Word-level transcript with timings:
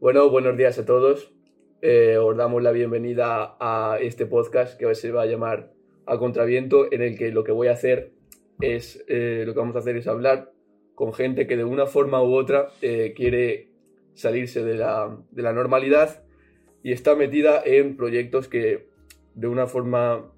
Bueno, 0.00 0.30
buenos 0.30 0.56
días 0.56 0.78
a 0.78 0.86
todos. 0.86 1.30
Eh, 1.82 2.16
os 2.16 2.34
damos 2.34 2.62
la 2.62 2.72
bienvenida 2.72 3.58
a 3.60 3.98
este 4.00 4.24
podcast 4.24 4.78
que 4.78 4.94
se 4.94 5.12
va 5.12 5.24
a 5.24 5.26
llamar 5.26 5.74
A 6.06 6.16
Contraviento, 6.16 6.90
en 6.90 7.02
el 7.02 7.18
que 7.18 7.30
lo 7.32 7.44
que 7.44 7.52
voy 7.52 7.68
a 7.68 7.72
hacer 7.72 8.10
es, 8.62 9.04
eh, 9.08 9.44
lo 9.46 9.52
que 9.52 9.58
vamos 9.58 9.76
a 9.76 9.80
hacer 9.80 9.98
es 9.98 10.06
hablar 10.06 10.54
con 10.94 11.12
gente 11.12 11.46
que 11.46 11.58
de 11.58 11.64
una 11.64 11.84
forma 11.84 12.22
u 12.22 12.32
otra 12.32 12.68
eh, 12.80 13.12
quiere 13.14 13.68
salirse 14.14 14.64
de 14.64 14.76
la, 14.76 15.18
de 15.32 15.42
la 15.42 15.52
normalidad 15.52 16.24
y 16.82 16.92
está 16.92 17.14
metida 17.14 17.62
en 17.62 17.98
proyectos 17.98 18.48
que 18.48 18.88
de 19.34 19.48
una 19.48 19.66
forma 19.66 20.32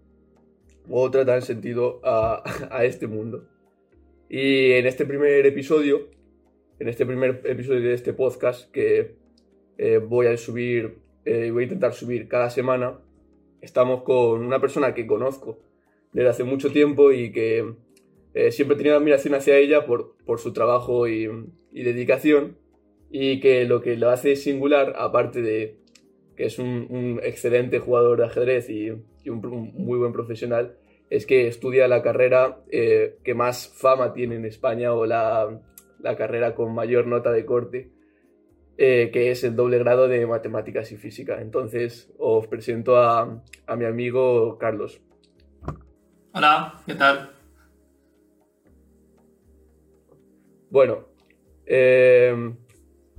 u 0.88 0.98
otra 0.98 1.24
dan 1.24 1.42
sentido 1.42 2.00
a, 2.02 2.42
a 2.72 2.84
este 2.84 3.06
mundo. 3.06 3.46
Y 4.28 4.72
en 4.72 4.86
este 4.86 5.06
primer 5.06 5.46
episodio, 5.46 6.08
en 6.80 6.88
este 6.88 7.06
primer 7.06 7.42
episodio 7.44 7.82
de 7.82 7.94
este 7.94 8.12
podcast 8.12 8.68
que 8.72 9.21
eh, 9.84 9.98
voy 9.98 10.28
a 10.28 10.36
subir, 10.36 10.98
eh, 11.24 11.50
voy 11.50 11.62
a 11.62 11.64
intentar 11.64 11.92
subir 11.92 12.28
cada 12.28 12.50
semana, 12.50 13.00
estamos 13.60 14.04
con 14.04 14.44
una 14.44 14.60
persona 14.60 14.94
que 14.94 15.08
conozco 15.08 15.58
desde 16.12 16.28
hace 16.28 16.44
mucho 16.44 16.70
tiempo 16.70 17.10
y 17.10 17.32
que 17.32 17.74
eh, 18.32 18.52
siempre 18.52 18.76
he 18.76 18.78
tenido 18.78 18.96
admiración 18.96 19.34
hacia 19.34 19.56
ella 19.56 19.84
por, 19.84 20.14
por 20.24 20.38
su 20.38 20.52
trabajo 20.52 21.08
y, 21.08 21.28
dedicación 21.72 22.58
y 23.10 23.40
que 23.40 23.64
lo 23.64 23.80
que 23.80 23.96
lo 23.96 24.10
hace 24.10 24.36
singular, 24.36 24.94
aparte 24.96 25.42
de 25.42 25.78
que 26.36 26.44
es 26.44 26.60
un, 26.60 27.18
excelente 27.24 27.80
jugador 27.80 28.18
de 28.18 28.26
ajedrez 28.26 28.70
y, 28.70 28.90
un, 28.90 29.72
muy 29.74 29.98
buen 29.98 30.12
profesional, 30.12 30.76
es 31.10 31.26
que 31.26 31.48
estudia 31.48 31.88
la 31.88 32.02
carrera 32.02 32.62
eh, 32.70 33.16
que 33.24 33.34
más 33.34 33.66
fama 33.66 34.12
tiene 34.12 34.36
en 34.36 34.44
España 34.44 34.94
o 34.94 35.06
la, 35.06 35.60
la 35.98 36.16
carrera 36.16 36.54
con 36.54 36.72
mayor 36.72 37.08
nota 37.08 37.32
de 37.32 37.44
corte, 37.44 37.90
eh, 38.78 39.10
que 39.12 39.30
es 39.30 39.44
el 39.44 39.56
doble 39.56 39.78
grado 39.78 40.08
de 40.08 40.26
matemáticas 40.26 40.92
y 40.92 40.96
física. 40.96 41.40
Entonces 41.40 42.12
os 42.18 42.46
presento 42.46 42.96
a, 42.96 43.42
a 43.66 43.76
mi 43.76 43.84
amigo 43.84 44.58
Carlos. 44.58 45.00
Hola, 46.32 46.80
¿qué 46.86 46.94
tal? 46.94 47.30
Bueno, 50.70 51.04
eh, 51.66 52.54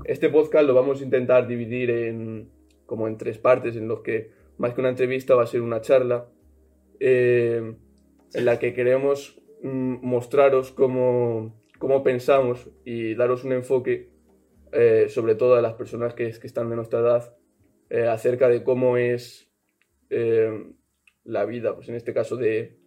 este 0.05 0.29
podcast 0.29 0.65
lo 0.65 0.73
vamos 0.73 0.99
a 0.99 1.03
intentar 1.03 1.47
dividir 1.47 1.91
en 1.91 2.49
como 2.85 3.07
en 3.07 3.17
tres 3.17 3.37
partes, 3.37 3.75
en 3.75 3.87
los 3.87 4.01
que 4.01 4.31
más 4.57 4.73
que 4.73 4.81
una 4.81 4.89
entrevista 4.89 5.35
va 5.35 5.43
a 5.43 5.47
ser 5.47 5.61
una 5.61 5.81
charla, 5.81 6.27
eh, 6.99 7.75
en 8.33 8.45
la 8.45 8.59
que 8.59 8.73
queremos 8.73 9.41
mm, 9.61 10.05
mostraros 10.05 10.71
cómo, 10.71 11.55
cómo, 11.79 12.03
pensamos 12.03 12.69
y 12.85 13.15
daros 13.15 13.43
un 13.43 13.53
enfoque, 13.53 14.09
eh, 14.73 15.07
sobre 15.09 15.35
todo 15.35 15.55
a 15.55 15.61
las 15.61 15.73
personas 15.73 16.13
que, 16.13 16.31
que 16.31 16.47
están 16.47 16.69
de 16.69 16.75
nuestra 16.75 16.99
edad, 16.99 17.35
eh, 17.89 18.07
acerca 18.07 18.49
de 18.49 18.63
cómo 18.63 18.97
es 18.97 19.49
la 21.23 21.45
vida, 21.45 21.73
pues 21.75 21.89
en 21.89 21.95
este 21.95 22.13
caso 22.13 22.37
de, 22.37 22.77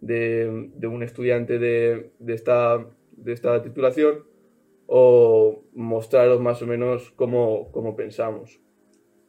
de, 0.00 0.70
de 0.74 0.86
un 0.88 1.04
estudiante 1.04 1.60
de, 1.60 2.10
de 2.18 2.34
esta 2.34 2.84
de 3.16 3.32
esta 3.32 3.62
titulación 3.62 4.24
o 4.86 5.64
mostraros 5.74 6.40
más 6.40 6.60
o 6.62 6.66
menos 6.66 7.12
cómo, 7.12 7.70
cómo 7.72 7.96
pensamos. 7.96 8.60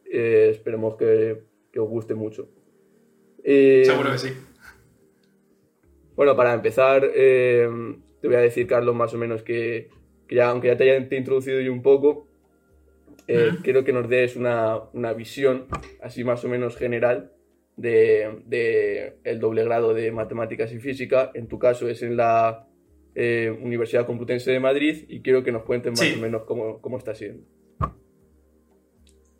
Eh, 0.04 0.48
esperemos 0.50 0.96
que, 0.96 1.42
que, 1.72 1.80
os 1.80 1.88
guste 1.88 2.14
mucho. 2.14 2.48
Eh, 3.42 3.82
Seguro 3.84 4.12
que 4.12 4.18
sí. 4.18 4.28
Bueno, 6.16 6.36
para 6.36 6.54
empezar, 6.54 7.10
eh, 7.14 7.68
te 8.20 8.28
voy 8.28 8.36
a 8.36 8.40
decir, 8.40 8.66
Carlos, 8.66 8.94
más 8.94 9.14
o 9.14 9.18
menos 9.18 9.42
que, 9.42 9.88
que 10.28 10.36
ya, 10.36 10.48
aunque 10.50 10.68
ya 10.68 10.76
te 10.76 10.84
haya 10.84 11.16
introducido 11.16 11.60
yo 11.60 11.72
un 11.72 11.82
poco, 11.82 12.26
eh, 13.26 13.48
uh 13.48 13.52
-huh. 13.52 13.62
quiero 13.62 13.84
que 13.84 13.92
nos 13.92 14.08
des 14.08 14.36
una, 14.36 14.78
una, 14.92 15.12
visión, 15.12 15.66
así 16.02 16.24
más 16.24 16.44
o 16.44 16.48
menos 16.48 16.76
general, 16.76 17.32
de, 17.76 18.42
de 18.46 19.16
el 19.24 19.40
doble 19.40 19.64
grado 19.64 19.94
de 19.94 20.12
matemáticas 20.12 20.72
y 20.72 20.78
física. 20.78 21.30
En 21.34 21.48
tu 21.48 21.58
caso 21.58 21.88
es 21.88 22.02
en 22.02 22.16
la 22.16 22.66
eh, 23.14 23.56
Universidad 23.62 24.06
Complutense 24.06 24.50
de 24.50 24.60
Madrid 24.60 25.04
y 25.08 25.20
quiero 25.22 25.42
que 25.42 25.52
nos 25.52 25.62
cuenten 25.62 25.92
más 25.92 26.00
sí. 26.00 26.14
o 26.16 26.20
menos 26.20 26.42
cómo, 26.44 26.80
cómo, 26.80 26.98
está 26.98 27.14
siendo. 27.14 27.44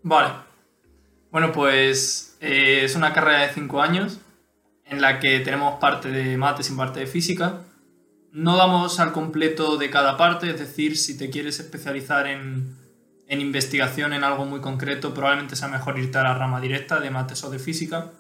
Vale. 0.03 0.35
Bueno, 1.31 1.51
pues 1.53 2.39
eh, 2.41 2.85
es 2.85 2.95
una 2.95 3.13
carrera 3.13 3.43
de 3.43 3.49
5 3.53 3.83
años 3.83 4.21
en 4.87 5.01
la 5.01 5.19
que 5.19 5.41
tenemos 5.41 5.81
parte 5.81 6.09
de 6.09 6.37
mates 6.37 6.71
y 6.71 6.77
parte 6.77 7.01
de 7.01 7.07
física. 7.07 7.65
No 8.35 8.57
damos 8.57 8.99
al 8.99 9.13
completo 9.13 9.77
de 9.77 9.91
cada 9.91 10.17
parte, 10.17 10.51
es 10.51 10.59
decir, 10.59 10.99
si 10.99 11.17
te 11.17 11.31
quieres 11.31 11.61
especializar 11.61 12.27
en, 12.27 12.77
en 13.29 13.41
investigación 13.41 14.13
en 14.13 14.25
algo 14.25 14.45
muy 14.45 14.61
concreto, 14.61 15.15
probablemente 15.15 15.55
sea 15.55 15.69
mejor 15.69 16.01
irte 16.01 16.19
a 16.19 16.25
la 16.25 16.35
rama 16.35 16.61
directa 16.61 16.99
de 16.99 17.11
mates 17.11 17.45
o 17.45 17.51
de 17.51 17.61
física. 17.61 18.11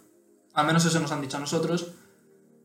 Al 0.52 0.66
menos 0.66 0.84
eso 0.84 1.00
nos 1.00 1.10
han 1.10 1.20
dicho 1.20 1.36
a 1.36 1.40
nosotros. 1.40 1.88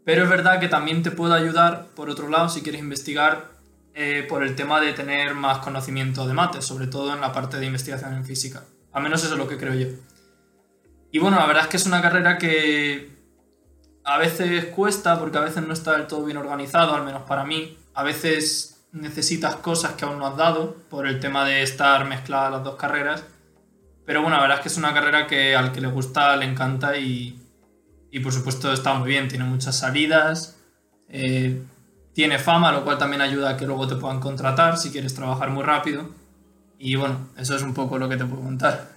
Pero 0.05 0.25
es 0.25 0.29
verdad 0.29 0.59
que 0.59 0.67
también 0.67 1.01
te 1.01 1.09
puede 1.09 1.33
ayudar, 1.33 1.87
por 1.95 2.11
otro 2.11 2.29
lado, 2.29 2.49
si 2.49 2.61
quieres 2.61 2.81
investigar 2.81 3.49
eh, 3.95 4.27
por 4.29 4.43
el 4.43 4.55
tema 4.55 4.79
de 4.79 4.93
tener 4.93 5.33
más 5.33 5.57
conocimiento 5.57 6.27
de 6.27 6.35
mates, 6.35 6.65
sobre 6.65 6.85
todo 6.85 7.15
en 7.15 7.19
la 7.19 7.33
parte 7.33 7.59
de 7.59 7.65
investigación 7.65 8.13
en 8.13 8.25
física. 8.25 8.63
Al 8.91 9.01
menos 9.01 9.23
eso 9.23 9.33
es 9.33 9.39
lo 9.39 9.47
que 9.47 9.57
creo 9.57 9.73
yo. 9.73 9.87
Y 11.11 11.17
bueno, 11.17 11.37
la 11.37 11.47
verdad 11.47 11.63
es 11.63 11.69
que 11.69 11.77
es 11.77 11.87
una 11.87 12.03
carrera 12.03 12.37
que 12.37 13.18
a 14.03 14.17
veces 14.17 14.65
cuesta 14.65 15.19
porque 15.19 15.37
a 15.37 15.41
veces 15.41 15.65
no 15.65 15.73
está 15.73 15.93
del 15.93 16.07
todo 16.07 16.25
bien 16.25 16.37
organizado, 16.37 16.95
al 16.95 17.03
menos 17.03 17.23
para 17.23 17.43
mí. 17.43 17.77
A 17.93 18.03
veces 18.03 18.85
necesitas 18.91 19.57
cosas 19.57 19.93
que 19.93 20.05
aún 20.05 20.17
no 20.17 20.27
has 20.27 20.37
dado 20.37 20.75
por 20.89 21.07
el 21.07 21.19
tema 21.19 21.45
de 21.45 21.61
estar 21.61 22.05
mezcladas 22.05 22.51
las 22.51 22.63
dos 22.63 22.75
carreras. 22.75 23.23
Pero 24.05 24.21
bueno, 24.21 24.37
la 24.37 24.41
verdad 24.41 24.57
es 24.57 24.63
que 24.63 24.69
es 24.69 24.77
una 24.77 24.93
carrera 24.93 25.27
que 25.27 25.55
al 25.55 25.71
que 25.71 25.81
le 25.81 25.87
gusta 25.87 26.35
le 26.35 26.45
encanta 26.45 26.97
y, 26.97 27.39
y 28.11 28.19
por 28.19 28.33
supuesto 28.33 28.73
está 28.73 28.93
muy 28.95 29.09
bien, 29.09 29.27
tiene 29.27 29.45
muchas 29.45 29.77
salidas, 29.77 30.57
eh, 31.07 31.61
tiene 32.13 32.39
fama, 32.39 32.71
lo 32.71 32.83
cual 32.83 32.97
también 32.97 33.21
ayuda 33.21 33.51
a 33.51 33.57
que 33.57 33.67
luego 33.67 33.87
te 33.87 33.95
puedan 33.95 34.19
contratar 34.19 34.77
si 34.77 34.89
quieres 34.91 35.13
trabajar 35.13 35.51
muy 35.51 35.63
rápido. 35.63 36.09
Y 36.79 36.95
bueno, 36.95 37.29
eso 37.37 37.55
es 37.55 37.61
un 37.61 37.73
poco 37.73 37.99
lo 37.99 38.09
que 38.09 38.17
te 38.17 38.25
puedo 38.25 38.41
contar. 38.41 38.89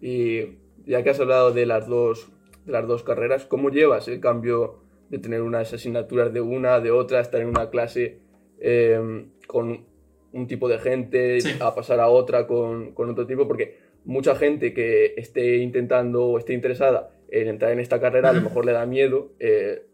Y 0.00 0.58
ya 0.86 1.02
que 1.02 1.10
has 1.10 1.18
hablado 1.18 1.50
de 1.50 1.66
las 1.66 1.88
dos, 1.88 2.28
de 2.66 2.72
las 2.72 2.86
dos 2.86 3.02
carreras, 3.02 3.46
¿cómo 3.46 3.70
llevas 3.70 4.08
el 4.08 4.20
cambio 4.20 4.80
de 5.08 5.18
tener 5.18 5.40
unas 5.40 5.72
asignaturas 5.72 6.32
de 6.32 6.40
una, 6.40 6.80
de 6.80 6.90
otra, 6.90 7.20
estar 7.20 7.40
en 7.40 7.48
una 7.48 7.70
clase 7.70 8.18
eh, 8.60 9.26
con 9.46 9.86
un 10.32 10.46
tipo 10.46 10.68
de 10.68 10.78
gente, 10.78 11.40
sí. 11.40 11.56
a 11.60 11.74
pasar 11.74 12.00
a 12.00 12.08
otra 12.08 12.46
con, 12.46 12.92
con 12.92 13.08
otro 13.08 13.26
tipo? 13.26 13.46
Porque 13.46 13.78
mucha 14.04 14.34
gente 14.34 14.74
que 14.74 15.14
esté 15.16 15.58
intentando 15.58 16.26
o 16.26 16.38
esté 16.38 16.52
interesada 16.52 17.10
en 17.28 17.48
entrar 17.48 17.72
en 17.72 17.80
esta 17.80 18.00
carrera, 18.00 18.30
a 18.30 18.32
lo 18.32 18.40
mejor 18.40 18.64
le 18.64 18.72
da 18.72 18.86
miedo 18.86 19.32
eh, 19.38 19.86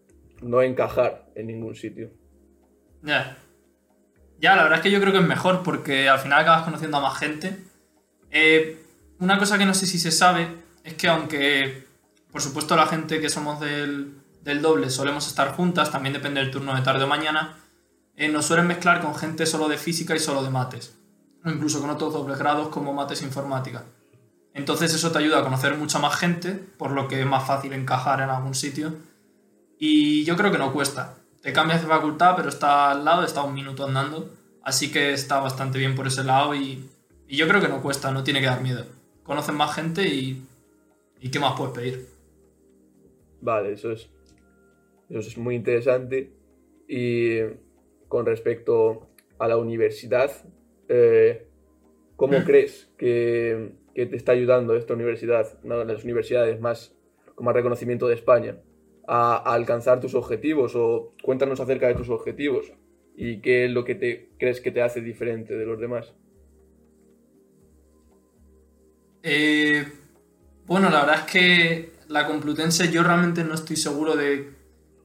no 0.42 0.62
encajar 0.62 1.26
en 1.34 1.46
ningún 1.46 1.74
sitio. 1.74 2.10
Ya. 3.02 3.38
Ya, 4.38 4.56
la 4.56 4.64
verdad 4.64 4.78
es 4.78 4.82
que 4.82 4.90
yo 4.90 5.00
creo 5.00 5.12
que 5.12 5.18
es 5.18 5.26
mejor 5.26 5.62
porque 5.62 6.08
al 6.08 6.18
final 6.18 6.40
acabas 6.40 6.64
conociendo 6.64 6.96
a 6.96 7.00
más 7.00 7.18
gente. 7.18 7.56
Eh, 8.30 8.76
una 9.18 9.38
cosa 9.38 9.56
que 9.56 9.66
no 9.66 9.74
sé 9.74 9.86
si 9.86 9.98
se 9.98 10.10
sabe 10.10 10.48
es 10.84 10.94
que 10.94 11.08
aunque, 11.08 11.81
por 12.32 12.40
supuesto, 12.40 12.74
la 12.76 12.86
gente 12.86 13.20
que 13.20 13.28
somos 13.28 13.60
del, 13.60 14.18
del 14.42 14.62
doble 14.62 14.88
solemos 14.88 15.26
estar 15.28 15.54
juntas, 15.54 15.92
también 15.92 16.14
depende 16.14 16.40
del 16.40 16.50
turno 16.50 16.74
de 16.74 16.80
tarde 16.80 17.04
o 17.04 17.06
mañana, 17.06 17.58
eh, 18.16 18.28
nos 18.28 18.46
suelen 18.46 18.66
mezclar 18.66 19.02
con 19.02 19.14
gente 19.14 19.44
solo 19.44 19.68
de 19.68 19.76
física 19.76 20.16
y 20.16 20.18
solo 20.18 20.42
de 20.42 20.48
mates. 20.48 20.96
O 21.44 21.50
incluso 21.50 21.80
con 21.80 21.90
otros 21.90 22.14
dobles 22.14 22.38
grados 22.38 22.68
como 22.68 22.94
mates 22.94 23.20
e 23.20 23.26
informática. 23.26 23.84
Entonces 24.54 24.94
eso 24.94 25.12
te 25.12 25.18
ayuda 25.18 25.40
a 25.40 25.42
conocer 25.42 25.76
mucha 25.76 25.98
más 25.98 26.16
gente, 26.16 26.52
por 26.52 26.92
lo 26.92 27.06
que 27.06 27.20
es 27.20 27.26
más 27.26 27.46
fácil 27.46 27.74
encajar 27.74 28.20
en 28.20 28.30
algún 28.30 28.54
sitio. 28.54 28.94
Y 29.78 30.24
yo 30.24 30.36
creo 30.36 30.50
que 30.50 30.58
no 30.58 30.72
cuesta. 30.72 31.16
Te 31.42 31.52
cambias 31.52 31.82
de 31.82 31.88
facultad, 31.88 32.34
pero 32.36 32.48
está 32.48 32.92
al 32.92 33.04
lado, 33.04 33.24
está 33.24 33.42
un 33.42 33.54
minuto 33.54 33.84
andando. 33.84 34.30
Así 34.62 34.90
que 34.90 35.12
está 35.12 35.40
bastante 35.40 35.78
bien 35.78 35.94
por 35.94 36.06
ese 36.06 36.24
lado 36.24 36.54
y, 36.54 36.88
yo 37.28 37.48
creo 37.48 37.62
que 37.62 37.68
no 37.68 37.80
cuesta, 37.80 38.10
no 38.10 38.22
tiene 38.24 38.40
que 38.40 38.46
dar 38.46 38.60
miedo. 38.60 38.84
Conoces 39.22 39.54
más 39.54 39.74
gente 39.74 40.06
y 40.06 40.46
¿qué 41.30 41.38
más 41.38 41.54
puedes 41.56 41.74
pedir? 41.74 42.11
Vale, 43.42 43.72
eso 43.72 43.92
es, 43.92 44.10
eso 45.10 45.18
es 45.20 45.36
muy 45.36 45.56
interesante. 45.56 46.32
Y 46.88 47.38
con 48.08 48.24
respecto 48.24 49.08
a 49.38 49.48
la 49.48 49.58
universidad, 49.58 50.30
eh, 50.88 51.46
¿cómo 52.16 52.38
crees 52.46 52.90
que 52.96 53.72
que 53.94 54.06
te 54.06 54.16
está 54.16 54.32
ayudando 54.32 54.74
esta 54.74 54.94
universidad, 54.94 55.58
una 55.64 55.76
de 55.78 55.84
las 55.84 56.04
universidades 56.04 56.60
más 56.60 56.94
con 57.34 57.44
más 57.44 57.54
reconocimiento 57.54 58.08
de 58.08 58.14
España, 58.14 58.56
a, 59.06 59.36
a, 59.36 59.54
alcanzar 59.54 60.00
tus 60.00 60.14
objetivos? 60.14 60.74
O 60.76 61.12
cuéntanos 61.22 61.60
acerca 61.60 61.88
de 61.88 61.94
tus 61.94 62.08
objetivos 62.08 62.72
y 63.16 63.40
qué 63.40 63.66
es 63.66 63.70
lo 63.70 63.84
que 63.84 63.94
te 63.94 64.30
crees 64.38 64.60
que 64.60 64.70
te 64.70 64.82
hace 64.82 65.00
diferente 65.00 65.56
de 65.56 65.66
los 65.66 65.78
demás. 65.78 66.14
Eh, 69.22 69.84
bueno, 70.66 70.90
la 70.90 71.04
verdad 71.04 71.24
es 71.26 71.32
que 71.32 71.91
la 72.12 72.26
Complutense 72.26 72.92
yo 72.92 73.02
realmente 73.02 73.42
no 73.42 73.54
estoy 73.54 73.76
seguro 73.76 74.14
de 74.14 74.54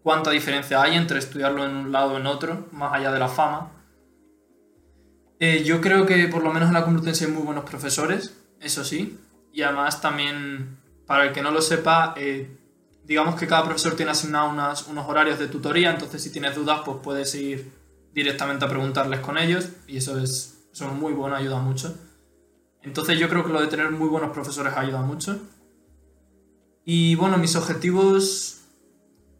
cuánta 0.04 0.31
diferencia 0.31 0.81
hay 0.81 0.95
entre 0.95 1.19
estudiarlo 1.19 1.65
en 1.65 1.75
un 1.75 1.92
lado 1.92 2.13
o 2.13 2.18
en 2.18 2.27
otro, 2.27 2.68
más 2.71 2.94
allá 2.94 3.12
de 3.12 3.19
la 3.19 3.30
fama. 3.30 3.71
Eh, 5.39 5.63
yo 5.63 5.80
creo 5.80 6.06
que 6.06 6.27
por 6.27 6.44
lo 6.44 6.51
menos 6.51 6.68
en 6.68 6.74
la 6.74 6.83
Complutense 6.83 7.25
hay 7.25 7.31
muy 7.31 7.44
buenos 7.44 7.63
profesores, 7.63 8.36
eso 8.59 8.83
sí. 8.83 9.18
Y 9.54 9.62
además 9.62 10.01
también, 10.01 10.77
para 11.06 11.25
el 11.25 11.31
que 11.31 11.42
no 11.42 11.51
lo 11.51 11.62
sepa, 11.62 12.13
eh, 12.18 12.57
digamos 13.06 13.36
que 13.36 13.48
cada 13.48 13.63
profesor 13.63 13.95
tiene 13.95 14.12
asignado 14.12 14.50
unos 14.50 15.06
horarios 15.07 15.39
de 15.39 15.48
tutoría, 15.48 15.92
entonces 15.92 16.21
si 16.21 16.31
tienes 16.31 16.56
dudas, 16.56 16.81
pues 16.83 16.98
puedes 17.01 17.33
ir 17.36 17.71
directamente 18.13 18.65
a 18.65 18.68
preguntarles 18.68 19.21
con 19.21 19.38
ellos 19.38 19.69
y 19.88 19.98
eso 19.98 20.19
es, 20.19 20.68
eso 20.74 20.88
muy 20.89 21.13
bueno, 21.13 21.36
ayuda 21.36 21.60
mucho. 21.60 21.95
Entonces 22.81 23.18
yo 23.18 23.30
creo 23.30 23.45
que 23.45 23.53
lo 23.53 23.62
de 23.62 23.68
tener 23.68 23.92
muy 23.92 24.10
buenos 24.10 24.31
profesores 24.31 24.74
ayuda 24.75 25.01
mucho. 25.01 25.39
Y 26.89 27.16
bueno, 27.16 27.38
mis 27.38 27.57
objetivos, 27.57 28.62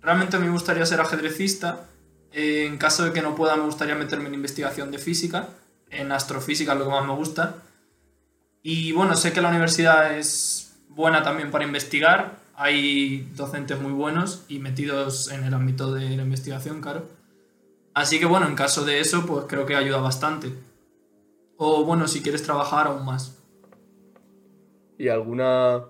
realmente 0.01 0.38
me 0.38 0.49
gustaría 0.49 0.85
ser 0.85 0.99
ajedrecista. 0.99 1.88
En 2.33 2.77
caso 2.77 3.05
de 3.05 3.13
que 3.13 3.21
no 3.21 3.35
pueda, 3.35 3.55
me 3.55 3.63
gustaría 3.63 3.95
meterme 3.95 4.27
en 4.27 4.33
investigación 4.33 4.91
de 4.91 4.97
física. 4.97 5.47
En 5.89 6.11
astrofísica 6.11 6.75
lo 6.75 6.83
que 6.83 6.91
más 6.91 7.07
me 7.07 7.13
gusta. 7.13 7.55
Y 8.63 8.91
bueno, 8.91 9.15
sé 9.15 9.31
que 9.31 9.39
la 9.39 9.47
universidad 9.47 10.17
es 10.17 10.75
buena 10.89 11.23
también 11.23 11.49
para 11.49 11.63
investigar. 11.63 12.38
Hay 12.53 13.31
docentes 13.33 13.79
muy 13.79 13.94
buenos 13.94 14.44
y 14.49 14.59
metidos 14.59 15.31
en 15.31 15.45
el 15.45 15.53
ámbito 15.53 15.94
de 15.94 16.17
la 16.17 16.23
investigación, 16.23 16.81
claro. 16.81 17.07
Así 17.94 18.19
que 18.19 18.25
bueno, 18.25 18.49
en 18.49 18.55
caso 18.55 18.83
de 18.83 18.99
eso, 18.99 19.25
pues 19.25 19.45
creo 19.47 19.65
que 19.65 19.77
ayuda 19.77 19.99
bastante. 19.99 20.51
O 21.55 21.85
bueno, 21.85 22.09
si 22.09 22.21
quieres 22.21 22.44
trabajar 22.44 22.88
aún 22.88 23.05
más. 23.05 23.38
¿Y 24.97 25.07
alguna 25.07 25.85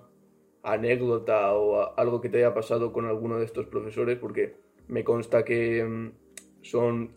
anécdota 0.72 1.54
o 1.54 1.96
algo 1.98 2.20
que 2.20 2.28
te 2.28 2.38
haya 2.38 2.54
pasado 2.54 2.92
con 2.92 3.06
alguno 3.06 3.38
de 3.38 3.44
estos 3.44 3.66
profesores? 3.66 4.18
Porque 4.18 4.56
me 4.88 5.04
consta 5.04 5.44
que 5.44 5.84
mm, 5.84 6.12
son 6.62 7.12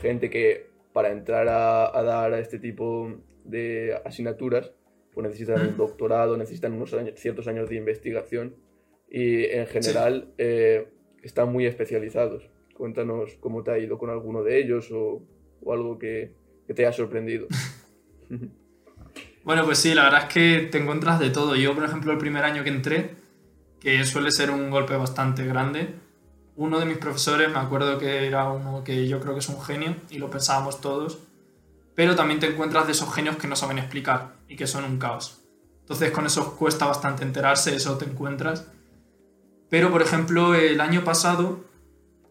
gente 0.00 0.30
que 0.30 0.68
para 0.92 1.10
entrar 1.10 1.48
a, 1.48 2.02
dar 2.02 2.32
a 2.32 2.40
este 2.40 2.58
tipo 2.58 3.12
de 3.44 4.00
asignaturas 4.04 4.72
pues 5.12 5.26
necesitan 5.26 5.66
un 5.66 5.76
doctorado, 5.76 6.36
necesitan 6.36 6.72
unos 6.72 6.94
ciertos 7.16 7.48
años 7.48 7.68
de 7.68 7.76
investigación 7.76 8.56
y 9.10 9.44
en 9.46 9.66
general 9.66 10.32
eh, 10.38 10.88
están 11.22 11.50
muy 11.50 11.66
especializados. 11.66 12.50
Cuéntanos 12.74 13.36
cómo 13.40 13.64
te 13.64 13.72
ha 13.72 13.78
ido 13.78 13.98
con 13.98 14.10
alguno 14.10 14.44
de 14.44 14.58
ellos 14.58 14.90
o, 14.92 15.22
algo 15.66 15.98
que, 15.98 16.34
que 16.66 16.74
te 16.74 16.86
haya 16.86 16.92
sorprendido. 16.92 17.48
Bueno, 19.44 19.64
pues 19.64 19.78
sí, 19.78 19.94
la 19.94 20.04
verdad 20.04 20.24
es 20.24 20.32
que 20.32 20.68
te 20.70 20.78
encuentras 20.78 21.18
de 21.18 21.30
todo. 21.30 21.56
Yo, 21.56 21.74
por 21.74 21.84
ejemplo, 21.84 22.12
el 22.12 22.18
primer 22.18 22.44
año 22.44 22.62
que 22.64 22.70
entré, 22.70 23.16
que 23.80 24.04
suele 24.04 24.30
ser 24.30 24.50
un 24.50 24.70
golpe 24.70 24.96
bastante 24.96 25.46
grande, 25.46 25.94
uno 26.56 26.80
de 26.80 26.86
mis 26.86 26.98
profesores, 26.98 27.48
me 27.50 27.60
acuerdo 27.60 27.98
que 27.98 28.26
era 28.26 28.50
uno 28.50 28.82
que 28.82 29.06
yo 29.06 29.20
creo 29.20 29.32
que 29.34 29.38
es 29.38 29.48
un 29.48 29.62
genio 29.62 29.94
y 30.10 30.18
lo 30.18 30.28
pensábamos 30.28 30.80
todos, 30.80 31.18
pero 31.94 32.16
también 32.16 32.40
te 32.40 32.48
encuentras 32.48 32.86
de 32.86 32.92
esos 32.92 33.14
genios 33.14 33.36
que 33.36 33.46
no 33.46 33.54
saben 33.54 33.78
explicar 33.78 34.34
y 34.48 34.56
que 34.56 34.66
son 34.66 34.84
un 34.84 34.98
caos. 34.98 35.38
Entonces 35.80 36.10
con 36.10 36.26
eso 36.26 36.56
cuesta 36.56 36.86
bastante 36.86 37.22
enterarse, 37.22 37.76
eso 37.76 37.96
te 37.96 38.06
encuentras. 38.06 38.66
Pero 39.70 39.92
por 39.92 40.02
ejemplo, 40.02 40.56
el 40.56 40.80
año 40.80 41.04
pasado 41.04 41.64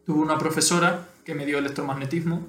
tuve 0.06 0.19
una 0.19 0.38
profesora 0.38 1.07
que 1.24 1.33
me 1.33 1.45
dio 1.45 1.57
electromagnetismo, 1.57 2.48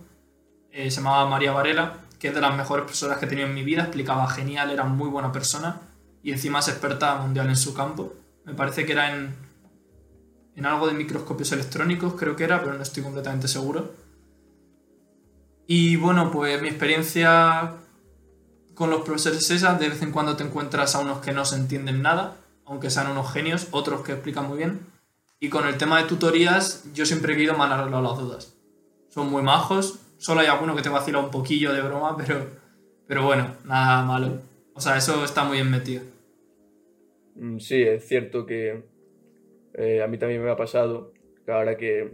eh, 0.72 0.90
se 0.90 1.00
llamaba 1.00 1.30
María 1.30 1.52
Varela, 1.52 1.98
que 2.18 2.28
es 2.28 2.34
de 2.34 2.40
las 2.40 2.56
mejores 2.56 2.84
profesoras 2.84 3.18
que 3.18 3.26
he 3.26 3.28
tenido 3.28 3.48
en 3.48 3.54
mi 3.54 3.62
vida, 3.62 3.82
explicaba 3.82 4.28
genial, 4.28 4.70
era 4.70 4.84
muy 4.84 5.08
buena 5.08 5.32
persona 5.32 5.80
y 6.22 6.32
encima 6.32 6.58
es 6.58 6.68
experta 6.68 7.16
mundial 7.16 7.48
en 7.48 7.56
su 7.56 7.74
campo. 7.74 8.12
Me 8.44 8.54
parece 8.54 8.84
que 8.84 8.92
era 8.92 9.14
en, 9.14 9.34
en 10.56 10.66
algo 10.66 10.86
de 10.86 10.94
microscopios 10.94 11.52
electrónicos, 11.52 12.14
creo 12.14 12.34
que 12.34 12.44
era, 12.44 12.60
pero 12.60 12.74
no 12.74 12.82
estoy 12.82 13.02
completamente 13.02 13.46
seguro. 13.46 13.92
Y 15.66 15.96
bueno, 15.96 16.30
pues 16.30 16.60
mi 16.62 16.68
experiencia 16.68 17.74
con 18.74 18.90
los 18.90 19.02
profesores 19.02 19.38
es 19.40 19.50
esa, 19.50 19.74
de 19.74 19.88
vez 19.88 20.02
en 20.02 20.12
cuando 20.12 20.36
te 20.36 20.44
encuentras 20.44 20.94
a 20.94 21.00
unos 21.00 21.18
que 21.18 21.32
no 21.32 21.44
se 21.44 21.56
entienden 21.56 22.00
nada, 22.00 22.36
aunque 22.64 22.90
sean 22.90 23.10
unos 23.10 23.32
genios, 23.32 23.68
otros 23.70 24.02
que 24.02 24.12
explican 24.12 24.48
muy 24.48 24.58
bien. 24.58 24.86
Y 25.40 25.50
con 25.50 25.66
el 25.66 25.76
tema 25.76 25.98
de 25.98 26.08
tutorías, 26.08 26.84
yo 26.94 27.06
siempre 27.06 27.32
he 27.32 27.36
querido 27.36 27.56
manejar 27.56 27.90
las 27.90 28.18
dudas. 28.18 28.54
Son 29.10 29.30
muy 29.30 29.42
majos, 29.42 30.00
Solo 30.18 30.40
hay 30.40 30.48
alguno 30.48 30.76
que 30.76 30.82
te 30.82 30.88
vacila 30.88 31.18
un 31.18 31.30
poquillo 31.30 31.72
de 31.72 31.80
broma, 31.80 32.16
pero, 32.16 32.44
pero 33.06 33.24
bueno, 33.24 33.54
nada 33.64 34.04
malo. 34.04 34.40
O 34.74 34.80
sea, 34.80 34.96
eso 34.96 35.24
está 35.24 35.44
muy 35.44 35.56
bien 35.56 35.70
metido. 35.70 36.02
Mm, 37.36 37.58
sí, 37.58 37.82
es 37.82 38.06
cierto 38.06 38.44
que 38.44 38.82
eh, 39.74 40.02
a 40.02 40.08
mí 40.08 40.18
también 40.18 40.42
me 40.42 40.50
ha 40.50 40.56
pasado 40.56 41.12
que 41.46 41.52
ahora 41.52 41.76
que 41.76 42.10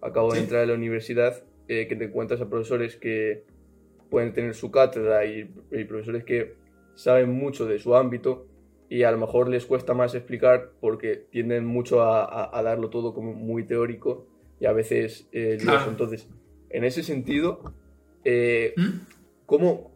acabo 0.00 0.32
de 0.32 0.40
entrar 0.40 0.62
a 0.62 0.66
la 0.66 0.74
universidad, 0.74 1.44
eh, 1.68 1.86
que 1.86 1.94
te 1.94 2.06
encuentras 2.06 2.40
a 2.40 2.48
profesores 2.48 2.96
que 2.96 3.44
pueden 4.10 4.32
tener 4.32 4.54
su 4.54 4.70
cátedra 4.70 5.24
y, 5.24 5.44
profesores 5.88 6.24
que 6.24 6.54
saben 6.94 7.32
mucho 7.32 7.66
de 7.66 7.78
su 7.78 7.94
ámbito 7.94 8.46
y 8.88 9.04
a 9.04 9.10
lo 9.10 9.18
mejor 9.18 9.48
les 9.48 9.64
cuesta 9.64 9.94
más 9.94 10.14
explicar 10.14 10.72
porque 10.80 11.16
tienden 11.30 11.64
mucho 11.64 12.02
a, 12.02 12.62
darlo 12.62 12.90
todo 12.90 13.14
como 13.14 13.32
muy 13.32 13.64
teórico 13.64 14.26
y 14.60 14.66
a 14.66 14.72
veces 14.72 15.28
eh, 15.32 15.58
Entonces, 15.88 16.28
en 16.72 16.84
ese 16.84 17.02
sentido, 17.02 17.74
eh, 18.24 18.74
¿Mm? 18.76 19.46
¿cómo, 19.46 19.92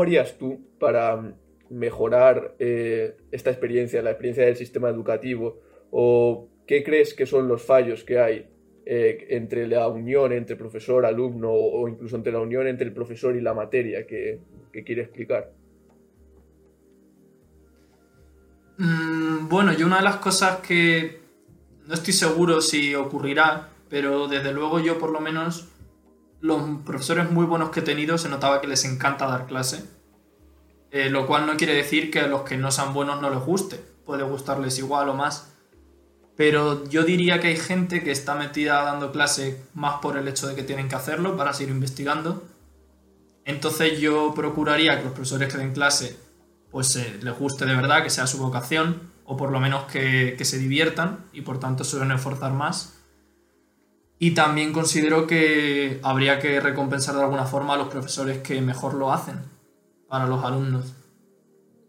harías 0.00 0.38
tú 0.38 0.60
para 0.78 1.34
mejorar 1.70 2.54
eh, 2.58 3.16
esta 3.30 3.50
experiencia, 3.50 4.02
la 4.02 4.10
experiencia 4.10 4.44
del 4.44 4.56
sistema 4.56 4.88
educativo? 4.88 5.60
¿O 5.90 6.48
qué 6.66 6.82
crees 6.82 7.14
que 7.14 7.26
son 7.26 7.48
los 7.48 7.62
fallos 7.62 8.04
que 8.04 8.18
hay 8.18 8.46
eh, 8.84 9.26
entre 9.30 9.66
la 9.66 9.88
unión 9.88 10.32
entre 10.32 10.56
profesor, 10.56 11.04
alumno 11.04 11.50
o, 11.50 11.88
incluso 11.88 12.16
entre 12.16 12.32
la 12.32 12.40
unión 12.40 12.66
entre 12.66 12.86
el 12.86 12.92
profesor 12.92 13.36
y 13.36 13.40
la 13.40 13.54
materia 13.54 14.06
que, 14.06 14.40
quiere 14.84 15.02
explicar? 15.02 15.52
Mm, 18.78 19.48
bueno, 19.48 19.72
yo 19.72 19.86
una 19.86 19.98
de 19.98 20.04
las 20.04 20.16
cosas 20.16 20.60
que 20.60 21.18
no 21.86 21.94
estoy 21.94 22.12
seguro 22.12 22.60
si 22.60 22.94
ocurrirá, 22.94 23.70
pero 23.90 24.28
desde 24.28 24.52
luego 24.52 24.78
yo 24.78 24.98
por 24.98 25.10
lo 25.10 25.20
menos 25.20 25.68
los 26.40 26.62
profesores 26.84 27.30
muy 27.30 27.44
buenos 27.44 27.70
que 27.70 27.80
he 27.80 27.82
tenido 27.82 28.18
se 28.18 28.28
notaba 28.28 28.60
que 28.60 28.66
les 28.66 28.84
encanta 28.84 29.26
dar 29.26 29.46
clase. 29.46 29.84
Eh, 30.90 31.10
lo 31.10 31.26
cual 31.26 31.46
no 31.46 31.56
quiere 31.56 31.74
decir 31.74 32.10
que 32.10 32.20
a 32.20 32.26
los 32.26 32.42
que 32.42 32.56
no 32.56 32.70
sean 32.70 32.94
buenos 32.94 33.20
no 33.20 33.30
les 33.30 33.40
guste. 33.40 33.76
Puede 34.04 34.22
gustarles 34.22 34.78
igual 34.78 35.08
o 35.08 35.14
más. 35.14 35.52
Pero 36.36 36.88
yo 36.88 37.02
diría 37.02 37.40
que 37.40 37.48
hay 37.48 37.56
gente 37.56 38.02
que 38.02 38.12
está 38.12 38.34
metida 38.34 38.82
dando 38.82 39.10
clase 39.10 39.64
más 39.74 39.96
por 40.00 40.16
el 40.16 40.28
hecho 40.28 40.46
de 40.46 40.54
que 40.54 40.62
tienen 40.62 40.88
que 40.88 40.94
hacerlo 40.94 41.36
para 41.36 41.52
seguir 41.52 41.74
investigando. 41.74 42.44
Entonces 43.44 43.98
yo 43.98 44.32
procuraría 44.34 44.96
que 44.96 45.04
los 45.04 45.12
profesores 45.12 45.52
que 45.52 45.58
den 45.58 45.72
clase 45.72 46.16
pues 46.70 46.94
eh, 46.96 47.18
les 47.22 47.38
guste 47.38 47.64
de 47.64 47.74
verdad, 47.74 48.02
que 48.02 48.10
sea 48.10 48.26
su 48.26 48.38
vocación, 48.38 49.10
o 49.24 49.36
por 49.36 49.50
lo 49.50 49.58
menos 49.60 49.84
que, 49.84 50.34
que 50.36 50.44
se 50.44 50.58
diviertan 50.58 51.24
y 51.32 51.42
por 51.42 51.58
tanto 51.58 51.84
suelen 51.84 52.12
esforzar 52.12 52.52
más. 52.52 52.97
Y 54.18 54.32
también 54.32 54.72
considero 54.72 55.26
que 55.26 56.00
habría 56.02 56.40
que 56.40 56.60
recompensar 56.60 57.14
de 57.14 57.22
alguna 57.22 57.44
forma 57.44 57.74
a 57.74 57.76
los 57.76 57.88
profesores 57.88 58.38
que 58.38 58.60
mejor 58.60 58.94
lo 58.94 59.12
hacen 59.12 59.36
para 60.08 60.26
los 60.26 60.44
alumnos. 60.44 60.94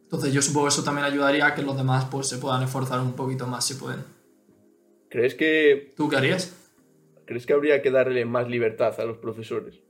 Entonces 0.03 0.33
yo 0.33 0.41
supongo 0.41 0.67
que 0.67 0.73
eso 0.73 0.83
también 0.83 1.05
ayudaría 1.05 1.47
a 1.47 1.55
que 1.55 1.63
los 1.63 1.75
demás 1.75 2.05
pues, 2.05 2.27
se 2.27 2.37
puedan 2.37 2.63
esforzar 2.63 2.99
un 2.99 3.13
poquito 3.13 3.47
más 3.47 3.65
si 3.65 3.75
pueden. 3.75 4.03
¿Crees 5.09 5.33
que... 5.33 5.93
¿Tú 5.95 6.07
qué 6.07 6.17
harías? 6.17 6.55
¿Crees 7.25 7.45
que 7.45 7.53
habría 7.53 7.81
que 7.81 7.91
darle 7.91 8.25
más 8.25 8.47
libertad 8.47 8.99
a 8.99 9.05
los 9.05 9.17
profesores? 9.17 9.81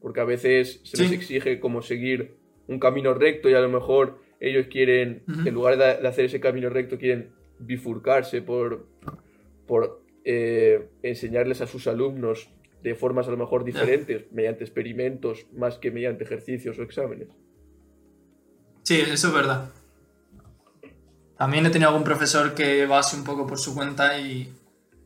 Porque 0.00 0.20
a 0.20 0.24
veces 0.24 0.80
se 0.84 1.02
les 1.02 1.12
exige 1.12 1.60
como 1.60 1.82
seguir 1.82 2.36
un 2.68 2.78
camino 2.78 3.14
recto 3.14 3.48
y 3.48 3.54
a 3.54 3.60
lo 3.60 3.68
mejor 3.68 4.18
ellos 4.40 4.66
quieren, 4.70 5.22
en 5.26 5.54
lugar 5.54 5.78
de 5.78 6.06
hacer 6.06 6.26
ese 6.26 6.40
camino 6.40 6.68
recto, 6.68 6.98
quieren 6.98 7.30
bifurcarse 7.58 8.42
por, 8.42 8.86
por 9.66 10.05
eh, 10.28 10.88
enseñarles 11.04 11.60
a 11.60 11.68
sus 11.68 11.86
alumnos 11.86 12.50
de 12.82 12.96
formas 12.96 13.28
a 13.28 13.30
lo 13.30 13.36
mejor 13.36 13.62
diferentes, 13.62 14.24
mediante 14.32 14.64
experimentos 14.64 15.46
más 15.52 15.78
que 15.78 15.92
mediante 15.92 16.24
ejercicios 16.24 16.80
o 16.80 16.82
exámenes. 16.82 17.28
Sí, 18.82 19.00
eso 19.00 19.28
es 19.28 19.32
verdad. 19.34 19.70
También 21.38 21.64
he 21.64 21.70
tenido 21.70 21.90
algún 21.90 22.02
profesor 22.02 22.54
que 22.54 22.86
va 22.86 22.98
así 22.98 23.16
un 23.16 23.22
poco 23.22 23.46
por 23.46 23.60
su 23.60 23.72
cuenta 23.72 24.18
y, 24.18 24.52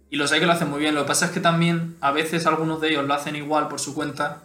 y 0.08 0.16
lo 0.16 0.26
sé 0.26 0.40
que 0.40 0.46
lo 0.46 0.52
hacen 0.52 0.70
muy 0.70 0.80
bien. 0.80 0.94
Lo 0.94 1.02
que 1.02 1.08
pasa 1.08 1.26
es 1.26 1.32
que 1.32 1.40
también 1.40 1.96
a 2.00 2.12
veces 2.12 2.46
algunos 2.46 2.80
de 2.80 2.88
ellos 2.88 3.06
lo 3.06 3.12
hacen 3.12 3.36
igual 3.36 3.68
por 3.68 3.78
su 3.78 3.94
cuenta 3.94 4.44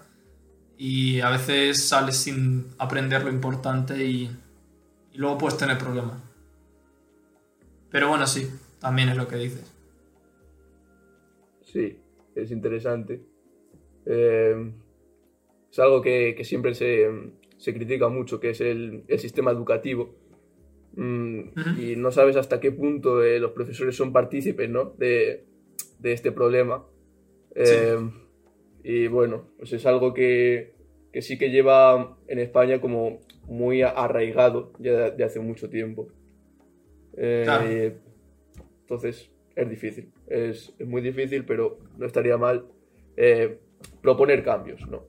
y 0.78 1.22
a 1.22 1.30
veces 1.30 1.88
sales 1.88 2.18
sin 2.18 2.68
aprender 2.80 3.24
lo 3.24 3.30
importante 3.30 4.06
y, 4.06 4.30
y 5.14 5.18
luego 5.18 5.38
puedes 5.38 5.58
tener 5.58 5.78
problemas. 5.78 6.18
Pero 7.90 8.10
bueno, 8.10 8.28
sí, 8.28 8.52
también 8.82 9.08
es 9.08 9.16
lo 9.16 9.30
que 9.30 9.38
dices. 9.38 9.75
Sí, 11.76 11.98
es 12.36 12.52
interesante. 12.52 13.20
Eh, 14.06 14.72
es 15.70 15.80
algo 15.80 16.02
que, 16.02 16.42
siempre 16.46 16.74
se, 16.74 17.10
critica 17.74 18.08
mucho, 18.08 18.40
que 18.40 18.52
es 18.52 18.62
el, 18.62 19.04
sistema 19.18 19.52
educativo. 19.52 20.16
Mm, 20.94 21.50
y 21.78 21.98
no 21.98 22.14
sabes 22.14 22.38
hasta 22.38 22.62
qué 22.62 22.72
punto 22.72 23.22
eh, 23.22 23.42
los 23.42 23.52
profesores 23.52 23.94
son 23.94 24.14
partícipes 24.14 24.70
de, 24.98 25.44
este 26.02 26.32
problema. 26.32 26.86
Eh, 27.56 27.98
y 28.82 29.08
bueno, 29.08 29.50
pues 29.58 29.74
es 29.74 29.86
algo 29.86 30.14
que, 30.14 30.76
que 31.12 31.22
sí 31.22 31.38
que 31.38 31.50
lleva 31.52 32.18
en 32.30 32.40
España 32.40 32.80
como 32.80 33.20
muy 33.50 33.82
arraigado 33.82 34.72
ya 34.80 35.12
de, 35.12 35.24
hace 35.26 35.42
mucho 35.42 35.70
tiempo. 35.70 36.08
Eh, 37.18 37.98
entonces, 38.80 39.30
es 39.56 39.70
difícil. 39.70 40.12
Es, 40.28 40.74
muy 40.86 41.02
difícil, 41.02 41.46
pero 41.46 41.80
no 41.98 42.06
estaría 42.06 42.38
mal 42.38 42.66
eh, 43.16 43.60
proponer 44.02 44.44
cambios, 44.44 44.88
¿no? 44.88 45.08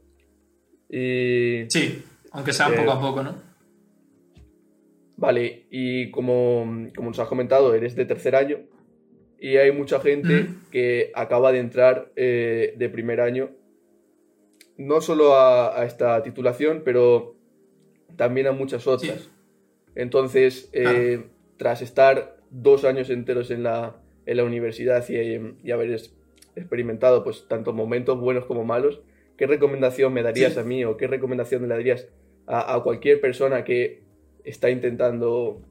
Y, 0.88 1.64
sí, 1.68 2.04
aunque 2.30 2.52
sea 2.52 2.68
poco 2.68 2.92
a 2.92 3.00
poco, 3.00 3.22
¿no? 3.22 3.34
Vale, 5.16 5.66
y 5.70 6.10
como, 6.10 6.64
nos 7.00 7.18
has 7.18 7.28
comentado, 7.28 7.74
eres 7.74 7.96
de 7.96 8.04
tercer 8.04 8.36
año 8.36 8.58
y 9.38 9.56
hay 9.56 9.72
mucha 9.72 9.98
gente 10.00 10.48
que 10.70 11.10
acaba 11.14 11.52
de 11.52 11.58
entrar 11.58 12.12
eh, 12.16 12.74
de 12.76 12.88
primer 12.88 13.20
año, 13.20 13.50
no 14.76 15.00
solo 15.00 15.36
a, 15.36 15.84
esta 15.84 16.22
titulación, 16.22 16.82
pero 16.84 17.34
también 18.16 18.46
a 18.46 18.52
muchas 18.52 18.86
otras. 18.86 19.30
Entonces, 19.94 20.68
eh, 20.72 21.24
tras 21.56 21.80
estar 21.80 22.36
dos 22.50 22.84
años 22.84 23.08
enteros 23.08 23.50
en 23.50 23.62
la, 23.62 23.96
en 24.26 24.36
la 24.36 24.44
universidad 24.44 25.08
y, 25.08 25.70
haber 25.70 26.00
experimentado 26.54 27.24
pues 27.24 27.46
tanto 27.48 27.72
momentos 27.72 28.18
buenos 28.20 28.44
como 28.44 28.64
malos, 28.64 29.00
¿qué 29.36 29.46
recomendación 29.46 30.12
me 30.12 30.22
darías 30.22 30.58
a 30.58 30.62
mí 30.62 30.84
o 30.84 30.96
qué 30.96 31.06
recomendación 31.06 31.62
le 31.62 31.68
darías 31.68 32.08
a 32.46 32.80
cualquier 32.82 33.20
persona 33.20 33.64
que 33.64 34.02
está 34.44 34.70
intentando 34.70 35.62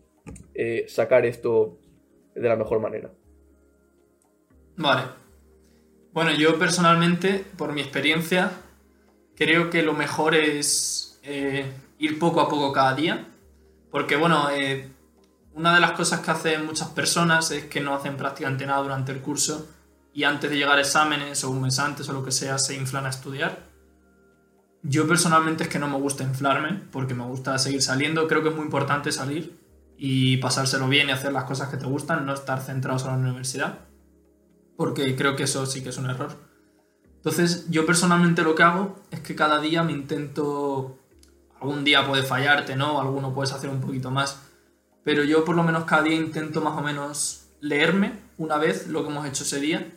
eh, 0.54 0.86
sacar 0.88 1.26
esto 1.26 1.80
de 2.36 2.48
la 2.48 2.56
mejor 2.56 2.80
manera. 2.80 3.12
Vale. 4.78 5.04
Bueno, 6.14 6.32
yo 6.34 6.58
personalmente, 6.58 7.44
por 7.58 7.74
mi 7.74 7.82
experiencia, 7.82 8.52
creo 9.36 9.70
que 9.70 9.84
lo 9.84 9.94
mejor 9.94 10.36
es 10.36 11.20
eh, 11.24 11.66
ir 12.00 12.20
poco 12.20 12.42
a 12.42 12.50
poco 12.50 12.72
cada 12.74 12.96
día. 12.96 13.28
Porque, 13.92 14.16
bueno, 14.16 14.50
eh, 14.52 14.90
una 15.56 15.74
de 15.74 15.80
las 15.82 15.94
cosas 15.94 16.20
que 16.20 16.32
hacen 16.32 16.66
muchas 16.66 16.90
personas 16.90 17.50
es 17.52 17.66
que 17.66 17.80
no 17.80 17.96
hacen 17.96 18.18
prácticamente 18.18 18.66
nada 18.66 18.82
durante 18.82 19.14
el 19.14 19.22
curso 19.22 19.68
y 20.14 20.26
antes 20.26 20.50
de 20.50 20.58
llegar 20.58 20.78
a 20.78 20.82
exámenes 20.82 21.44
o 21.46 21.50
un 21.50 21.62
mes 21.62 21.80
antes 21.80 22.08
o 22.10 22.14
lo 22.14 22.24
que 22.24 22.32
sea 22.32 22.60
se 22.60 22.76
inflan 22.76 23.06
a 23.06 23.10
estudiar. 23.10 23.60
Yo 24.84 25.08
personalmente 25.08 25.64
es 25.64 25.70
que 25.70 25.80
no 25.80 25.88
me 25.88 25.98
gusta 25.98 26.24
inflarme, 26.24 26.82
porque 26.92 27.16
me 27.16 27.24
gusta 27.24 27.58
seguir 27.58 27.82
saliendo. 27.82 28.28
Creo 28.28 28.44
que 28.44 28.50
es 28.50 28.56
muy 28.56 28.66
importante 28.66 29.12
salir 29.12 29.58
y 29.98 30.38
pasárselo 30.38 30.88
bien 30.90 31.08
y 31.08 31.12
hacer 31.12 31.32
las 31.32 31.46
cosas 31.46 31.70
que 31.70 31.78
te 31.78 31.86
gustan, 31.86 32.26
no 32.26 32.34
estar 32.34 32.62
centrados 32.62 33.04
en 33.04 33.12
la 33.12 33.18
universidad, 33.18 33.80
porque 34.78 35.16
creo 35.16 35.36
que 35.36 35.44
eso 35.44 35.66
sí 35.66 35.82
que 35.82 35.90
es 35.90 35.98
un 35.98 36.10
error. 36.10 36.36
Entonces, 37.16 37.66
yo 37.70 37.86
personalmente 37.86 38.44
lo 38.44 38.54
que 38.54 38.64
hago 38.64 39.00
es 39.10 39.22
que 39.22 39.36
cada 39.36 39.60
día 39.60 39.84
me 39.84 39.94
intento... 39.94 41.00
Algún 41.60 41.84
día 41.84 42.06
puede 42.06 42.22
fallarte, 42.24 42.76
¿no? 42.76 43.00
Alguno 43.00 43.34
puedes 43.34 43.54
hacer 43.54 43.70
un 43.70 43.82
poquito 43.82 44.12
más. 44.12 44.40
Pero 45.06 45.24
yo 45.24 45.46
por 45.46 45.56
lo 45.56 45.64
menos 45.64 45.86
cada 45.86 46.04
día 46.04 46.16
intento 46.16 46.60
más 46.60 46.78
o 46.78 46.82
menos 46.82 47.48
leerme 47.62 48.20
una 48.38 48.58
vez 48.58 48.88
lo 48.88 49.04
que 49.04 49.10
hemos 49.10 49.26
hecho 49.26 49.44
ese 49.44 49.62
día. 49.62 49.94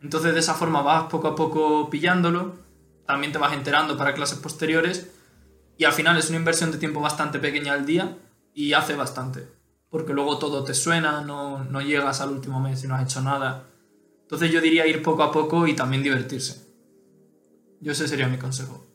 Entonces 0.00 0.34
de 0.34 0.38
esa 0.38 0.54
forma 0.54 0.82
vas 0.82 1.10
poco 1.10 1.26
a 1.26 1.34
poco 1.34 1.90
pillándolo 1.90 2.68
también 3.08 3.32
te 3.32 3.38
vas 3.38 3.54
enterando 3.54 3.96
para 3.96 4.12
clases 4.12 4.38
posteriores 4.38 5.10
y 5.78 5.84
al 5.84 5.94
final 5.94 6.18
es 6.18 6.28
una 6.28 6.38
inversión 6.38 6.70
de 6.70 6.76
tiempo 6.76 7.00
bastante 7.00 7.38
pequeña 7.38 7.72
al 7.72 7.86
día 7.86 8.18
y 8.52 8.74
hace 8.74 8.96
bastante, 8.96 9.46
porque 9.88 10.12
luego 10.12 10.38
todo 10.38 10.62
te 10.62 10.74
suena, 10.74 11.22
no, 11.22 11.64
no 11.64 11.80
llegas 11.80 12.20
al 12.20 12.28
último 12.28 12.60
mes 12.60 12.84
y 12.84 12.86
no 12.86 12.96
has 12.96 13.04
hecho 13.04 13.22
nada. 13.22 13.66
Entonces 14.20 14.52
yo 14.52 14.60
diría 14.60 14.86
ir 14.86 15.02
poco 15.02 15.22
a 15.22 15.32
poco 15.32 15.66
y 15.66 15.74
también 15.74 16.02
divertirse. 16.02 16.68
Yo 17.80 17.92
ese 17.92 18.06
sería 18.06 18.28
mi 18.28 18.36
consejo. 18.36 18.86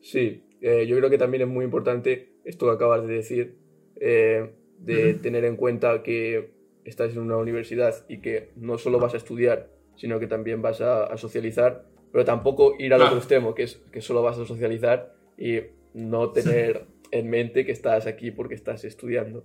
Sí, 0.00 0.48
eh, 0.62 0.86
yo 0.88 0.96
creo 0.96 1.10
que 1.10 1.18
también 1.18 1.42
es 1.42 1.48
muy 1.48 1.66
importante 1.66 2.40
esto 2.46 2.64
que 2.64 2.72
acabas 2.72 3.06
de 3.06 3.12
decir, 3.12 3.58
eh, 4.04 4.50
de 4.78 5.14
tener 5.14 5.44
en 5.44 5.56
cuenta 5.56 6.02
que 6.02 6.50
estás 6.84 7.12
en 7.12 7.20
una 7.20 7.36
universidad 7.36 8.04
y 8.08 8.18
que 8.18 8.50
no 8.56 8.76
solo 8.76 8.98
vas 8.98 9.14
a 9.14 9.18
estudiar, 9.18 9.70
sino 9.96 10.18
que 10.18 10.26
también 10.26 10.60
vas 10.60 10.80
a, 10.80 11.04
a 11.04 11.16
socializar 11.16 11.84
pero 12.12 12.26
tampoco 12.26 12.74
ir 12.78 12.92
al 12.92 13.02
otro 13.02 13.16
extremo, 13.16 13.54
que 13.54 13.62
es 13.64 13.80
que 13.90 14.02
solo 14.02 14.22
vas 14.22 14.38
a 14.38 14.44
socializar 14.44 15.14
y 15.38 15.60
no 15.94 16.30
tener 16.30 16.84
en 17.10 17.30
mente 17.30 17.64
que 17.64 17.72
estás 17.72 18.06
aquí 18.06 18.30
porque 18.30 18.54
estás 18.54 18.84
estudiando. 18.84 19.44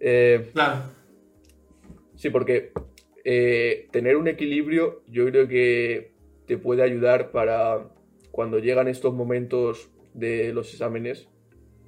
Eh, 0.00 0.48
claro. 0.54 0.84
Sí, 2.16 2.30
porque 2.30 2.72
eh, 3.22 3.88
tener 3.92 4.16
un 4.16 4.28
equilibrio 4.28 5.02
yo 5.06 5.26
creo 5.26 5.46
que 5.46 6.12
te 6.46 6.56
puede 6.56 6.82
ayudar 6.82 7.30
para 7.30 7.90
cuando 8.30 8.58
llegan 8.58 8.88
estos 8.88 9.14
momentos 9.14 9.90
de 10.14 10.52
los 10.54 10.72
exámenes 10.72 11.28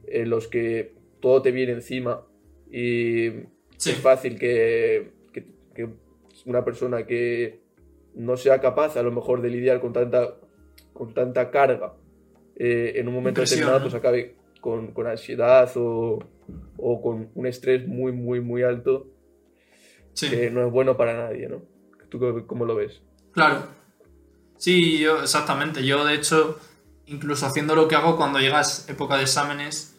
en 0.06 0.28
los 0.28 0.46
que 0.46 0.94
todo 1.20 1.42
te 1.42 1.50
viene 1.50 1.72
encima 1.72 2.26
y 2.70 3.26
es 3.76 4.00
fácil 4.02 4.38
que, 4.38 5.12
que 5.32 5.88
una 6.46 6.64
persona 6.64 7.06
que 7.06 7.60
no 8.14 8.36
sea 8.36 8.60
capaz 8.60 8.96
a 8.96 9.02
lo 9.02 9.12
mejor 9.12 9.42
de 9.42 9.50
lidiar 9.50 9.80
con 9.80 9.92
tanta, 9.92 10.36
con 10.92 11.12
tanta 11.12 11.50
carga 11.50 11.94
eh, 12.56 12.94
en 12.96 13.08
un 13.08 13.14
momento 13.14 13.42
determinado, 13.42 13.82
pues 13.82 13.94
acabe 13.94 14.36
con, 14.60 14.92
ansiedad 15.06 15.70
o, 15.76 16.18
con 17.02 17.30
un 17.34 17.46
estrés 17.46 17.86
muy, 17.86 18.12
muy, 18.12 18.40
muy 18.40 18.62
alto 18.62 19.08
que 20.18 20.50
no 20.50 20.66
es 20.66 20.72
bueno 20.72 20.96
para 20.96 21.14
nadie, 21.14 21.48
¿no? 21.48 21.62
¿Tú 22.08 22.18
cómo 22.46 22.64
lo 22.64 22.74
ves? 22.74 23.02
Claro. 23.32 23.66
Sí, 24.56 24.98
yo, 24.98 25.20
exactamente. 25.20 25.84
Yo, 25.84 26.06
de 26.06 26.14
hecho, 26.14 26.58
incluso 27.04 27.44
haciendo 27.44 27.74
lo 27.74 27.86
que 27.86 27.96
hago 27.96 28.16
cuando 28.16 28.38
llegas 28.38 28.88
época 28.88 29.18
de 29.18 29.24
exámenes, 29.24 29.95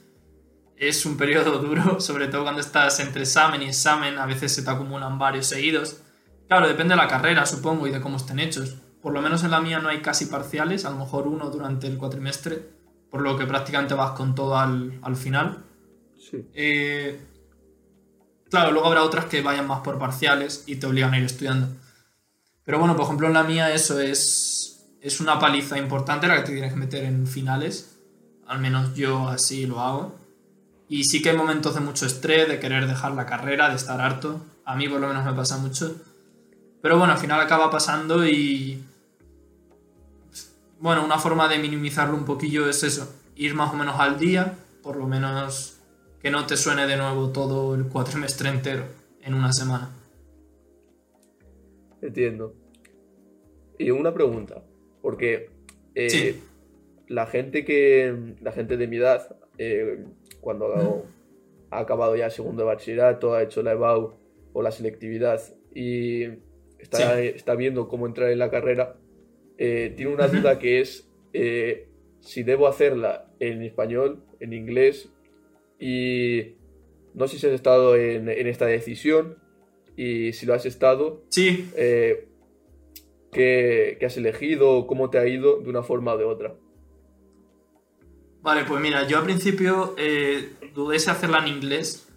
es 0.78 1.06
un 1.06 1.18
periodo 1.18 1.58
duro, 1.60 2.00
sobre 2.00 2.28
todo 2.28 2.44
cuando 2.44 2.62
estás 2.62 3.00
entre 3.00 3.24
examen 3.24 3.62
y 3.64 3.66
examen, 3.66 4.18
a 4.18 4.26
veces 4.26 4.54
se 4.54 4.64
te 4.64 4.70
acumulan 4.70 5.20
varios 5.20 5.48
seguidos. 5.48 6.02
Claro, 6.48 6.68
depende 6.68 6.94
de 6.96 7.02
la 7.02 7.08
carrera, 7.08 7.46
supongo, 7.46 7.88
y 7.88 7.92
de 7.92 8.00
cómo 8.00 8.18
estén 8.18 8.40
hechos. 8.40 8.78
Por 9.02 9.14
lo 9.14 9.22
menos 9.22 9.44
en 9.44 9.52
la 9.52 9.60
mía 9.60 9.80
no 9.80 9.90
hay 9.90 10.02
casi 10.02 10.26
parciales, 10.26 10.86
a 10.86 10.90
lo 10.90 10.98
mejor 10.98 11.28
uno 11.28 11.50
durante 11.50 11.88
el 11.88 11.98
cuatrimestre, 11.98 12.62
por 13.10 13.22
lo 13.22 13.38
que 13.38 13.46
prácticamente 13.46 13.94
vas 13.94 14.12
con 14.12 14.34
todo 14.34 14.58
al, 14.58 15.16
final. 15.16 15.64
Sí. 16.18 16.48
Eh, 16.54 17.20
claro, 18.50 18.72
luego 18.72 18.88
habrá 18.88 19.04
otras 19.04 19.26
que 19.26 19.42
vayan 19.42 19.68
más 19.68 19.82
por 19.82 20.00
parciales 20.00 20.64
y 20.68 20.78
te 20.78 20.88
obligan 20.88 21.14
a 21.14 21.20
ir 21.20 21.26
estudiando. 21.26 21.68
Pero 22.64 22.80
bueno, 22.80 22.96
por 22.96 23.06
ejemplo, 23.06 23.28
en 23.28 23.34
la 23.34 23.44
mía 23.44 23.74
eso 23.74 24.00
es, 24.00 24.90
es 25.02 25.22
una 25.22 25.40
paliza 25.40 25.78
importante 25.78 26.28
la 26.28 26.36
que 26.38 26.44
te 26.44 26.52
tienes 26.52 26.74
que 26.74 26.80
meter 26.80 27.06
en 27.06 27.28
finales. 27.28 28.00
Al 28.46 28.60
menos 28.60 28.94
yo 28.94 29.28
así 29.30 29.66
lo 29.66 29.80
hago. 29.80 30.27
Y 30.90 31.04
sí 31.04 31.22
que 31.22 31.32
hay 31.32 31.38
momentos 31.38 31.76
de 31.76 31.82
mucho 31.82 32.06
estrés, 32.06 32.48
de 32.48 32.60
querer 32.60 32.88
dejar 32.88 33.14
la 33.14 33.26
carrera, 33.26 33.70
de 33.70 33.76
estar 33.76 34.00
harto. 34.00 34.42
A 34.66 34.76
mí 34.76 34.88
por 34.88 35.02
lo 35.02 35.08
menos 35.08 35.26
me 35.26 35.34
pasa 35.34 35.58
mucho. 35.58 35.96
Pero 36.82 36.98
bueno, 36.98 37.14
al 37.14 37.20
final 37.20 37.40
acaba 37.42 37.70
pasando 37.70 38.26
y... 38.26 38.84
Bueno, 40.80 41.04
una 41.04 41.18
forma 41.18 41.48
de 41.48 41.58
minimizarlo 41.58 42.16
un 42.16 42.26
poquillo 42.26 42.70
es 42.70 42.84
eso, 42.84 43.12
ir 43.36 43.56
más 43.56 43.74
o 43.74 43.76
menos 43.76 44.00
al 44.00 44.20
día, 44.20 44.54
por 44.84 44.96
lo 44.96 45.08
menos 45.08 45.80
que 46.22 46.30
no 46.30 46.46
te 46.46 46.56
suene 46.56 46.86
de 46.86 46.98
nuevo 46.98 47.30
todo 47.30 47.74
el 47.74 47.88
cuatrimestre 47.88 48.50
entero 48.50 48.86
en 49.22 49.34
una 49.34 49.52
semana. 49.54 49.90
Entiendo. 52.02 52.54
Y 53.80 53.90
una 53.92 54.14
pregunta, 54.14 54.64
porque 55.02 55.50
eh, 55.96 56.40
la 57.08 57.26
gente 57.28 57.66
que 57.66 58.36
la 58.42 58.52
gente 58.52 58.78
de 58.78 58.88
mi 58.88 58.98
edad, 58.98 59.36
eh, 59.58 60.06
cuando 60.48 61.04
ha 61.72 61.80
acabado 61.80 62.16
ya 62.16 62.30
segundo 62.30 62.64
de 62.64 62.68
bachillerato, 62.68 63.34
ha 63.34 63.44
hecho 63.44 63.62
la 63.62 63.74
EBAU 63.74 64.14
o 64.54 64.62
la 64.62 64.72
selectividad 64.72 65.42
y 65.76 66.24
está, 66.80 67.56
viendo 67.56 67.90
cómo 67.90 68.08
entrar 68.08 68.32
en 68.32 68.40
la 68.40 68.50
carrera, 68.50 68.96
eh, 69.58 69.94
tiene 69.98 70.14
una 70.14 70.30
duda 70.30 70.58
que 70.58 70.80
es 70.80 71.12
eh, 71.34 71.90
si 72.22 72.44
debo 72.44 72.68
hacerla 72.68 73.30
en 73.42 73.62
español, 73.62 74.24
en 74.40 74.54
inglés, 74.54 75.10
y 75.82 76.56
no 77.14 77.28
sé 77.28 77.40
si 77.40 77.48
has 77.48 77.52
estado 77.52 77.98
en, 77.98 78.30
esta 78.30 78.68
decisión, 78.68 79.40
y 79.98 80.32
si 80.32 80.46
lo 80.46 80.54
has 80.54 80.66
estado, 80.66 81.26
sí. 81.28 81.70
Eh, 81.76 82.30
¿qué, 83.34 83.98
has 84.02 84.16
elegido? 84.16 84.88
¿Cómo 84.88 85.10
te 85.10 85.18
ha 85.20 85.28
ido 85.28 85.60
de 85.60 85.70
una 85.70 85.84
forma 85.84 86.14
o 86.14 86.18
de 86.18 86.24
otra? 86.24 86.56
Vale, 88.48 88.64
pues 88.64 88.80
mira, 88.80 89.06
yo 89.06 89.18
al 89.18 89.26
principio 89.26 89.94
dudé 90.74 91.00
si 91.00 91.10
hacerla 91.10 91.40
en 91.40 91.50
inglés 91.50 92.08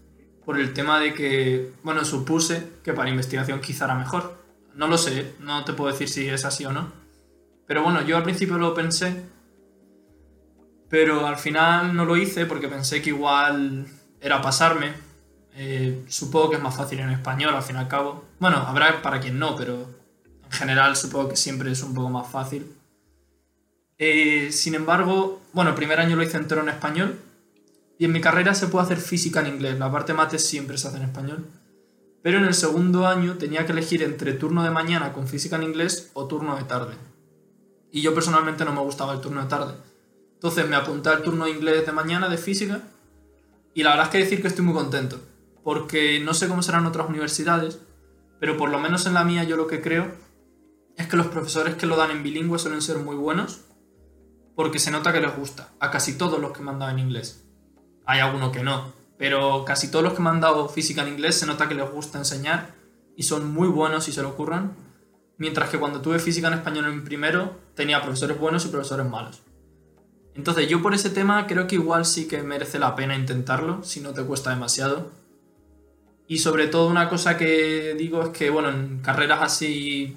por 0.45 0.61
el 0.61 0.73
tema 0.73 1.01
de 1.01 1.13
que, 1.13 1.73
bueno, 1.83 2.05
supuse 2.05 2.71
que 2.85 2.93
para 2.93 3.11
investigación 3.11 3.61
quizá 3.61 3.87
era 3.87 3.97
mejor. 3.97 4.41
No 4.77 4.87
lo 4.87 4.97
sé, 4.97 5.35
no 5.41 5.65
te 5.65 5.73
puedo 5.73 5.91
decir 5.91 6.09
si 6.09 6.29
es 6.29 6.45
así 6.45 6.65
o 6.65 6.73
no. 6.73 6.93
Pero 7.67 7.83
bueno, 7.83 8.03
yo 8.03 8.17
al 8.17 8.23
principio 8.23 8.59
lo 8.59 8.75
pensé, 8.75 9.25
pero 10.89 11.27
al 11.27 11.37
final 11.37 11.97
no 11.97 12.05
lo 12.05 12.17
hice 12.17 12.47
porque 12.47 12.69
pensé 12.69 13.03
que 13.03 13.11
igual 13.11 13.89
era 14.21 14.41
pasarme. 14.41 14.93
Eh, 15.55 16.05
supongo 16.07 16.51
que 16.51 16.57
es 16.59 16.63
más 16.63 16.77
fácil 16.77 17.01
en 17.01 17.11
español, 17.11 17.57
al 17.57 17.65
fin 17.65 17.75
y 17.75 17.81
al 17.81 17.89
cabo. 17.89 18.25
Bueno, 18.39 18.59
habrá 18.59 19.03
para 19.03 19.19
quien 19.19 19.37
no, 19.41 19.57
pero 19.57 19.91
en 20.45 20.53
general 20.53 20.95
supongo 20.95 21.31
que 21.31 21.37
siempre 21.37 21.73
es 21.73 21.83
un 21.83 21.93
poco 21.93 22.09
más 22.09 22.29
fácil. 22.29 22.80
Eh, 24.03 24.51
sin 24.51 24.75
embargo, 24.75 25.43
bueno, 25.53 25.71
el 25.71 25.77
primer 25.77 26.01
año 26.01 26.17
lo 26.17 26.23
hice 26.23 26.39
entero 26.39 26.63
en 26.63 26.71
español. 26.71 27.21
Y 27.99 28.07
en 28.07 28.13
mi 28.13 28.23
carrera 28.23 28.55
se 28.55 28.67
puede 28.67 28.87
hacer 28.87 28.99
física 28.99 29.41
en 29.41 29.49
inglés. 29.49 29.79
La 29.79 29.93
parte 29.93 30.15
mates 30.15 30.45
siempre 30.45 30.79
se 30.79 30.89
hace 30.89 30.97
en 30.97 31.03
español. 31.03 31.47
Pero 32.23 32.39
en 32.39 32.47
el 32.47 32.55
segundo 32.55 33.07
año 33.07 33.37
tenía 33.37 33.67
que 33.67 33.73
elegir 33.73 34.03
entre 34.03 34.33
turno 34.33 34.65
de 34.65 34.71
mañana 34.71 35.13
con 35.13 35.29
física 35.29 35.57
en 35.57 35.65
inglés 35.65 36.11
o 36.15 36.27
turno 36.27 36.57
de 36.57 36.65
tarde. 36.65 36.95
Y 37.93 38.01
yo 38.01 38.15
personalmente 38.15 38.65
no 38.65 38.73
me 38.73 38.81
gustaba 38.81 39.13
el 39.13 39.21
turno 39.21 39.43
de 39.43 39.49
tarde. 39.49 39.75
Entonces 40.35 40.67
me 40.67 40.77
apunté 40.77 41.11
al 41.11 41.23
turno 41.23 41.45
de 41.45 41.51
inglés 41.51 41.85
de 41.85 41.93
mañana 41.93 42.31
de 42.31 42.39
física. 42.39 42.81
Y 43.75 43.83
la 43.83 43.91
verdad 43.91 44.07
es 44.07 44.13
que 44.13 44.19
decir 44.19 44.41
que 44.41 44.49
estoy 44.49 44.65
muy 44.65 44.75
contento. 44.75 45.21
Porque 45.63 46.21
no 46.21 46.33
sé 46.33 46.49
cómo 46.49 46.63
serán 46.63 46.87
otras 46.87 47.07
universidades. 47.11 47.81
Pero 48.39 48.57
por 48.57 48.71
lo 48.71 48.79
menos 48.79 49.05
en 49.05 49.13
la 49.13 49.25
mía 49.25 49.45
yo 49.45 49.57
lo 49.57 49.67
que 49.67 49.83
creo 49.83 50.11
es 50.97 51.07
que 51.07 51.19
los 51.19 51.27
profesores 51.27 51.75
que 51.75 51.85
lo 51.85 51.97
dan 51.97 52.11
en 52.11 52.23
bilingüe 52.23 52.59
suelen 52.59 52.81
ser 52.81 52.97
muy 52.97 53.17
buenos. 53.17 53.61
Porque 54.61 54.79
se 54.79 54.91
nota 54.91 55.13
que 55.13 55.21
les 55.21 55.35
gusta. 55.35 55.71
A 55.81 55.91
casi 55.91 56.19
todos 56.19 56.39
los 56.39 56.53
que 56.53 56.63
me 56.63 56.71
han 56.71 56.79
dado 56.79 56.93
en 56.93 56.99
inglés. 56.99 57.45
Hay 58.05 58.21
alguno 58.21 58.53
que 58.53 58.63
no 58.63 59.01
pero 59.21 59.67
casi 59.67 59.91
todos 59.91 60.03
los 60.03 60.15
que 60.15 60.23
me 60.23 60.31
han 60.31 60.41
dado 60.41 60.67
física 60.71 61.03
en 61.03 61.09
inglés 61.09 61.35
se 61.35 61.45
nota 61.45 61.69
que 61.69 61.75
les 61.75 61.91
gusta 61.91 62.17
enseñar 62.17 62.71
y 63.19 63.25
son 63.25 63.53
muy 63.53 63.69
buenos 63.69 64.09
y 64.09 64.13
se 64.13 64.23
lo 64.23 64.31
ocurran. 64.31 64.73
Mientras 65.37 65.69
que 65.69 65.77
cuando 65.77 66.01
tuve 66.01 66.19
física 66.19 66.49
en 66.49 66.55
español 66.55 66.87
en 66.87 67.05
primero, 67.05 67.55
tenía 67.75 68.01
profesores 68.01 68.41
buenos 68.41 68.65
y 68.65 68.71
profesores 68.71 69.05
malos. 69.05 69.43
Entonces 70.35 70.71
yo 70.71 70.81
por 70.81 70.95
ese 70.95 71.11
tema 71.11 71.47
creo 71.47 71.67
que 71.67 71.75
igual 71.75 72.07
sí 72.07 72.29
que 72.29 72.43
merece 72.43 72.79
la 72.79 72.97
pena 72.97 73.15
intentarlo, 73.15 73.85
si 73.85 74.01
no 74.01 74.15
te 74.15 74.23
cuesta 74.23 74.49
demasiado. 74.49 75.11
Y 76.27 76.39
sobre 76.39 76.69
todo 76.69 76.89
una 76.89 77.11
cosa 77.11 77.37
que 77.37 77.95
digo 77.99 78.23
es 78.23 78.29
que, 78.31 78.49
bueno, 78.49 78.71
en 78.71 79.01
carreras 79.01 79.41
así, 79.43 80.17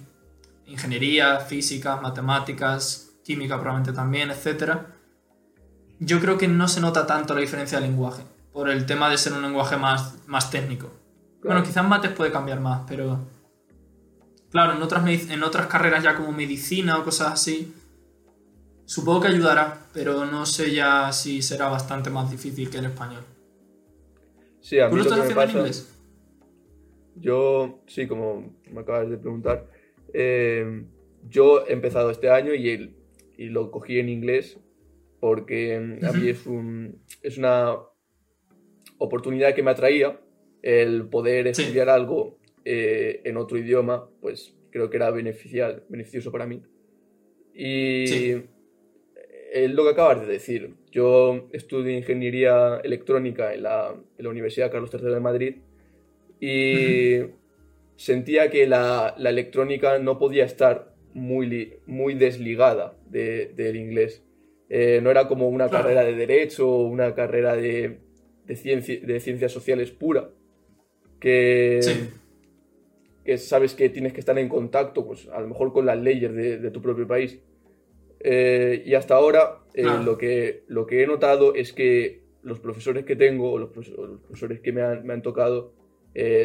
ingeniería, 0.65 1.41
física, 1.41 1.97
matemáticas, 1.97 3.02
química 3.23 3.59
probablemente 3.59 3.93
también, 3.93 4.31
etc., 4.31 4.77
yo 5.99 6.19
creo 6.19 6.37
que 6.37 6.47
no 6.47 6.67
se 6.67 6.81
nota 6.81 7.05
tanto 7.05 7.33
la 7.33 7.41
diferencia 7.41 7.79
de 7.79 7.87
lenguaje 7.87 8.23
por 8.51 8.69
el 8.69 8.85
tema 8.85 9.09
de 9.09 9.17
ser 9.17 9.33
un 9.33 9.41
lenguaje 9.41 9.77
más, 9.77 10.27
más 10.27 10.51
técnico. 10.51 10.91
Bueno, 11.43 11.63
quizás 11.63 11.87
mates 11.87 12.11
puede 12.11 12.31
cambiar 12.31 12.59
más, 12.59 12.83
pero... 12.87 13.19
Claro, 14.51 14.73
en 14.73 14.81
otras, 14.81 15.07
en 15.07 15.43
otras 15.43 15.65
carreras 15.67 16.03
ya 16.03 16.15
como 16.15 16.31
medicina 16.31 16.99
o 16.99 17.03
cosas 17.03 17.33
así, 17.33 17.73
supongo 18.85 19.21
que 19.21 19.27
ayudará, 19.29 19.87
pero 19.93 20.25
no 20.25 20.45
sé 20.45 20.73
ya 20.73 21.11
si 21.11 21.41
será 21.41 21.69
bastante 21.69 22.11
más 22.11 22.29
difícil 22.29 22.69
que 22.69 22.77
el 22.77 22.85
español. 22.85 23.23
Sí, 24.61 24.79
a 24.79 24.85
mí 24.85 24.91
¿Tú 24.91 24.97
lo, 24.97 25.03
estás 25.03 25.19
haciendo 25.19 25.41
en 25.41 25.49
inglés? 25.49 25.99
Yo, 27.15 27.79
sí, 27.87 28.07
como 28.07 28.53
me 28.71 28.81
acabas 28.81 29.09
de 29.09 29.17
preguntar, 29.17 29.67
eh, 30.13 30.85
yo 31.27 31.65
he 31.67 31.73
empezado 31.73 32.11
este 32.11 32.29
año 32.29 32.53
y, 32.53 32.95
y 33.37 33.45
lo 33.45 33.71
cogí 33.71 33.99
en 33.99 34.09
inglés 34.09 34.59
porque 35.19 35.75
a 35.75 36.11
mí 36.11 36.27
es, 36.27 36.45
un, 36.45 37.01
es 37.21 37.37
una 37.37 37.77
oportunidad 38.97 39.55
que 39.55 39.63
me 39.63 39.71
atraía, 39.71 40.19
el 40.61 41.07
poder 41.07 41.47
estudiar 41.47 41.89
algo 41.89 42.39
eh, 42.65 43.21
en 43.23 43.37
otro 43.37 43.57
idioma, 43.57 44.09
pues 44.19 44.53
creo 44.69 44.89
que 44.89 44.97
era 44.97 45.11
beneficial, 45.11 45.85
beneficioso 45.87 46.31
para 46.31 46.45
mí. 46.45 46.61
Y 47.53 48.33
es 49.53 49.71
lo 49.71 49.83
que 49.83 49.91
acabas 49.91 50.21
de 50.21 50.27
decir. 50.27 50.73
Yo 50.91 51.47
estudio 51.53 51.95
ingeniería 51.95 52.81
electrónica 52.83 53.53
en 53.53 53.63
la, 53.63 53.95
en 54.17 54.23
la 54.23 54.29
Universidad 54.29 54.71
Carlos 54.71 54.89
III 54.91 55.11
de 55.11 55.19
Madrid 55.19 55.55
y 56.39 57.19
sentía 57.95 58.49
que 58.49 58.65
la, 58.67 59.13
la, 59.17 59.29
electrónica 59.29 59.99
no 59.99 60.17
podía 60.17 60.43
estar 60.43 60.92
muy, 61.13 61.77
muy 61.85 62.15
desligada 62.15 62.97
del 63.09 63.75
inglés. 63.75 64.23
Eh, 64.69 64.99
no 65.03 65.11
era 65.11 65.27
como 65.27 65.49
una 65.49 65.69
carrera 65.69 66.03
de 66.03 66.15
derecho 66.15 66.67
o 66.67 66.87
una 66.87 67.13
carrera 67.13 67.55
de, 67.55 67.99
de, 68.45 69.01
de 69.05 69.19
ciencias 69.19 69.51
sociales 69.51 69.91
pura, 69.91 70.29
que, 71.19 71.79
que 73.23 73.37
sabes 73.37 73.75
que 73.75 73.89
tienes 73.89 74.13
que 74.13 74.19
estar 74.19 74.37
en 74.39 74.49
contacto, 74.49 75.05
pues 75.05 75.27
a 75.29 75.39
lo 75.39 75.47
mejor 75.47 75.73
con 75.73 75.85
las 75.85 75.99
leyes 75.99 76.33
de, 76.33 76.71
tu 76.71 76.81
propio 76.81 77.07
país. 77.07 77.39
Eh, 78.19 78.83
y 78.85 78.93
hasta 78.95 79.15
ahora 79.15 79.59
eh, 79.73 79.83
lo, 79.83 80.17
que, 80.17 80.63
lo 80.67 80.85
que 80.87 81.03
he 81.03 81.07
notado 81.07 81.53
es 81.53 81.73
que 81.73 82.23
los 82.41 82.59
profesores 82.59 83.05
que 83.05 83.15
tengo, 83.15 83.51
o 83.51 83.59
los, 83.59 83.69
profesores 83.69 84.59
que 84.61 84.71
me 84.71 84.81
han, 84.81 85.05
me 85.05 85.13
han 85.13 85.21
tocado, 85.21 85.73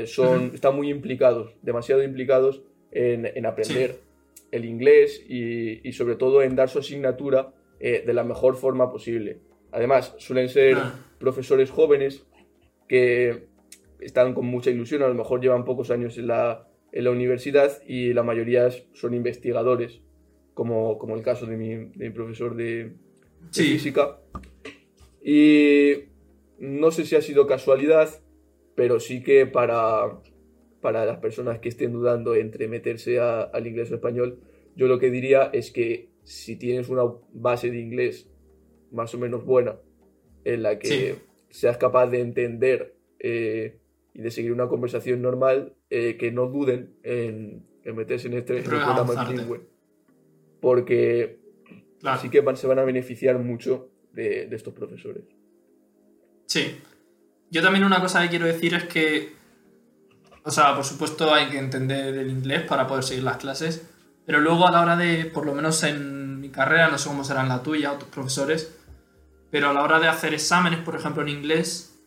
son, 0.06 0.52
están 0.54 0.74
muy 0.76 0.90
implicados, 0.90 1.54
demasiado 1.62 2.02
implicados 2.02 2.62
en, 2.90 3.26
en 3.26 3.46
aprender 3.46 4.07
el 4.50 4.64
inglés 4.64 5.24
y, 5.28 5.86
y, 5.86 5.92
sobre 5.92 6.16
todo 6.16 6.42
en 6.42 6.56
dar 6.56 6.68
su 6.68 6.78
asignatura 6.78 7.54
de 7.80 8.12
la 8.12 8.24
mejor 8.24 8.56
forma 8.56 8.90
posible. 8.90 9.40
Además, 9.70 10.14
suelen 10.18 10.48
ser 10.48 10.76
profesores 11.20 11.70
jóvenes 11.70 12.26
que 12.88 13.46
están 14.00 14.34
con 14.34 14.46
mucha 14.46 14.70
ilusión, 14.70 15.02
a 15.02 15.08
lo 15.08 15.14
mejor 15.14 15.40
llevan 15.40 15.64
pocos 15.64 15.90
años 15.90 16.18
en 16.18 16.28
la, 16.28 16.68
en 16.92 17.04
la 17.04 17.10
universidad 17.10 17.82
y 17.86 18.12
la 18.12 18.22
mayoría 18.22 18.68
son 18.94 19.14
investigadores, 19.14 20.00
como, 20.54 20.98
como 20.98 21.14
el 21.14 21.22
caso 21.22 21.46
de 21.46 21.56
mi, 21.56 21.68
de 21.68 22.08
mi 22.08 22.10
profesor 22.10 22.56
de, 22.56 22.94
física. 23.52 24.18
Y 25.22 26.04
no 26.58 26.90
sé 26.90 27.04
si 27.04 27.16
ha 27.16 27.22
sido 27.22 27.46
casualidad, 27.46 28.08
pero 28.74 29.00
sí 29.00 29.22
que 29.22 29.46
para, 29.46 30.20
para 30.80 31.04
las 31.04 31.18
personas 31.18 31.58
que 31.58 31.68
estén 31.68 31.92
dudando 31.92 32.34
entre 32.34 32.68
meterse 32.68 33.20
al 33.20 33.66
inglés 33.66 33.90
o 33.90 33.96
español, 33.96 34.38
yo 34.76 34.86
lo 34.86 34.98
que 34.98 35.10
diría 35.10 35.50
es 35.52 35.70
que 35.70 36.10
si 36.22 36.56
tienes 36.56 36.88
una 36.88 37.02
base 37.32 37.70
de 37.70 37.80
inglés 37.80 38.28
más 38.92 39.14
o 39.14 39.18
menos 39.18 39.44
buena, 39.44 39.76
en 40.44 40.62
la 40.62 40.78
que 40.78 41.16
seas 41.50 41.76
capaz 41.78 42.06
de 42.08 42.20
entender 42.20 42.94
eh, 43.18 43.78
y 44.14 44.22
de 44.22 44.30
seguir 44.30 44.52
una 44.52 44.68
conversación 44.68 45.20
normal, 45.22 45.74
eh, 45.90 46.16
que 46.16 46.30
no 46.30 46.46
duden 46.46 46.94
en, 47.02 47.66
meterse 47.84 48.28
en 48.28 48.34
este 48.34 48.62
programa 48.62 49.24
bilingüe. 49.24 49.60
Porque 50.60 51.38
así 52.02 52.28
que 52.28 52.42
se 52.56 52.66
van 52.66 52.78
a 52.78 52.84
beneficiar 52.84 53.38
mucho 53.38 53.90
de, 54.12 54.46
de 54.46 54.56
estos 54.56 54.74
profesores. 54.74 55.24
Sí. 56.46 56.80
Yo 57.50 57.62
también 57.62 57.84
una 57.84 58.00
cosa 58.00 58.22
que 58.22 58.28
quiero 58.28 58.46
decir 58.46 58.74
es 58.74 58.84
que, 58.84 59.32
o 60.44 60.50
sea, 60.50 60.74
por 60.74 60.84
supuesto 60.84 61.32
hay 61.32 61.48
que 61.48 61.58
entender 61.58 62.16
el 62.16 62.30
inglés 62.30 62.62
para 62.62 62.86
poder 62.86 63.04
seguir 63.04 63.24
las 63.24 63.36
clases, 63.36 63.88
pero 64.26 64.40
luego 64.40 64.66
a 64.66 64.70
la 64.70 64.82
hora 64.82 64.96
de, 64.96 65.24
por 65.26 65.46
lo 65.46 65.54
menos 65.54 65.82
en 65.82 66.40
mi 66.40 66.50
carrera, 66.50 66.88
no 66.88 66.98
sé 66.98 67.08
cómo 67.08 67.24
será 67.24 67.42
en 67.42 67.48
la 67.48 67.62
tuya 67.62 67.92
o 67.92 67.98
tus 67.98 68.08
profesores, 68.08 68.76
pero 69.50 69.70
a 69.70 69.72
la 69.72 69.82
hora 69.82 70.00
de 70.00 70.08
hacer 70.08 70.34
exámenes, 70.34 70.80
por 70.80 70.96
ejemplo, 70.96 71.22
en 71.22 71.28
inglés, 71.28 71.98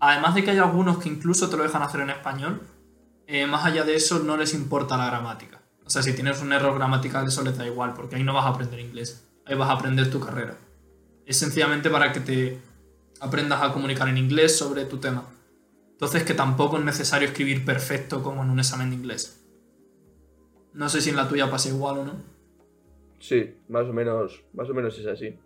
además 0.00 0.34
de 0.34 0.44
que 0.44 0.50
hay 0.50 0.58
algunos 0.58 0.98
que 0.98 1.08
incluso 1.08 1.48
te 1.48 1.56
lo 1.56 1.62
dejan 1.62 1.82
hacer 1.82 2.00
en 2.00 2.10
español, 2.10 2.60
eh, 3.26 3.46
más 3.46 3.64
allá 3.64 3.84
de 3.84 3.94
eso 3.94 4.18
no 4.18 4.36
les 4.36 4.54
importa 4.54 4.96
la 4.96 5.06
gramática. 5.06 5.62
O 5.84 5.90
sea, 5.90 6.02
si 6.02 6.12
tienes 6.14 6.40
un 6.40 6.52
error 6.52 6.74
gramatical, 6.74 7.26
eso 7.26 7.42
les 7.42 7.56
da 7.56 7.66
igual, 7.66 7.94
porque 7.94 8.16
ahí 8.16 8.24
no 8.24 8.34
vas 8.34 8.46
a 8.46 8.48
aprender 8.48 8.80
inglés, 8.80 9.26
ahí 9.46 9.54
vas 9.54 9.68
a 9.68 9.72
aprender 9.72 10.10
tu 10.10 10.20
carrera. 10.20 10.56
Es 11.26 11.38
sencillamente 11.38 11.90
para 11.90 12.12
que 12.12 12.20
te 12.20 12.60
aprendas 13.20 13.62
a 13.62 13.72
comunicar 13.72 14.08
en 14.08 14.18
inglés 14.18 14.56
sobre 14.56 14.84
tu 14.84 14.98
tema. 14.98 15.24
Entonces, 15.94 16.24
que 16.24 16.34
tampoco 16.34 16.76
es 16.78 16.84
necesario 16.84 17.28
escribir 17.28 17.64
perfecto 17.64 18.22
como 18.22 18.42
en 18.42 18.50
un 18.50 18.58
examen 18.58 18.90
de 18.90 18.96
inglés. 18.96 19.46
No 20.72 20.88
sé 20.88 21.00
si 21.00 21.10
en 21.10 21.16
la 21.16 21.28
tuya 21.28 21.50
pasa 21.50 21.68
igual 21.68 21.98
o 21.98 22.04
no. 22.04 22.22
Sí, 23.20 23.54
más 23.68 23.86
o 23.86 23.92
menos, 23.92 24.44
más 24.52 24.68
o 24.68 24.74
menos 24.74 24.98
es 24.98 25.06
así. 25.06 25.38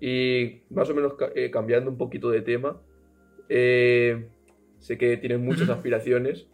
Y 0.00 0.62
más 0.70 0.90
o 0.90 0.94
menos 0.94 1.14
eh, 1.36 1.50
cambiando 1.50 1.88
un 1.88 1.96
poquito 1.96 2.30
de 2.30 2.42
tema, 2.42 2.80
eh, 3.48 4.28
sé 4.80 4.98
que 4.98 5.16
tienes 5.18 5.38
muchas 5.38 5.68
aspiraciones. 5.70 6.48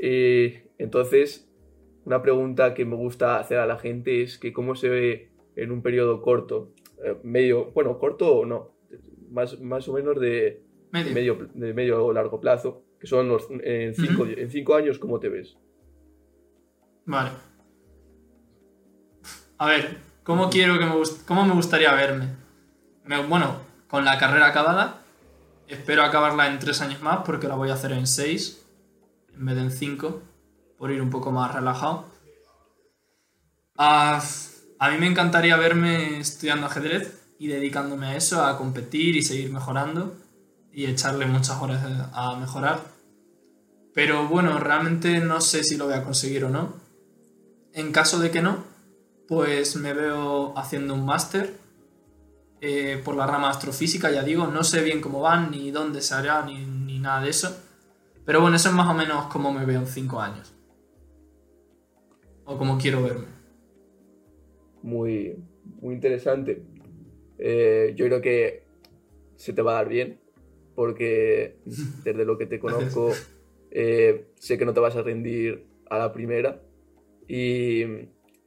y 0.00 0.54
entonces, 0.78 1.50
una 2.04 2.22
pregunta 2.22 2.74
que 2.74 2.84
me 2.84 2.94
gusta 2.94 3.40
hacer 3.40 3.58
a 3.58 3.66
la 3.66 3.78
gente 3.78 4.22
es 4.22 4.38
que 4.38 4.52
cómo 4.52 4.76
se 4.76 4.88
ve 4.88 5.30
en 5.56 5.72
un 5.72 5.82
periodo 5.82 6.22
corto, 6.22 6.72
eh, 7.04 7.16
medio, 7.24 7.72
bueno, 7.72 7.98
corto 7.98 8.36
o 8.36 8.46
no, 8.46 8.70
más, 9.30 9.60
más 9.60 9.88
o 9.88 9.94
menos 9.94 10.20
de 10.20 10.62
medio. 11.04 11.48
de 11.54 11.74
medio 11.74 12.04
o 12.04 12.12
largo 12.12 12.40
plazo, 12.40 12.84
que 13.00 13.06
son 13.06 13.28
los, 13.28 13.46
en, 13.50 13.94
cinco, 13.94 14.26
en 14.26 14.50
cinco 14.50 14.74
años, 14.74 14.98
¿cómo 14.98 15.20
te 15.20 15.28
ves? 15.28 15.56
Vale. 17.04 17.30
A 19.58 19.66
ver, 19.68 19.98
¿cómo 20.22 20.50
quiero 20.50 20.78
que 20.78 20.84
me, 20.84 20.94
cómo 21.26 21.44
me 21.44 21.54
gustaría 21.54 21.92
verme? 21.94 22.28
bueno, 23.28 23.60
con 23.86 24.04
la 24.04 24.18
carrera 24.18 24.48
acabada, 24.48 25.02
espero 25.68 26.02
acabarla 26.02 26.48
en 26.48 26.58
tres 26.58 26.80
años 26.80 27.00
más 27.00 27.20
porque 27.24 27.46
la 27.46 27.54
voy 27.54 27.70
a 27.70 27.74
hacer 27.74 27.92
en 27.92 28.06
seis 28.06 28.66
en 29.38 29.46
vez 29.46 29.56
de 29.56 29.62
en 29.62 29.70
cinco, 29.70 30.22
por 30.78 30.90
ir 30.90 31.00
un 31.00 31.10
poco 31.10 31.30
más 31.30 31.54
relajado. 31.54 32.06
Ah, 33.76 34.22
a 34.78 34.90
mí 34.90 34.98
me 34.98 35.06
encantaría 35.06 35.56
verme 35.56 36.18
estudiando 36.18 36.66
ajedrez 36.66 37.22
y 37.38 37.48
dedicándome 37.48 38.06
a 38.06 38.16
eso, 38.16 38.44
a 38.44 38.56
competir 38.56 39.16
y 39.16 39.22
seguir 39.22 39.52
mejorando 39.52 40.16
y 40.76 40.84
echarle 40.84 41.24
muchas 41.24 41.62
horas 41.62 41.82
a 42.12 42.36
mejorar. 42.36 42.80
Pero 43.94 44.28
bueno, 44.28 44.58
realmente 44.58 45.20
no 45.20 45.40
sé 45.40 45.64
si 45.64 45.78
lo 45.78 45.86
voy 45.86 45.94
a 45.94 46.04
conseguir 46.04 46.44
o 46.44 46.50
no. 46.50 46.74
En 47.72 47.92
caso 47.92 48.18
de 48.18 48.30
que 48.30 48.42
no, 48.42 48.62
pues 49.26 49.76
me 49.76 49.94
veo 49.94 50.52
haciendo 50.58 50.92
un 50.92 51.06
máster 51.06 51.54
eh, 52.60 53.00
por 53.02 53.16
la 53.16 53.26
rama 53.26 53.48
astrofísica, 53.48 54.10
ya 54.10 54.22
digo, 54.22 54.48
no 54.48 54.64
sé 54.64 54.82
bien 54.82 55.00
cómo 55.00 55.22
van, 55.22 55.50
ni 55.50 55.70
dónde 55.70 56.02
se 56.02 56.12
hará, 56.12 56.44
ni, 56.44 56.66
ni 56.66 56.98
nada 56.98 57.22
de 57.22 57.30
eso. 57.30 57.56
Pero 58.26 58.42
bueno, 58.42 58.56
eso 58.56 58.68
es 58.68 58.74
más 58.74 58.90
o 58.90 58.94
menos 58.94 59.28
como 59.28 59.54
me 59.54 59.64
veo 59.64 59.80
en 59.80 59.86
cinco 59.86 60.20
años. 60.20 60.52
O 62.44 62.58
como 62.58 62.76
quiero 62.76 63.02
verme. 63.02 63.28
Muy, 64.82 65.42
muy 65.80 65.94
interesante. 65.94 66.62
Eh, 67.38 67.94
yo 67.96 68.04
creo 68.04 68.20
que 68.20 68.66
se 69.36 69.54
te 69.54 69.62
va 69.62 69.72
a 69.72 69.74
dar 69.76 69.88
bien, 69.88 70.20
porque 70.76 71.56
desde 72.04 72.24
lo 72.24 72.38
que 72.38 72.46
te 72.46 72.60
conozco, 72.60 73.10
eh, 73.72 74.28
sé 74.36 74.56
que 74.56 74.64
no 74.64 74.72
te 74.72 74.80
vas 74.80 74.94
a 74.94 75.02
rendir 75.02 75.66
a 75.90 75.98
la 75.98 76.12
primera 76.12 76.62
y 77.26 77.84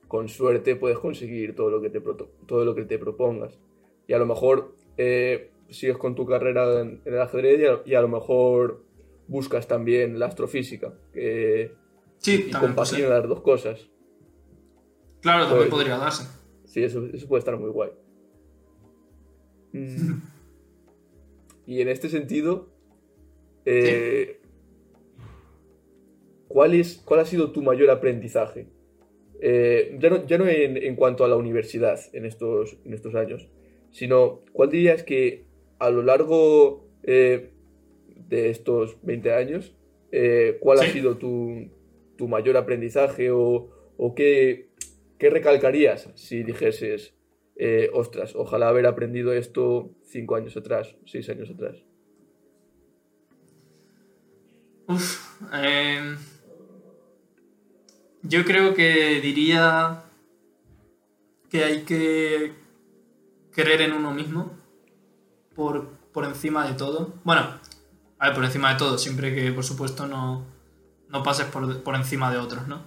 con 0.08 0.30
suerte 0.30 0.76
puedes 0.76 0.98
conseguir 0.98 1.56
todo 1.56 1.70
lo 1.70 1.82
que 1.82 1.90
te, 1.90 2.02
todo 2.46 2.64
lo 2.64 2.76
que 2.76 2.86
te 2.86 2.98
propongas. 2.98 3.60
Y 4.08 4.14
a 4.14 4.20
lo 4.20 4.26
mejor 4.26 4.76
eh, 4.98 5.52
sigues 5.70 5.98
con 5.98 6.16
tu 6.16 6.26
carrera 6.26 6.82
en, 6.82 7.02
el 7.06 7.20
ajedrez 7.20 7.84
y 7.86 7.96
a, 7.96 8.02
lo 8.02 8.08
mejor 8.08 8.86
buscas 9.28 9.68
también 9.68 10.18
la 10.18 10.28
astrofísica, 10.28 10.94
que 11.14 11.74
sí, 12.18 12.50
y 12.50 13.02
las 13.02 13.28
dos 13.28 13.42
cosas. 13.42 13.90
Claro, 15.22 15.44
también 15.44 15.70
pues, 15.70 15.82
podría 15.82 15.98
darse. 15.98 16.24
Sí, 16.66 16.84
eso, 16.84 17.06
eso 17.14 17.28
puede 17.28 17.40
estar 17.40 17.58
muy 17.58 17.70
guay. 17.70 17.92
Mm. 19.74 20.22
y 21.70 21.82
en 21.82 21.88
este 21.88 22.10
sentido, 22.10 22.68
eh, 23.64 24.40
¿cuál, 26.48 26.74
es, 26.74 27.00
¿cuál 27.06 27.20
ha 27.20 27.26
sido 27.26 27.52
tu 27.52 27.62
mayor 27.62 27.92
aprendizaje? 27.92 28.66
Eh, 29.40 29.96
ya 30.00 30.10
no, 30.10 30.26
ya 30.26 30.40
no 30.40 30.48
en, 30.48 30.96
cuanto 30.96 31.24
a 31.24 31.28
la 31.28 31.36
universidad 31.36 32.00
en 32.14 32.26
estos, 32.26 32.80
en 32.86 32.96
estos 32.96 33.14
años, 33.14 33.50
sino 33.92 34.42
¿cuál 34.52 34.72
dirías 34.72 35.04
que 35.04 35.46
a 35.78 35.92
lo 35.92 36.02
largo 36.02 36.88
eh, 37.04 37.52
de 38.28 38.50
estos 38.50 38.98
20 39.04 39.32
años, 39.32 39.76
cuál 40.62 40.80
ha 40.80 40.88
sido 40.88 41.18
tu, 41.18 41.70
tu, 42.18 42.28
mayor 42.28 42.58
aprendizaje 42.58 43.30
o, 43.30 43.70
o 43.96 44.16
qué, 44.16 44.70
qué 45.20 45.30
recalcarías 45.30 46.10
si 46.16 46.42
dijeses, 46.42 47.14
eh, 47.62 47.90
ostras, 47.94 48.36
ojalá 48.38 48.70
haber 48.70 48.86
aprendido 48.86 49.34
esto 49.34 49.92
cinco 50.06 50.38
años 50.38 50.56
atrás, 50.56 50.96
seis 51.06 51.28
años 51.30 51.50
atrás. 51.50 51.76
Uf, 54.88 55.42
em, 55.52 56.18
yo 58.24 58.46
creo 58.46 58.74
que 58.74 59.20
diría 59.20 60.06
que 61.50 61.66
hay 61.66 61.82
que 61.82 62.54
creer 63.52 63.82
en 63.82 63.92
uno 63.92 64.14
mismo 64.14 64.58
por, 65.54 65.90
por 66.14 66.24
encima 66.24 66.66
de 66.66 66.76
todo. 66.76 67.14
Bueno, 67.26 67.42
a 68.20 68.28
ver, 68.28 68.36
por 68.36 68.46
encima 68.46 68.72
de 68.72 68.80
todo, 68.80 68.98
siempre 68.98 69.36
que 69.36 69.52
por 69.52 69.66
supuesto 69.66 70.08
no, 70.08 70.46
no 71.10 71.24
pases 71.24 71.48
por, 71.48 71.84
por 71.84 71.96
encima 71.96 72.32
de 72.32 72.38
otros, 72.38 72.70
¿no? 72.70 72.84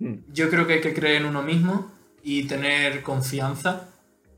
Hmm. 0.00 0.16
Yo 0.28 0.50
creo 0.50 0.66
que 0.66 0.74
hay 0.74 0.80
que 0.82 0.92
creer 0.92 1.22
en 1.22 1.28
uno 1.28 1.42
mismo 1.42 1.90
y 2.22 2.46
tener 2.46 3.02
confianza 3.02 3.88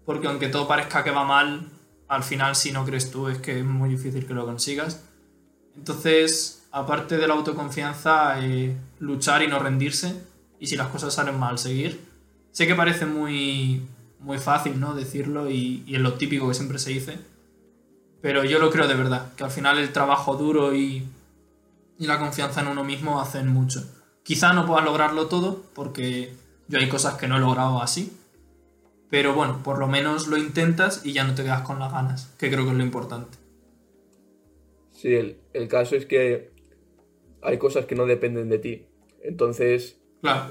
porque 0.05 0.27
aunque 0.27 0.49
todo 0.49 0.69
parezca 0.69 1.05
que 1.05 1.11
va 1.11 1.25
mal, 1.25 1.69
al 2.09 2.23
final 2.23 2.57
si 2.57 2.73
no 2.73 2.85
crees 2.85 3.11
tú 3.11 3.29
es 3.29 3.39
que 3.39 3.59
es 3.59 3.65
muy 3.65 3.91
difícil 3.91 4.27
que 4.27 4.35
lo 4.35 4.45
consigas. 4.45 5.03
Entonces, 5.77 6.67
aparte 6.71 7.17
de 7.17 7.27
la 7.27 7.35
autoconfianza, 7.35 8.45
eh, 8.45 8.77
luchar 8.99 9.43
y 9.43 9.49
no 9.49 9.59
rendirse, 9.59 10.15
y 10.61 10.67
si 10.67 10.77
las 10.77 10.89
cosas 10.89 11.15
salen 11.15 11.39
mal, 11.39 11.59
seguir. 11.59 12.01
Sé 12.53 12.67
que 12.67 12.75
parece 12.75 13.07
muy, 13.07 13.83
muy 14.21 14.39
fácil, 14.39 14.79
¿no? 14.79 14.95
Decirlo 14.95 15.51
y, 15.51 15.85
es 15.89 16.01
lo 16.01 16.15
típico 16.15 16.49
que 16.49 16.55
siempre 16.55 16.79
se 16.79 16.91
dice, 16.91 17.19
pero 18.21 18.45
yo 18.45 18.59
lo 18.59 18.71
creo 18.71 18.87
de 18.87 18.95
verdad, 18.95 19.35
que 19.35 19.45
al 19.45 19.51
final 19.51 19.79
el 19.79 19.93
trabajo 19.93 20.37
duro 20.37 20.75
y, 20.75 21.07
y 21.99 22.07
la 22.07 22.19
confianza 22.19 22.61
en 22.61 22.69
uno 22.69 22.85
mismo 22.85 23.21
hacen 23.21 23.49
mucho. 23.49 23.85
Quizá 24.23 24.53
no 24.53 24.67
puedas 24.67 24.85
lograrlo 24.85 25.27
todo, 25.27 25.63
porque 25.75 26.35
yo 26.69 26.79
hay 26.79 26.89
cosas 26.89 27.15
que 27.15 27.29
no 27.29 27.37
he 27.37 27.41
logrado 27.41 27.83
así, 27.83 28.17
pero 29.11 29.35
bueno, 29.35 29.63
por 29.63 29.79
lo 29.79 29.87
menos 29.87 30.29
lo 30.29 30.37
intentas 30.37 31.05
y 31.05 31.13
ya 31.13 31.25
no 31.25 31.35
te 31.35 31.43
quedas 31.43 31.63
con 31.63 31.79
las 31.79 31.93
ganas, 31.93 32.35
que 32.39 32.51
creo 32.51 32.65
que 32.65 32.71
es 32.71 32.77
lo 32.77 32.85
importante. 32.85 33.39
Sí, 34.91 35.15
el, 35.53 35.69
caso 35.69 35.97
es 35.97 36.07
que 36.07 36.51
hay 37.43 37.59
cosas 37.59 37.85
que 37.85 37.95
no 37.95 38.07
dependen 38.07 38.49
de 38.49 38.59
ti. 38.59 38.87
Entonces, 39.23 40.01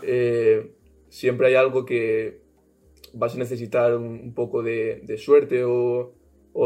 eh, 0.03 0.75
siempre 1.09 1.47
hay 1.47 1.55
algo 1.55 1.85
que 1.85 2.41
vas 3.13 3.35
a 3.35 3.37
necesitar 3.37 3.95
un, 3.95 4.33
poco 4.33 4.63
de, 4.63 5.17
suerte 5.17 5.63
o, 5.65 6.13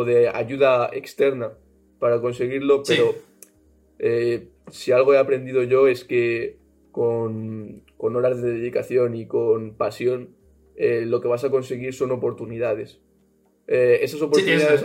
de 0.05 0.29
ayuda 0.29 0.89
externa 0.91 1.53
para 1.99 2.21
conseguirlo, 2.21 2.83
pero 2.83 3.15
eh, 3.99 4.49
si 4.71 4.91
algo 4.91 5.13
he 5.13 5.17
aprendido 5.17 5.63
yo 5.63 5.87
es 5.87 6.03
que 6.03 6.57
con, 6.91 7.83
con 7.97 8.15
horas 8.15 8.41
de 8.41 8.51
dedicación 8.51 9.15
y 9.15 9.27
con 9.27 9.75
pasión 9.75 10.36
eh, 10.77 11.05
lo 11.07 11.19
que 11.19 11.27
vas 11.27 11.43
a 11.43 11.49
conseguir 11.49 11.91
son 11.93 12.11
oportunidades. 12.11 12.99
Eh, 13.67 13.99
esas 14.03 14.21
oportunidades 14.21 14.83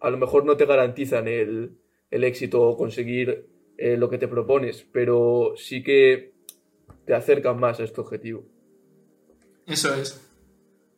a, 0.00 0.10
lo, 0.10 0.16
mejor 0.16 0.46
no 0.46 0.56
te 0.56 0.64
garantizan 0.64 1.28
el, 1.28 1.78
éxito 2.10 2.62
o 2.62 2.76
conseguir 2.78 3.46
eh, 3.76 3.98
lo 3.98 4.08
que 4.08 4.16
te 4.16 4.26
propones, 4.26 4.86
pero 4.90 5.52
sí 5.56 5.82
que 5.82 6.32
te 7.04 7.14
acercan 7.14 7.60
más 7.60 7.78
a 7.78 7.84
este 7.84 8.00
objetivo. 8.00 8.44
Eso 9.66 9.94
es. 9.94 10.26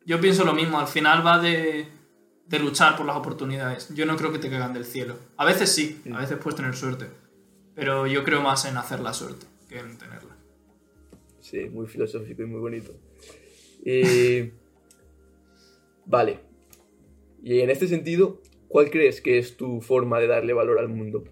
Yo 0.05 0.21
pienso 0.21 0.45
lo 0.45 0.53
mismo, 0.53 0.79
al 0.79 0.87
final 0.87 1.25
va 1.25 1.39
de, 1.39 1.87
luchar 2.57 2.95
por 2.95 3.05
las 3.05 3.17
oportunidades. 3.17 3.93
Yo 3.93 4.05
no 4.05 4.15
creo 4.15 4.31
que 4.31 4.39
te 4.39 4.49
caigan 4.49 4.73
del 4.73 4.85
cielo. 4.85 5.15
A 5.35 5.43
veces 5.43 5.69
sí, 5.69 6.01
a 6.13 6.21
veces 6.21 6.37
puedes 6.37 6.55
tener 6.55 6.73
suerte, 6.73 7.07
pero 7.75 8.07
yo 8.07 8.23
creo 8.23 8.41
más 8.41 8.63
en 8.63 8.77
hacer 8.77 9.01
la 9.01 9.11
suerte 9.11 9.45
que 9.67 9.79
en 9.79 9.97
tenerla. 9.97 10.37
Sí, 11.41 11.65
muy 11.69 11.87
filosófico 11.87 12.43
y 12.43 12.45
muy 12.45 12.61
bonito. 12.61 12.93
Eh, 13.89 14.51
vale. 16.05 16.39
Y 17.41 17.61
en 17.61 17.69
este 17.69 17.87
sentido, 17.87 18.41
¿cuál 18.67 18.91
crees 18.91 19.21
que 19.21 19.37
es 19.37 19.55
tu 19.55 19.79
forma 19.79 20.19
de 20.19 20.27
darle 20.27 20.51
valor 20.51 20.77
al 20.79 20.89
mundo? 20.89 21.23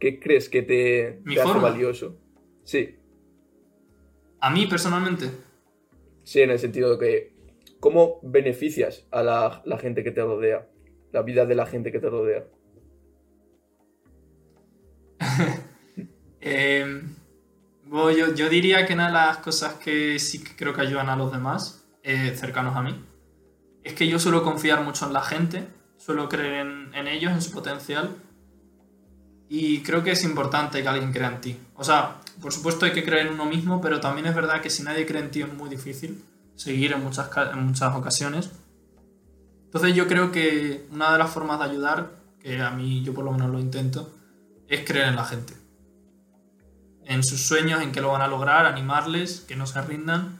¿Qué 0.00 0.18
crees 0.18 0.48
que 0.48 0.62
te, 0.62 1.22
hace 1.40 1.58
valioso? 1.60 2.18
Sí. 2.64 2.96
¿A 4.40 4.50
mí 4.50 4.66
personalmente? 4.66 5.30
Sí, 6.24 6.40
en 6.40 6.50
el 6.50 6.58
sentido 6.58 6.96
de 6.96 7.06
que, 7.06 7.32
¿cómo 7.78 8.18
beneficias 8.24 9.06
a 9.12 9.22
la, 9.22 9.78
gente 9.78 10.02
que 10.02 10.10
te 10.10 10.22
rodea? 10.22 10.68
La 11.12 11.22
vida 11.22 11.46
de 11.46 11.54
la 11.54 11.66
gente 11.66 11.92
que 11.92 12.00
te 12.00 12.10
rodea. 12.10 12.44
eh, 16.40 17.02
yo, 17.90 18.48
diría 18.48 18.86
que 18.86 18.94
una 18.94 19.06
de 19.06 19.12
las 19.12 19.38
cosas 19.38 19.74
que 19.74 20.18
sí 20.18 20.42
creo 20.42 20.72
que 20.72 20.82
ayudan 20.82 21.08
a 21.08 21.16
los 21.16 21.32
demás, 21.32 21.84
cercanos 22.02 22.76
a 22.76 22.82
mí, 22.82 23.04
es 23.82 23.94
que 23.94 24.06
yo 24.06 24.18
suelo 24.18 24.42
confiar 24.44 24.82
mucho 24.84 25.06
en 25.06 25.12
la 25.12 25.22
gente, 25.22 25.66
suelo 25.96 26.28
creer 26.28 26.66
en, 26.94 27.08
ellos, 27.08 27.32
en 27.32 27.42
su 27.42 27.50
potencial, 27.50 28.16
y 29.48 29.82
creo 29.82 30.04
que 30.04 30.12
es 30.12 30.22
importante 30.22 30.82
que 30.82 30.88
alguien 30.88 31.12
crea 31.12 31.28
en 31.28 31.40
ti. 31.40 31.56
O 31.74 31.82
sea, 31.82 32.20
por 32.40 32.52
supuesto 32.52 32.86
hay 32.86 32.92
que 32.92 33.04
creer 33.04 33.26
en 33.26 33.34
uno 33.34 33.46
mismo, 33.46 33.80
pero 33.80 34.00
también 34.00 34.26
es 34.26 34.34
verdad 34.34 34.60
que 34.60 34.70
si 34.70 34.84
nadie 34.84 35.04
cree 35.04 35.22
en 35.22 35.30
ti 35.30 35.42
es 35.42 35.52
muy 35.52 35.68
difícil 35.68 36.22
seguir 36.54 36.92
en 36.92 37.02
muchas, 37.02 37.28
en 37.52 37.66
muchas 37.66 37.94
ocasiones. 37.96 38.50
Entonces 39.64 39.94
yo 39.94 40.06
creo 40.06 40.30
que 40.30 40.86
una 40.92 41.12
de 41.12 41.18
las 41.18 41.30
formas 41.30 41.58
de 41.58 41.64
ayudar, 41.64 42.12
que 42.40 42.60
a 42.60 42.70
mí 42.70 43.02
yo 43.02 43.12
por 43.12 43.24
lo 43.24 43.32
menos 43.32 43.50
lo 43.50 43.58
intento, 43.58 44.14
es 44.68 44.84
creer 44.84 45.08
en 45.08 45.16
la 45.16 45.24
gente 45.24 45.59
en 47.10 47.24
sus 47.24 47.40
sueños, 47.40 47.82
en 47.82 47.90
que 47.90 48.00
lo 48.00 48.12
van 48.12 48.22
a 48.22 48.28
lograr, 48.28 48.66
animarles, 48.66 49.40
que 49.40 49.56
no 49.56 49.66
se 49.66 49.82
rindan 49.82 50.38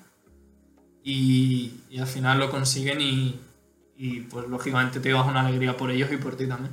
y, 1.03 1.73
al 1.99 2.07
final 2.07 2.39
lo 2.39 2.49
consiguen 2.49 2.99
y, 3.01 3.41
pues 4.31 4.49
lógicamente 4.49 5.01
te 5.01 5.09
llevas 5.09 5.29
una 5.29 5.45
alegría 5.45 5.77
por 5.77 5.91
ellos 5.91 6.13
y 6.13 6.17
por 6.17 6.37
ti 6.37 6.47
también. 6.47 6.73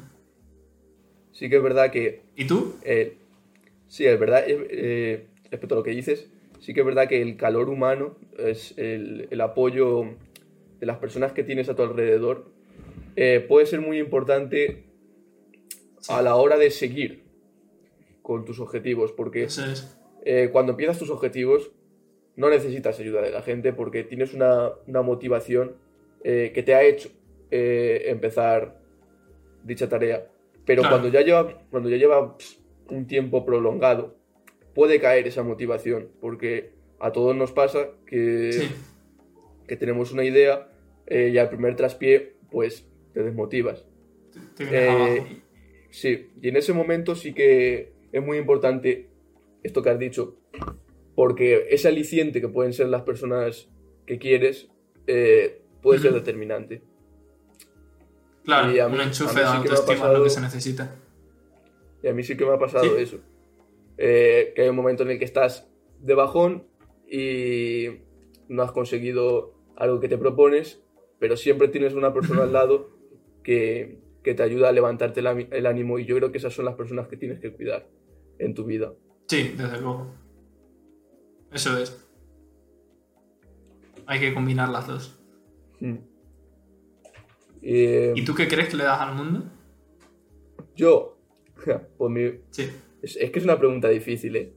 Sí 1.31 1.49
que 1.49 1.57
es 1.57 1.63
verdad 1.63 1.91
que... 1.91 2.21
¿Y 2.35 2.45
tú? 2.45 2.75
Eh, 2.83 3.17
sí, 3.87 4.05
es 4.05 4.19
verdad, 4.19 4.47
eh, 4.47 4.67
eh, 4.69 5.27
respecto 5.49 5.73
a 5.73 5.79
lo 5.79 5.83
que 5.83 5.91
dices, 5.91 6.27
sí 6.59 6.75
que 6.75 6.81
es 6.81 6.85
verdad 6.85 7.07
que 7.07 7.23
el 7.23 7.35
calor 7.35 7.67
humano 7.67 8.15
es 8.37 8.75
el, 8.77 9.41
apoyo 9.41 10.15
de 10.79 10.85
las 10.85 10.97
personas 10.99 11.31
que 11.31 11.43
tienes 11.43 11.69
a 11.69 11.75
tu 11.75 11.81
alrededor 11.81 12.51
puede 13.47 13.65
ser 13.65 13.81
muy 13.81 13.97
importante 13.97 14.83
a 16.07 16.21
la 16.21 16.35
hora 16.35 16.55
de 16.55 16.69
seguir 16.69 17.26
con 18.27 18.43
tus 18.43 18.59
objetivos, 18.59 19.13
porque 19.13 19.47
eh, 20.25 20.49
cuando 20.51 20.73
empiezas 20.73 20.99
tus 20.99 21.09
objetivos 21.11 21.71
no 22.35 22.49
necesitas 22.49 22.99
ayuda 22.99 23.21
de 23.21 23.31
la 23.31 23.41
gente 23.41 23.71
porque 23.71 24.03
tienes 24.03 24.33
una, 24.33 24.73
motivación 25.01 25.77
eh, 26.25 26.51
que 26.53 26.61
te 26.61 26.75
ha 26.75 26.83
hecho 26.83 27.07
eh, 27.51 28.03
empezar 28.07 28.81
dicha 29.63 29.87
tarea. 29.87 30.27
Pero 30.65 30.81
cuando, 30.89 31.07
ya 31.07 31.21
lleva, 31.21 31.57
cuando 31.71 31.87
ya 31.87 31.95
lleva 31.95 32.35
un 32.89 33.07
tiempo 33.07 33.45
prolongado, 33.45 34.17
puede 34.75 34.99
caer 34.99 35.25
esa 35.25 35.43
motivación, 35.43 36.09
porque 36.19 36.73
a 36.99 37.13
todos 37.13 37.33
nos 37.33 37.53
pasa 37.53 37.91
que, 38.05 38.67
que 39.69 39.77
tenemos 39.77 40.11
una 40.11 40.25
idea 40.25 40.67
eh, 41.05 41.29
y 41.33 41.37
al 41.37 41.47
primer 41.47 41.77
traspié, 41.77 42.33
pues 42.51 42.89
te 43.13 43.23
desmotivas. 43.23 43.85
Te. 44.57 44.65
Eh, 44.69 45.41
sí, 45.91 46.27
y 46.41 46.49
en 46.49 46.57
ese 46.57 46.73
momento 46.73 47.15
sí 47.15 47.31
que 47.33 47.95
es 48.11 48.23
muy 48.23 48.37
importante 48.37 49.09
esto 49.63 49.81
que 49.81 49.89
has 49.89 49.99
dicho, 49.99 50.37
porque 51.15 51.67
ese 51.69 51.87
aliciente 51.87 52.41
que 52.41 52.47
pueden 52.49 52.73
ser 52.73 52.87
las 52.89 53.01
personas 53.03 53.69
que 54.05 54.17
quieres 54.19 54.69
eh, 55.07 55.61
puede 55.81 55.99
ser 55.99 56.13
determinante. 56.13 56.81
Claro, 58.43 58.67
mí- 58.67 58.79
un 58.79 59.01
enchufe 59.01 59.39
de 59.39 59.45
sí 59.45 59.51
autoestima 59.57 59.93
es 59.93 59.99
lo 59.99 60.05
pasado- 60.07 60.23
que 60.23 60.29
se 60.29 60.41
necesita. 60.41 60.95
Y 62.03 62.07
a 62.07 62.13
mí 62.13 62.23
sí 62.23 62.37
que 62.37 62.45
me 62.45 62.51
ha 62.53 62.59
pasado 62.59 62.83
Sí. 62.85 62.91
eso. 62.97 63.19
Eh, 63.97 64.53
que 64.55 64.61
hay 64.63 64.69
un 64.69 64.75
momento 64.75 65.03
en 65.03 65.09
el 65.11 65.19
que 65.19 65.25
estás 65.25 65.69
de 65.99 66.13
bajón 66.13 66.65
y 67.09 67.87
no 68.47 68.63
has 68.63 68.71
conseguido 68.71 69.53
algo 69.75 69.99
que 69.99 70.07
te 70.07 70.17
propones, 70.17 70.81
pero 71.19 71.35
siempre 71.35 71.67
tienes 71.67 71.93
una 71.93 72.13
persona 72.13 72.43
al 72.43 72.53
lado 72.53 72.91
que, 73.43 73.97
que 74.27 74.33
te 74.35 74.43
ayuda 74.43 74.67
a 74.67 74.71
levantarte 74.73 75.21
el, 75.21 75.65
ánimo 75.65 75.99
y 75.99 76.05
yo 76.05 76.17
creo 76.17 76.33
que 76.33 76.37
esas 76.37 76.53
son 76.53 76.65
las 76.65 76.75
personas 76.75 77.07
que 77.07 77.15
tienes 77.15 77.39
que 77.39 77.53
cuidar 77.53 77.87
en 78.39 78.53
tu 78.53 78.65
vida. 78.65 78.93
Sí, 79.29 79.53
desde 79.57 79.79
luego. 79.79 80.13
Eso 81.49 81.77
es. 81.77 82.05
Hay 84.05 84.19
que 84.19 84.33
combinar 84.33 84.67
las 84.67 84.85
dos. 84.85 85.17
Mm. 85.79 85.95
Eh, 87.61 88.13
¿Y 88.17 88.25
tú 88.25 88.35
qué 88.35 88.49
crees 88.49 88.67
que 88.67 88.75
le 88.75 88.83
das 88.83 88.99
al 88.99 89.15
mundo? 89.15 89.45
yo, 90.75 91.17
pues 91.97 92.11
mi- 92.11 92.41
Sí. 92.51 92.69
es, 93.01 93.15
es 93.15 93.31
que 93.31 93.39
es 93.39 93.45
una 93.45 93.57
pregunta 93.57 93.87
difícil, 93.87 94.35
¿eh? 94.35 94.53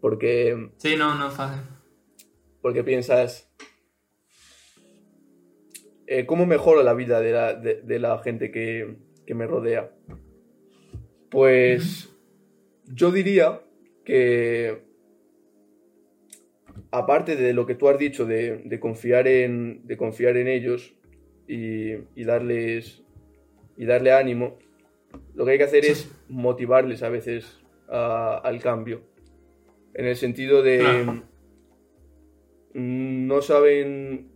Porque, 0.00 0.70
Sí, 0.76 0.94
no, 0.96 1.16
no 1.16 1.26
es 1.28 1.34
fácil. 1.34 1.62
porque 2.62 2.84
piensas, 2.84 3.52
eh, 6.18 6.26
¿cómo 6.26 6.46
mejoro 6.46 6.82
la 6.82 6.94
vida 6.94 7.20
de 7.20 7.32
la, 7.32 7.54
de, 7.54 7.82
de 7.82 7.98
la 7.98 8.18
gente 8.18 8.50
que, 8.50 8.96
que 9.26 9.34
me 9.34 9.46
rodea? 9.46 9.90
Pues 11.30 12.10
yo 12.86 13.10
diría 13.10 13.60
que, 14.04 14.82
aparte 16.90 17.36
de 17.36 17.52
lo 17.52 17.66
que 17.66 17.74
tú 17.74 17.88
has 17.88 17.98
dicho 17.98 18.24
de, 18.26 18.58
de 18.58 18.80
confiar, 18.80 19.26
en, 19.26 19.86
de 19.86 19.96
confiar 19.96 20.36
en 20.36 20.48
ellos 20.48 20.94
y, 21.48 21.92
y 22.14 22.24
darles 22.24 23.02
y 23.76 23.84
darle 23.86 24.12
ánimo, 24.12 24.58
lo 25.34 25.44
que 25.44 25.52
hay 25.52 25.58
que 25.58 25.64
hacer 25.64 25.84
es 25.84 26.08
motivarles 26.28 27.02
a 27.02 27.08
veces 27.08 27.60
a- 27.88 28.38
al 28.44 28.60
cambio. 28.60 29.02
En 29.94 30.06
el 30.06 30.16
sentido 30.16 30.62
de 30.62 30.80
mm, 32.74 33.26
no 33.26 33.42
saben, 33.42 34.28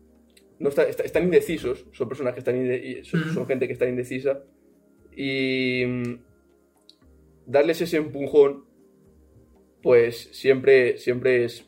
no 0.59 0.68
está- 0.68 0.85
está- 0.88 1.05
están 1.05 1.25
indecisos, 1.25 1.87
son 1.92 2.09
personas 2.09 2.33
que 2.35 2.40
están 2.40 2.57
inde- 2.57 3.05
son, 3.05 3.47
gente 3.47 3.66
que 3.66 3.73
está 3.73 3.88
indecisa 3.88 4.42
y 5.16 5.85
mm, 5.87 6.14
darles 7.47 7.81
ese 7.81 7.97
empujón, 7.99 8.64
pues 9.83 10.29
siempre, 10.33 10.99
siempre 10.99 11.44
es, 11.44 11.64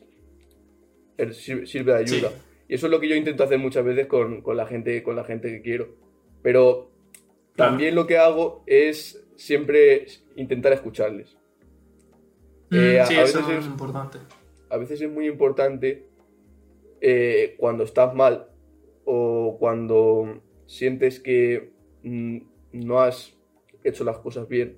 sir- 1.33 1.67
sirve 1.67 1.93
de 1.93 1.99
ayuda. 1.99 2.29
Sí. 2.29 2.35
Y 2.69 2.73
eso 2.75 2.87
es 2.87 2.91
lo 2.91 2.99
que 2.99 3.07
yo 3.09 3.15
intento 3.15 3.43
hacer 3.43 3.59
muchas 3.59 3.83
veces 3.85 4.07
con, 4.07 4.41
con 4.41 4.55
la 4.57 4.65
gente, 4.65 5.03
con 5.03 5.15
la 5.15 5.23
gente 5.23 5.49
que 5.49 5.61
quiero. 5.61 5.95
Pero 6.41 6.91
Claro. 7.53 7.71
también 7.71 7.95
lo 7.95 8.07
que 8.07 8.17
hago 8.17 8.63
es 8.65 9.25
siempre 9.35 10.05
intentar 10.35 10.71
escucharles. 10.73 11.37
Mm, 12.69 12.75
Eh, 12.77 12.99
a- 12.99 13.05
sí, 13.05 13.15
a 13.15 13.23
eso 13.23 13.39
veces 13.39 13.53
es 13.53 13.59
es- 13.65 13.71
importante. 13.71 14.17
A 14.69 14.77
veces 14.77 15.01
es 15.01 15.09
muy 15.11 15.27
importante 15.27 16.07
eh, 17.01 17.55
cuando 17.57 17.83
estás 17.83 18.13
mal 18.13 18.47
o 19.05 19.57
cuando 19.59 20.41
sientes 20.67 21.19
que 21.19 21.71
mm, 22.03 22.37
no 22.73 22.99
has 22.99 23.37
hecho 23.83 24.03
las 24.03 24.17
cosas 24.19 24.47
bien. 24.47 24.77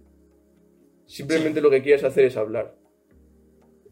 Simplemente 1.05 1.61
lo 1.61 1.69
que 1.69 1.81
quieres 1.81 2.03
hacer 2.03 2.25
es 2.25 2.37
hablar. 2.37 2.75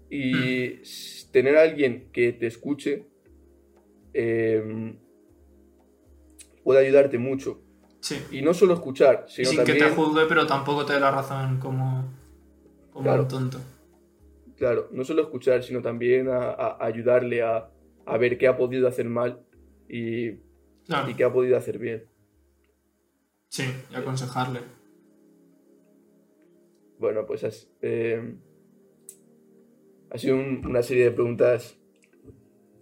Y 0.09 0.79
tener 1.31 1.57
a 1.57 1.61
alguien 1.63 2.09
que 2.11 2.33
te 2.33 2.47
escuche 2.47 3.05
eh, 4.13 4.95
puede 6.63 6.85
ayudarte 6.85 7.17
mucho. 7.17 7.61
Sí. 7.99 8.17
Y 8.31 8.41
no 8.41 8.53
solo 8.53 8.73
escuchar, 8.73 9.25
Y 9.27 9.31
sino 9.45 9.49
sin 9.49 9.63
que 9.63 9.75
te 9.75 9.89
juzgue, 9.89 10.25
pero 10.27 10.47
tampoco 10.47 10.85
te 10.85 10.93
dé 10.93 10.99
la 10.99 11.11
razón 11.11 11.59
como, 11.59 12.11
como 12.91 13.03
Claro. 13.03 13.23
un 13.23 13.27
tonto. 13.27 13.59
Claro, 14.57 14.89
no 14.91 15.03
solo 15.03 15.21
escuchar, 15.23 15.63
sino 15.63 15.81
también 15.81 16.27
a, 16.27 16.49
a 16.51 16.85
ayudarle 16.85 17.41
a, 17.41 17.69
a 18.05 18.17
ver 18.17 18.37
qué 18.37 18.47
ha 18.47 18.57
podido 18.57 18.87
hacer 18.87 19.05
mal 19.05 19.43
y, 19.93 20.37
Claro. 20.85 21.09
y 21.09 21.15
qué 21.15 21.23
ha 21.25 21.33
podido 21.33 21.57
hacer 21.57 21.77
bien. 21.77 22.05
Sí, 23.49 23.63
y 23.91 23.95
aconsejarle. 23.95 24.61
Bueno, 26.99 27.25
pues 27.25 27.43
has, 27.43 27.67
eh, 27.81 28.35
ha 30.11 30.17
sido 30.17 30.35
un- 30.35 30.65
una 30.65 30.81
serie 30.83 31.05
de 31.05 31.11
preguntas 31.11 31.75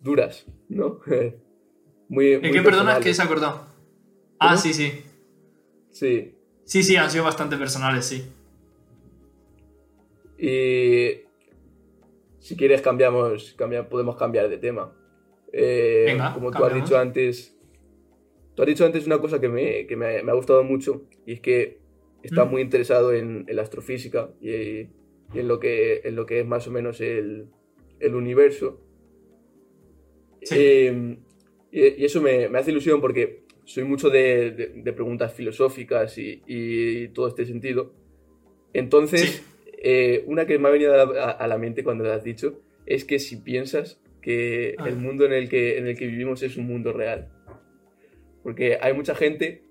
duras, 0.01 0.45
¿no? 0.67 0.99
muy, 2.09 2.25
¿De 2.31 2.39
muy 2.39 2.51
qué 2.51 2.61
perdona 2.61 2.97
que 2.99 3.03
personales. 3.11 3.15
se 3.15 3.21
ha 3.21 3.25
acordado? 3.25 3.67
Ah, 4.39 4.49
¿Cómo? 4.49 4.57
sí, 4.61 4.73
sí. 4.73 4.91
Sí, 5.91 6.35
Sí, 6.65 6.83
sí, 6.83 6.95
han 6.97 7.09
sido 7.09 7.23
bastante 7.23 7.57
personales, 7.57 8.05
sí. 8.05 8.23
y 10.37 11.21
si 12.39 12.55
quieres 12.55 12.81
cambiamos, 12.81 13.53
cambia- 13.57 13.89
podemos 13.89 14.15
cambiar 14.15 14.47
de 14.49 14.57
tema. 14.57 14.93
Eh, 15.53 16.03
Venga, 16.07 16.33
como 16.33 16.51
tú 16.51 16.63
has 16.63 16.73
dicho 16.73 16.97
antes, 16.97 17.57
tú 18.55 18.61
has 18.61 18.67
dicho 18.67 18.85
antes 18.85 19.05
una 19.07 19.19
cosa 19.19 19.39
que 19.41 19.49
me, 19.49 19.87
que 19.87 19.95
me, 19.95 20.21
me 20.23 20.31
ha 20.31 20.35
gustado 20.35 20.63
mucho 20.63 21.03
y 21.25 21.33
es 21.33 21.39
que 21.41 21.79
estás 22.23 22.47
Mm. 22.47 22.51
muy 22.51 22.61
interesado 22.61 23.13
en, 23.13 23.45
en 23.47 23.55
la 23.55 23.61
astrofísica 23.63 24.29
y, 24.41 24.49
y 24.51 24.89
en, 25.33 25.47
lo 25.47 25.59
que, 25.59 26.01
en 26.03 26.15
lo 26.15 26.25
que 26.25 26.39
es 26.41 26.45
más 26.45 26.67
o 26.67 26.71
menos 26.71 26.99
el, 27.01 27.47
el 27.99 28.15
universo. 28.15 28.81
Sí. 30.41 30.55
Eh, 30.57 31.17
y, 31.71 31.79
y 32.01 32.05
eso 32.05 32.21
me, 32.21 32.49
me 32.49 32.59
hace 32.59 32.71
ilusión 32.71 33.01
porque 33.01 33.43
soy 33.65 33.83
mucho 33.83 34.09
de, 34.09 34.51
de- 34.51 34.67
de 34.83 34.93
preguntas 34.93 35.33
filosóficas 35.33 36.17
y, 36.17 36.41
y 36.47 37.09
todo 37.09 37.27
este 37.27 37.45
sentido. 37.45 37.93
Entonces, 38.73 39.21
Sí. 39.21 39.41
eh, 39.81 40.23
una 40.27 40.45
que 40.45 40.57
me 40.59 40.67
ha 40.67 40.71
venido 40.71 40.93
a 40.93 41.05
la, 41.05 41.31
a 41.31 41.47
la 41.47 41.57
mente 41.57 41.83
cuando 41.83 42.03
lo 42.03 42.11
has 42.11 42.23
dicho 42.23 42.61
es 42.85 43.05
que 43.05 43.19
si 43.19 43.37
piensas 43.37 44.01
que 44.21 44.75
Ah. 44.77 44.87
el 44.87 44.95
mundo 44.97 45.25
en 45.25 45.33
el 45.33 45.49
que, 45.49 45.77
en 45.77 45.87
el 45.87 45.97
que 45.97 46.07
vivimos 46.07 46.43
es 46.43 46.57
un 46.57 46.67
mundo 46.67 46.91
real. 46.93 47.29
Porque 48.43 48.77
hay 48.81 48.93
mucha 48.93 49.15
gente 49.15 49.63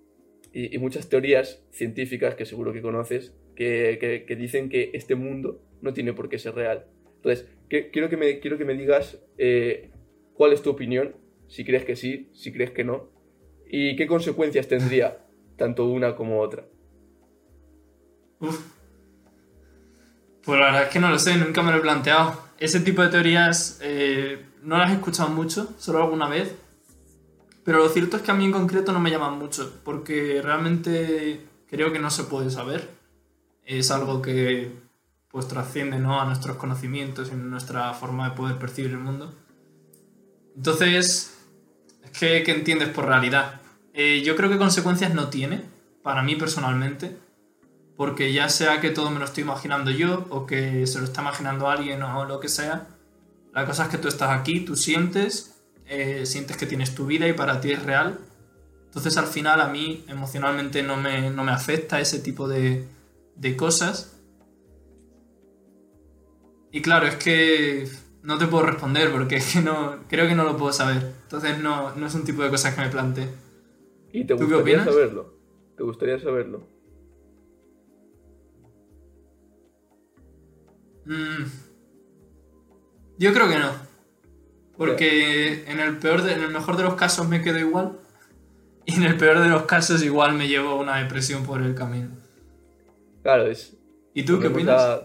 y, 0.52 0.74
y 0.74 0.78
muchas 0.78 1.08
teorías 1.08 1.64
científicas 1.70 2.34
que 2.34 2.44
seguro 2.46 2.72
que 2.72 2.82
conoces 2.82 3.34
que, 3.56 3.98
que- 4.00 4.24
que 4.26 4.37
dicen 4.37 4.68
que 4.68 4.90
este 4.94 5.14
mundo 5.16 5.61
no 5.82 5.92
tiene 5.92 6.12
por 6.12 6.28
qué 6.28 6.38
ser 6.38 6.54
real. 6.54 6.87
Entonces, 7.16 7.48
que- 7.68 7.90
quiero, 7.90 8.08
que 8.08 8.16
me, 8.16 8.38
quiero 8.40 8.56
que 8.58 8.64
me 8.64 8.74
digas 8.74 9.20
eh, 9.37 9.90
cuál 10.34 10.52
es 10.52 10.62
tu 10.62 10.70
opinión, 10.70 11.16
si 11.48 11.64
crees 11.64 11.84
que 11.84 11.96
sí, 11.96 12.28
si 12.32 12.52
crees 12.52 12.70
que 12.70 12.84
no, 12.84 13.11
y 13.66 13.96
qué 13.96 14.06
consecuencias 14.06 14.68
tendría 14.68 15.18
tanto 15.56 15.87
una 15.90 16.14
como 16.14 16.40
otra. 16.40 16.66
Uf. 18.40 18.64
Pues 20.44 20.58
la 20.61 20.66
verdad 20.66 20.82
es 20.84 20.88
que 20.90 21.00
no 21.00 21.11
lo 21.11 21.18
sé, 21.18 21.37
nunca 21.37 21.62
me 21.62 21.72
lo 21.72 21.78
he 21.78 21.80
planteado. 21.80 22.47
Ese 22.59 22.81
tipo 22.81 23.03
de 23.03 23.09
teorías 23.09 23.79
eh, 23.83 24.44
no 24.62 24.79
las 24.79 24.90
he 24.90 24.94
escuchado 24.94 25.29
mucho, 25.29 25.75
solo 25.79 26.03
alguna 26.03 26.29
vez. 26.29 26.55
Pero 27.64 27.79
lo 27.79 27.88
cierto 27.88 28.16
es 28.16 28.23
que 28.23 28.31
a 28.31 28.35
mí 28.35 28.44
en 28.44 28.53
concreto 28.53 28.92
no 28.92 29.01
me 29.01 29.11
llaman 29.11 29.38
mucho, 29.38 29.81
porque 29.85 30.40
realmente 30.42 31.47
creo 31.68 31.92
que 31.92 31.99
no 31.99 32.11
se 32.11 32.25
puede 32.25 32.51
saber. 32.51 32.88
Es 33.64 33.90
algo 33.90 34.23
que 34.23 34.73
pues 35.31 35.47
trasciende 35.47 35.99
¿no? 35.99 36.21
a 36.21 36.25
nuestros 36.25 36.57
conocimientos 36.57 37.31
y 37.31 37.37
nuestra 37.37 37.92
forma 37.92 38.31
de 38.31 38.37
poder 38.37 38.59
percibir 38.59 38.92
el 38.92 38.99
mundo. 38.99 39.35
Entonces, 40.57 41.38
es 42.03 42.18
que, 42.18 42.42
¿qué 42.42 42.53
entiendes 42.53 42.88
por 42.88 43.07
realidad? 43.07 43.61
Eh, 43.92 44.23
yo 44.25 44.35
creo 44.35 44.49
que 44.49 44.59
consecuencias 44.59 45.14
no 45.14 45.29
tiene, 45.29 45.62
para 46.03 46.23
mí 46.23 46.35
personalmente, 46.37 47.18
porque 47.98 48.32
ya 48.32 48.48
sea 48.48 48.80
que 48.80 48.90
todo 48.90 49.11
me 49.11 49.18
lo 49.18 49.24
estoy 49.24 49.42
imaginando 49.42 49.90
yo 49.90 50.24
o 50.30 50.46
que 50.46 50.87
se 50.87 51.00
lo 51.00 51.04
está 51.04 51.20
imaginando 51.20 51.68
alguien 51.68 52.00
o 52.04 52.24
lo 52.26 52.38
que 52.38 52.48
sea, 52.48 52.87
la 53.52 53.66
cosa 53.66 53.82
es 53.82 53.88
que 53.88 53.98
tú 53.98 54.06
estás 54.06 54.30
aquí, 54.30 54.61
tú 54.61 54.76
sientes, 54.76 55.61
eh, 55.84 56.24
sientes 56.24 56.56
que 56.56 56.66
tienes 56.66 56.94
tu 56.94 57.06
vida 57.06 57.26
y 57.26 57.32
para 57.32 57.61
ti 57.61 57.72
es 57.72 57.82
real. 57.82 58.20
Entonces 58.84 59.16
al 59.16 59.26
final 59.26 59.61
a 59.61 59.66
mí 59.66 60.04
emocionalmente 60.06 60.84
no 60.84 60.96
me, 60.96 61.30
no 61.30 61.42
me 61.42 61.50
afecta 61.50 61.98
ese 61.98 62.20
tipo 62.20 62.46
de, 62.46 62.87
de 63.34 63.56
cosas. 63.56 64.16
Y 66.70 66.82
claro, 66.82 67.08
es 67.08 67.16
que 67.16 67.88
no 68.22 68.38
te 68.38 68.46
puedo 68.46 68.64
responder 68.64 69.11
porque 69.11 69.38
es 69.38 69.54
que 69.54 69.61
no, 69.61 70.04
creo 70.08 70.28
que 70.28 70.37
no 70.37 70.44
lo 70.44 70.56
puedo 70.56 70.72
saber. 70.72 71.14
Entonces 71.24 71.58
no, 71.58 71.96
no 71.96 72.06
es 72.06 72.14
un 72.14 72.22
tipo 72.22 72.44
de 72.44 72.50
cosas 72.50 72.76
que 72.76 72.80
me 72.80 72.90
plantee. 72.90 73.28
¿Y 74.12 74.24
te 74.24 74.37
¿Tú 74.37 74.48
qué 74.48 74.54
opinas? 74.54 74.84
saberlo? 74.84 75.34
¿Te 75.76 75.82
gustaría 75.82 76.20
saberlo? 76.20 76.77
Mm. 81.09 81.44
Yo 83.18 83.33
creo 83.33 83.49
que 83.49 83.59
no. 83.59 83.73
Porque 84.77 85.64
en 85.66 85.81
el, 85.81 85.97
peor 85.99 86.23
de- 86.23 86.35
en 86.35 86.40
el 86.42 86.51
mejor 86.51 86.77
de 86.77 86.85
los 86.85 86.94
casos 86.94 87.29
me 87.29 87.42
quedo 87.42 87.59
igual. 87.59 87.99
Y 88.87 88.94
en 88.94 89.03
el 89.03 89.16
peor 89.16 89.40
de 89.40 89.49
los 89.49 89.62
casos 89.64 90.03
igual 90.05 90.35
me 90.35 90.47
llevo 90.49 90.77
una 90.79 90.99
depresión 91.03 91.44
por 91.44 91.61
el 91.61 91.75
camino. 91.75 92.09
Claro, 93.23 93.47
es. 93.47 93.77
¿Y 94.14 94.23
tú 94.25 94.38
qué 94.40 94.47
opinas? 94.49 95.01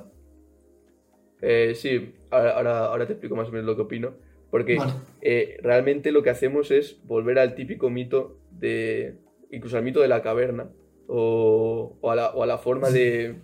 Eh, 1.41 1.73
sí, 1.75 2.13
ahora, 2.31 2.51
ahora, 2.55 2.79
ahora 2.85 3.07
te 3.07 3.13
explico 3.13 3.35
más 3.35 3.49
o 3.49 3.51
menos 3.51 3.65
lo 3.65 3.75
que 3.75 3.81
opino. 3.81 4.13
Porque 4.51 4.77
Vale. 4.77 4.93
eh, 5.21 5.57
realmente 5.63 6.11
lo 6.11 6.21
que 6.21 6.29
hacemos 6.29 6.69
es 6.69 6.97
volver 7.05 7.39
al 7.39 7.55
típico 7.55 7.89
mito 7.89 8.37
de. 8.51 9.17
incluso 9.51 9.77
al 9.77 9.83
mito 9.83 9.99
de 10.01 10.07
la 10.07 10.21
caverna. 10.21 10.69
O, 11.07 11.97
o 11.99 12.11
a, 12.11 12.15
la, 12.15 12.29
o 12.29 12.43
a 12.43 12.45
la 12.45 12.57
forma 12.59 12.89
de, 12.89 13.35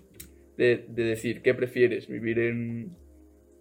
de, 0.60 0.86
de 0.90 1.04
decir, 1.06 1.42
¿qué 1.42 1.54
prefieres? 1.54 2.08
¿Vivir 2.08 2.38
en, 2.40 2.96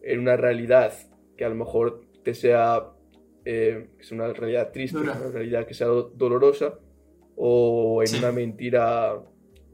en 0.02 0.18
una 0.18 0.36
realidad 0.36 0.92
que 1.36 1.44
a 1.44 1.48
lo 1.48 1.54
mejor 1.54 2.00
te 2.24 2.34
sea. 2.34 2.92
eh, 3.44 3.88
que 3.96 4.04
sea 4.04 4.16
una 4.18 4.32
realidad 4.32 4.72
triste, 4.72 4.98
Dura. 4.98 5.12
una 5.16 5.30
realidad 5.30 5.66
que 5.66 5.74
sea 5.74 5.86
do- 5.86 6.10
dolorosa? 6.14 6.78
O 7.36 8.02
en 8.02 8.08
Sí. 8.08 8.18
una 8.18 8.32
mentira 8.32 9.22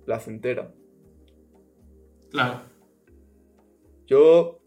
placentera. 0.05 0.71
Claro. 2.31 2.61
Yo 4.07 4.61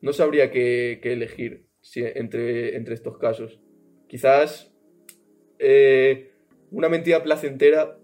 no 0.00 0.12
sabría 0.12 0.50
qué, 0.50 1.00
qué 1.02 1.12
elegir 1.14 1.66
si- 1.80 2.04
entre, 2.04 2.76
entre 2.76 2.94
estos 2.94 3.18
casos. 3.18 3.60
Quizás 4.08 4.72
eh, 5.58 6.30
una 6.70 6.88
mentira 6.88 7.22
placentera 7.22 7.98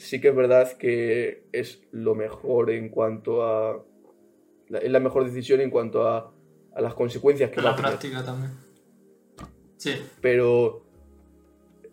sí 0.00 0.20
que 0.20 0.28
es 0.28 0.34
verdad 0.34 0.72
que 0.76 1.44
es 1.52 1.82
lo 1.92 2.14
mejor 2.14 2.70
en 2.70 2.88
cuanto 2.88 3.42
a... 3.42 3.84
la- 4.68 4.78
Es 4.78 4.90
la 4.90 5.00
mejor 5.00 5.24
decisión 5.24 5.60
en 5.60 5.70
cuanto 5.70 6.06
a, 6.08 6.32
a 6.74 6.80
las 6.80 6.94
consecuencias 6.94 7.50
que 7.50 7.56
va 7.58 7.62
la 7.64 7.70
a 7.70 7.76
tener. 7.76 7.90
práctica 7.90 8.24
también. 8.24 8.52
Sí. 9.76 9.92
Pero 10.20 10.84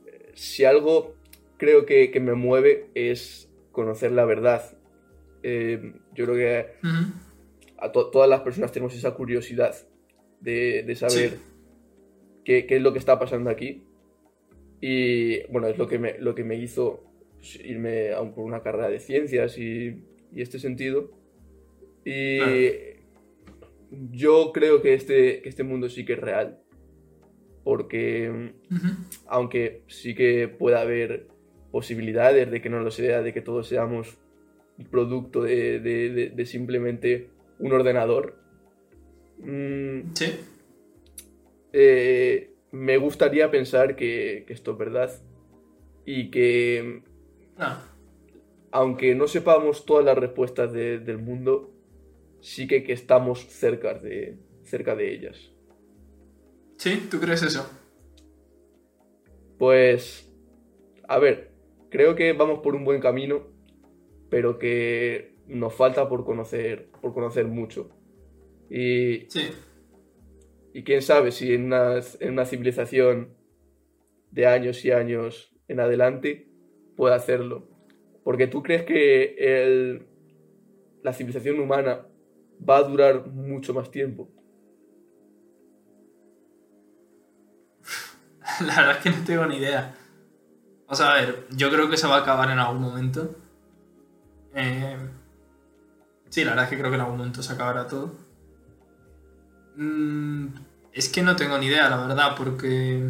eh, 0.06 0.32
si 0.34 0.64
algo 0.66 1.16
creo 1.58 1.86
que, 1.86 2.12
que 2.12 2.20
me 2.20 2.34
mueve 2.34 2.90
es 2.96 3.50
conocer 3.72 4.12
la 4.12 4.26
verdad. 4.26 4.78
Eh, 5.44 5.94
yo 6.14 6.26
creo 6.26 6.36
que 6.36 6.66
a 7.78 7.92
to- 7.92 8.10
todas 8.10 8.30
las 8.30 8.42
personas 8.42 8.72
tenemos 8.72 8.94
esa 8.96 9.14
curiosidad 9.14 9.76
de, 10.42 10.84
de 10.84 10.96
saber 10.96 11.30
Sí. 11.32 11.38
qué, 12.44 12.66
qué 12.68 12.76
es 12.78 12.82
lo 12.82 12.92
que 12.94 13.00
está 13.00 13.18
pasando 13.20 13.50
aquí. 13.50 13.84
Y 14.82 15.44
bueno, 15.52 15.68
es 15.68 15.78
lo 15.78 15.88
que 15.88 15.98
me, 16.00 16.18
lo 16.20 16.36
que 16.36 16.44
me 16.44 16.56
hizo 16.56 17.04
irme 17.56 18.12
a 18.12 18.22
un- 18.22 18.34
por 18.34 18.44
una 18.46 18.62
carrera 18.62 18.90
de 18.90 19.00
ciencias 19.00 19.58
y, 19.58 20.04
y 20.34 20.42
este 20.42 20.60
sentido. 20.60 21.12
Y 22.06 22.40
yo 24.12 24.52
creo 24.54 24.82
que 24.82 24.94
este, 24.94 25.42
que 25.42 25.50
este 25.50 25.64
mundo 25.64 25.90
sí 25.90 26.06
que 26.06 26.14
es 26.14 26.20
real. 26.20 26.60
Porque 27.64 28.54
aunque 29.28 29.82
sí 29.88 30.16
que 30.16 30.48
pueda 30.48 30.82
haber 30.82 31.28
posibilidades 31.72 32.50
de 32.50 32.62
que 32.62 32.70
no 32.70 32.80
lo 32.80 32.92
sea, 32.92 33.22
de 33.22 33.34
que 33.34 33.42
todos 33.42 33.68
seamos 33.68 34.18
producto 34.90 35.42
de, 35.44 35.80
de- 35.80 36.10
de- 36.12 36.30
de 36.30 36.46
simplemente 36.46 37.30
un 37.60 37.74
ordenador, 37.74 38.40
mm, 39.40 40.14
Sí. 40.14 40.26
eh, 41.74 42.52
me 42.72 42.98
gustaría 42.98 43.52
pensar 43.52 43.96
que, 43.96 44.44
que 44.48 44.54
esto 44.54 44.72
es 44.74 44.78
verdad 44.78 45.12
y 46.06 46.30
que 46.32 47.02
Claro. 47.58 47.80
aunque 48.72 49.16
no 49.16 49.28
sepamos 49.28 49.86
todas 49.86 50.06
las 50.06 50.18
respuestas 50.18 50.72
de- 50.72 51.00
del 51.00 51.18
mundo, 51.18 51.74
sí 52.42 52.68
que, 52.68 52.84
que 52.84 52.94
estamos 52.94 53.40
cerca 53.48 53.94
de, 53.96 54.38
cerca 54.64 54.96
de 54.96 55.14
ellas. 55.14 55.52
¿Sí? 56.78 57.08
¿Tú 57.10 57.20
crees 57.20 57.42
eso? 57.44 57.68
Pues, 59.58 60.32
a 61.08 61.18
ver, 61.18 61.52
creo 61.90 62.16
que 62.16 62.34
vamos 62.34 62.60
por 62.60 62.76
un 62.76 62.86
buen 62.86 63.02
camino, 63.02 63.48
pero 64.30 64.60
que 64.60 65.36
nos 65.48 65.74
falta 65.74 66.08
por 66.10 66.26
conocer, 66.26 66.90
por 67.02 67.14
conocer 67.14 67.48
mucho. 67.48 67.90
Y, 68.70 69.26
Sí. 69.30 69.50
y 70.74 70.84
quién 70.84 71.02
sabe 71.02 71.32
si 71.32 71.54
en 71.54 71.66
una, 71.66 72.00
en 72.20 72.34
una 72.34 72.46
civilización 72.46 73.30
de 74.32 74.46
años 74.46 74.84
y 74.86 74.92
años 74.92 75.56
en 75.68 75.80
adelante 75.80 76.50
puede 76.98 77.16
hacerlo. 77.16 77.64
Porque 78.26 78.48
tú 78.48 78.62
crees 78.62 78.84
que 78.84 79.36
el- 79.40 80.08
la 81.04 81.14
civilización 81.14 81.60
humana 81.62 82.02
va 82.68 82.78
a 82.78 82.84
durar 82.84 83.28
mucho 83.28 83.74
más 83.74 83.90
tiempo. 83.92 84.28
La 88.66 88.76
verdad 88.76 88.98
es 88.98 89.04
que 89.04 89.10
no 89.12 89.24
tengo 89.26 89.46
ni 89.46 89.58
idea. 89.58 89.94
O 90.88 90.96
sea, 90.96 91.12
a 91.14 91.16
ver, 91.16 91.48
yo 91.52 91.70
creo 91.70 91.90
que 91.90 91.98
se 91.98 92.08
va 92.08 92.18
a 92.18 92.22
acabar 92.22 92.50
en 92.50 92.60
algún 92.60 92.82
momento. 92.82 93.36
Eh, 94.56 94.98
sí, 96.30 96.44
la 96.44 96.52
verdad 96.52 96.66
es 96.66 96.70
que 96.72 96.78
creo 96.78 96.90
que 96.90 96.96
en 96.96 97.02
algún 97.02 97.18
momento 97.18 97.44
se 97.44 97.54
acabará 97.54 97.88
todo. 97.88 98.16
Mm, 99.76 100.48
es 100.94 101.10
que 101.10 101.22
no 101.22 101.36
tengo 101.36 101.58
ni 101.58 101.68
idea, 101.68 101.90
la 101.90 102.08
verdad, 102.08 102.36
porque 102.38 103.04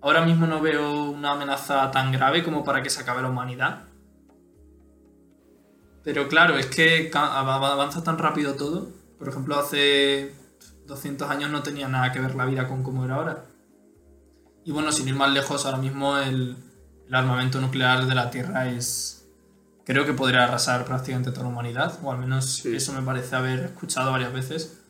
ahora 0.00 0.24
mismo 0.24 0.46
no 0.46 0.60
veo 0.60 1.04
una 1.10 1.32
amenaza 1.32 1.90
tan 1.90 2.12
grave 2.12 2.42
como 2.42 2.64
para 2.64 2.82
que 2.82 2.90
se 2.90 3.00
acabe 3.00 3.22
la 3.22 3.30
humanidad. 3.30 3.84
Pero 6.04 6.28
claro, 6.28 6.56
es 6.56 6.66
que 6.66 7.10
avanza 7.14 8.02
tan 8.02 8.18
rápido 8.18 8.54
todo. 8.54 8.90
Por 9.18 9.28
ejemplo, 9.28 9.58
hace 9.58 10.34
200 10.86 11.28
años 11.28 11.50
no 11.50 11.62
tenía 11.62 11.88
nada 11.88 12.12
que 12.12 12.20
ver 12.20 12.34
la 12.34 12.46
vida 12.46 12.68
con 12.68 12.82
cómo 12.82 13.04
era 13.04 13.16
ahora. 13.16 13.44
Y 14.64 14.72
bueno, 14.72 14.92
sin 14.92 15.08
ir 15.08 15.14
más 15.14 15.30
lejos, 15.32 15.66
ahora 15.66 15.78
mismo 15.78 16.16
el, 16.18 16.56
el 17.06 17.14
armamento 17.14 17.60
nuclear 17.60 18.06
de 18.06 18.14
la 18.14 18.30
Tierra 18.30 18.68
es... 18.68 19.14
Creo 19.84 20.04
que 20.04 20.12
podría 20.12 20.44
arrasar 20.44 20.84
prácticamente 20.84 21.30
toda 21.30 21.44
la 21.44 21.48
humanidad, 21.48 21.98
o 22.02 22.12
al 22.12 22.18
menos 22.18 22.44
Sí. 22.56 22.76
eso 22.76 22.92
me 22.92 23.00
parece 23.00 23.34
haber 23.34 23.60
escuchado 23.60 24.12
varias 24.12 24.32
veces. 24.34 24.82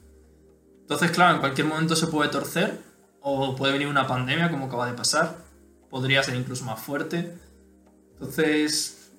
Entonces, 0.80 1.12
claro, 1.12 1.34
en 1.34 1.40
cualquier 1.40 1.68
momento 1.68 1.94
se 1.94 2.08
puede 2.08 2.30
torcer, 2.30 2.80
o 3.20 3.54
puede 3.56 3.72
venir 3.72 3.88
una 3.88 4.06
pandemia 4.06 4.50
como 4.50 4.66
acaba 4.66 4.86
de 4.86 4.96
pasar, 4.96 5.36
podría 5.90 6.22
ser 6.22 6.34
incluso 6.34 6.64
más 6.64 6.80
fuerte. 6.80 7.36
Entonces, 8.12 9.12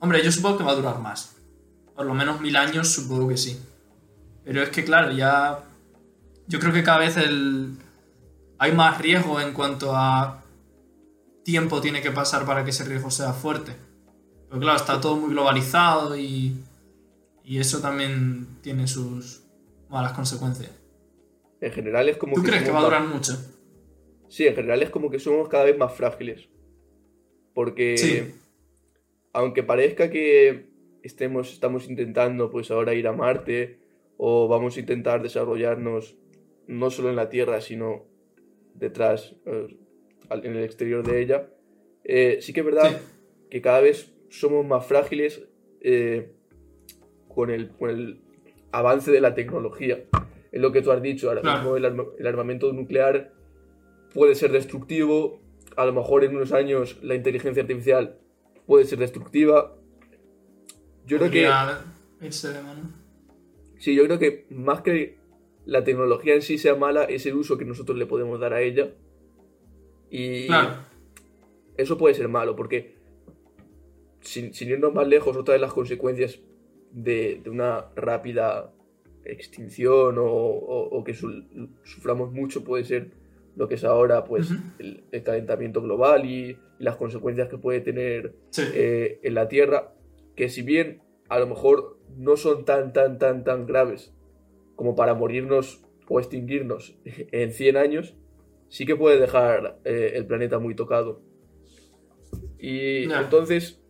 hombre, 0.00 0.22
yo 0.24 0.32
supongo 0.32 0.58
que 0.58 0.64
va 0.64 0.72
a 0.72 0.76
durar 0.76 0.98
más. 0.98 1.36
Por 1.94 2.06
lo 2.06 2.14
menos 2.14 2.40
mil 2.40 2.56
años 2.56 2.88
supongo 2.88 3.28
que 3.28 3.36
sí. 3.36 3.60
Pero 4.44 4.62
es 4.62 4.70
que, 4.70 4.84
claro, 4.84 5.12
ya... 5.12 5.60
Yo 6.48 6.58
creo 6.58 6.72
que 6.72 6.82
cada 6.82 6.98
vez 6.98 7.16
el, 7.16 7.78
hay 8.58 8.72
más 8.72 8.98
riesgo 8.98 9.40
en 9.40 9.52
cuanto 9.52 9.96
a 9.96 10.42
tiempo 11.44 11.80
tiene 11.80 12.02
que 12.02 12.10
pasar 12.10 12.44
para 12.44 12.64
que 12.64 12.70
ese 12.70 12.84
riesgo 12.84 13.10
sea 13.10 13.32
fuerte. 13.32 13.76
Pero 14.48 14.60
claro, 14.60 14.76
está 14.76 15.00
todo 15.00 15.16
muy 15.16 15.30
globalizado 15.30 16.16
y, 16.16 16.62
y 17.44 17.58
eso 17.58 17.80
también 17.80 18.58
tiene 18.60 18.86
sus 18.86 19.42
malas 19.88 20.12
consecuencias. 20.12 20.70
En 21.62 21.70
general 21.72 22.08
es 22.10 22.16
como 22.18 22.34
¿Tú 22.34 22.42
crees 22.42 22.64
que 22.64 22.70
va 22.70 22.78
a 22.78 22.82
más- 22.82 22.90
durar 22.90 23.06
mucho? 23.08 23.32
Sí, 24.28 24.46
en 24.46 24.54
general 24.54 24.82
es 24.82 24.90
como 24.90 25.10
que 25.10 25.18
somos 25.18 25.48
cada 25.48 25.64
vez 25.64 25.78
más 25.78 25.94
frágiles. 25.94 26.48
Porque 27.54 27.96
Sí. 27.96 28.34
aunque 29.32 29.62
parezca 29.62 30.10
que 30.10 30.66
estemos, 31.02 31.52
estamos 31.52 31.88
intentando 31.88 32.50
pues 32.50 32.70
ahora 32.70 32.94
ir 32.94 33.06
a 33.06 33.12
Marte 33.12 33.78
o 34.16 34.48
vamos 34.48 34.76
a 34.76 34.80
intentar 34.80 35.22
desarrollarnos 35.22 36.16
no 36.66 36.90
solo 36.90 37.10
en 37.10 37.16
la 37.16 37.28
Tierra, 37.28 37.60
sino 37.60 38.06
detrás, 38.74 39.34
eh, 39.46 39.76
en 40.30 40.56
el 40.56 40.64
exterior 40.64 41.06
de 41.06 41.20
ella, 41.20 41.48
eh, 42.04 42.38
sí 42.40 42.52
que 42.52 42.60
es 42.60 42.66
verdad 42.66 42.90
Sí. 42.90 42.96
que 43.50 43.60
cada 43.62 43.80
vez 43.80 44.12
somos 44.30 44.66
más 44.66 44.84
frágiles 44.86 45.42
eh, 45.84 46.32
con, 47.28 47.50
el, 47.50 47.70
con 47.70 47.90
el 47.90 48.20
avance 48.72 49.10
de 49.10 49.20
la 49.20 49.34
tecnología. 49.34 50.04
Es 50.52 50.60
lo 50.60 50.70
que 50.70 50.82
tú 50.82 50.92
has 50.92 51.02
dicho, 51.02 51.28
ahora 51.28 51.42
mismo 51.42 51.76
el, 51.76 51.84
arma- 51.86 52.06
el 52.18 52.26
armamento 52.26 52.72
nuclear 52.72 53.32
puede 54.14 54.34
ser 54.34 54.52
destructivo, 54.52 55.40
a 55.76 55.86
lo 55.86 55.92
mejor 55.94 56.22
en 56.24 56.36
unos 56.36 56.52
años 56.52 56.98
la 57.02 57.14
inteligencia 57.14 57.62
artificial 57.62 58.18
puede 58.66 58.84
ser 58.84 58.98
destructiva. 58.98 59.74
Yo 61.06 61.16
creo 61.18 61.30
que, 61.30 61.42
Podría 61.46 61.80
irse 62.20 62.52
de 62.52 62.62
mano. 62.62 62.82
sí, 63.78 63.94
yo 63.94 64.04
creo 64.04 64.18
que 64.18 64.46
más 64.50 64.82
que 64.82 65.18
la 65.64 65.82
tecnología 65.84 66.34
en 66.34 66.42
sí 66.42 66.58
sea 66.58 66.74
mala, 66.74 67.04
es 67.04 67.24
el 67.26 67.34
uso 67.34 67.56
que 67.56 67.64
nosotros 67.64 67.96
le 67.96 68.06
podemos 68.06 68.38
dar 68.38 68.52
a 68.52 68.60
ella. 68.60 68.90
Y 70.10 70.46
Claro. 70.48 70.76
eso 71.78 71.96
puede 71.96 72.14
ser 72.14 72.28
malo, 72.28 72.54
porque 72.54 72.96
sin, 74.20 74.52
sin 74.52 74.68
irnos 74.68 74.92
más 74.92 75.06
lejos, 75.08 75.36
otra 75.36 75.54
de 75.54 75.60
las 75.60 75.72
consecuencias 75.72 76.38
de, 76.90 77.40
de 77.42 77.48
una 77.50 77.86
rápida 77.96 78.72
extinción 79.24 80.18
o, 80.18 80.24
o- 80.24 80.88
o 80.98 81.04
que 81.04 81.14
suframos 81.14 82.32
mucho 82.32 82.64
puede 82.64 82.84
ser 82.84 83.10
lo 83.56 83.68
que 83.68 83.74
es 83.74 83.84
ahora 83.84 84.24
pues 84.24 84.50
el, 84.78 85.04
el 85.12 85.22
calentamiento 85.22 85.82
global 85.82 86.24
y, 86.24 86.50
y 86.78 86.82
las 86.84 86.96
consecuencias 86.96 87.48
que 87.48 87.58
puede 87.58 87.80
tener 87.80 88.34
Sí. 88.50 88.62
eh, 88.74 89.20
en 89.22 89.34
la 89.34 89.48
Tierra, 89.48 89.92
que 90.36 90.48
si 90.48 90.62
bien 90.62 91.02
a 91.28 91.38
lo 91.38 91.46
mejor 91.46 91.98
no 92.16 92.36
son 92.36 92.64
tan, 92.64 92.92
tan, 92.92 93.18
tan, 93.18 93.44
tan 93.44 93.66
graves 93.66 94.14
como 94.76 94.96
para 94.96 95.14
morirnos 95.14 95.82
o 96.08 96.18
extinguirnos 96.18 96.96
en 97.04 97.52
100 97.52 97.76
años, 97.76 98.16
sí 98.68 98.86
que 98.86 98.96
puede 98.96 99.18
dejar 99.20 99.78
eh, 99.84 100.12
el 100.14 100.26
planeta 100.26 100.58
muy 100.58 100.74
tocado. 100.74 101.20
Y 102.58 103.04
entonces, 103.12 103.82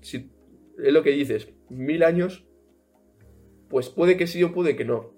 si 0.00 0.30
es 0.82 0.92
lo 0.92 1.02
que 1.02 1.10
dices, 1.10 1.52
mil 1.68 2.02
años, 2.02 2.46
pues 3.70 3.88
puede 3.88 4.18
que 4.18 4.26
sí 4.26 4.42
o 4.42 4.52
puede 4.52 4.76
que 4.76 4.84
no. 4.84 5.12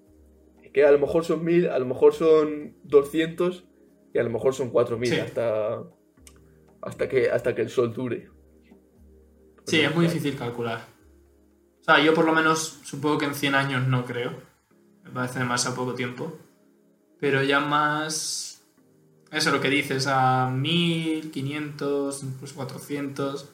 Que 0.71 0.85
a 0.85 0.91
lo 0.91 0.99
mejor 0.99 1.25
son 1.25 1.43
mil, 1.43 1.67
a 1.67 1.77
lo 1.77 1.85
mejor 1.85 2.13
son 2.13 2.77
200 2.83 3.65
y 4.13 4.19
a 4.19 4.23
lo 4.23 4.29
mejor 4.29 4.53
son 4.53 4.69
4000 4.69 5.09
Sí. 5.09 5.19
hasta, 5.19 5.83
hasta, 6.81 7.09
que, 7.09 7.29
hasta 7.29 7.53
que 7.53 7.63
el 7.63 7.69
sol 7.69 7.93
dure. 7.93 8.29
Sí, 9.65 9.81
es 9.81 9.93
muy 9.93 10.05
difícil 10.05 10.35
calcular. 10.35 10.85
O 11.81 11.83
sea, 11.83 11.99
yo 12.03 12.13
por 12.13 12.25
lo 12.25 12.33
menos 12.33 12.79
supongo 12.83 13.17
que 13.17 13.25
en 13.25 13.35
100 13.35 13.55
años 13.55 13.87
no 13.87 14.05
creo. 14.05 14.31
Me 15.03 15.11
parece 15.11 15.39
demasiado 15.39 15.75
poco 15.75 15.93
tiempo. 15.95 16.37
Pero 17.19 17.43
ya 17.43 17.59
más... 17.59 18.63
Eso 19.31 19.51
lo 19.51 19.61
que 19.61 19.69
dices, 19.69 20.05
a 20.07 20.49
1500, 20.49 22.23
incluso 22.23 22.55
400. 22.55 23.49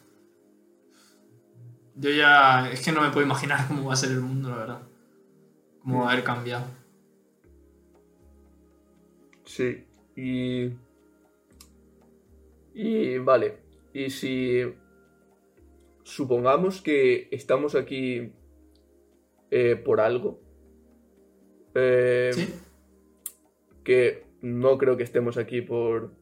Yo 1.95 2.09
ya... 2.11 2.69
Es 2.71 2.81
que 2.81 2.91
no 2.91 3.01
me 3.01 3.09
puedo 3.09 3.25
imaginar 3.25 3.65
cómo 3.67 3.85
va 3.87 3.93
a 3.93 3.97
ser 3.97 4.11
el 4.11 4.21
mundo, 4.21 4.49
la 4.49 4.55
verdad. 4.57 4.88
A 5.85 6.11
haber 6.11 6.23
cambiado. 6.23 6.65
Sí, 9.45 9.85
y. 10.15 10.69
Y 12.73 13.17
vale, 13.17 13.57
y 13.93 14.09
si. 14.09 14.61
Supongamos 16.03 16.81
que 16.81 17.27
estamos 17.31 17.75
aquí 17.75 18.31
eh, 19.51 19.75
por 19.75 19.99
algo. 20.01 20.39
eh, 21.75 22.31
¿Sí? 22.33 22.53
Que 23.83 24.25
no 24.41 24.77
creo 24.77 24.97
que 24.97 25.03
estemos 25.03 25.37
aquí 25.37 25.61
por. 25.61 26.13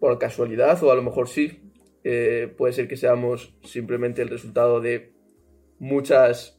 Por 0.00 0.18
casualidad, 0.18 0.82
o 0.84 0.92
a 0.92 0.94
lo 0.94 1.02
mejor 1.02 1.28
sí. 1.28 1.60
eh, 2.04 2.52
puede 2.56 2.72
ser 2.72 2.86
que 2.86 2.96
seamos 2.96 3.56
simplemente 3.64 4.22
el 4.22 4.28
resultado 4.28 4.80
de 4.80 5.12
muchas. 5.78 6.57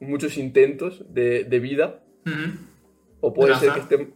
Muchos 0.00 0.38
intentos 0.38 1.04
de, 1.12 1.44
de 1.44 1.60
vida. 1.60 2.04
O 3.20 3.32
puede, 3.32 3.54
ser 3.56 3.72
que 3.72 3.80
estemos, 3.80 4.08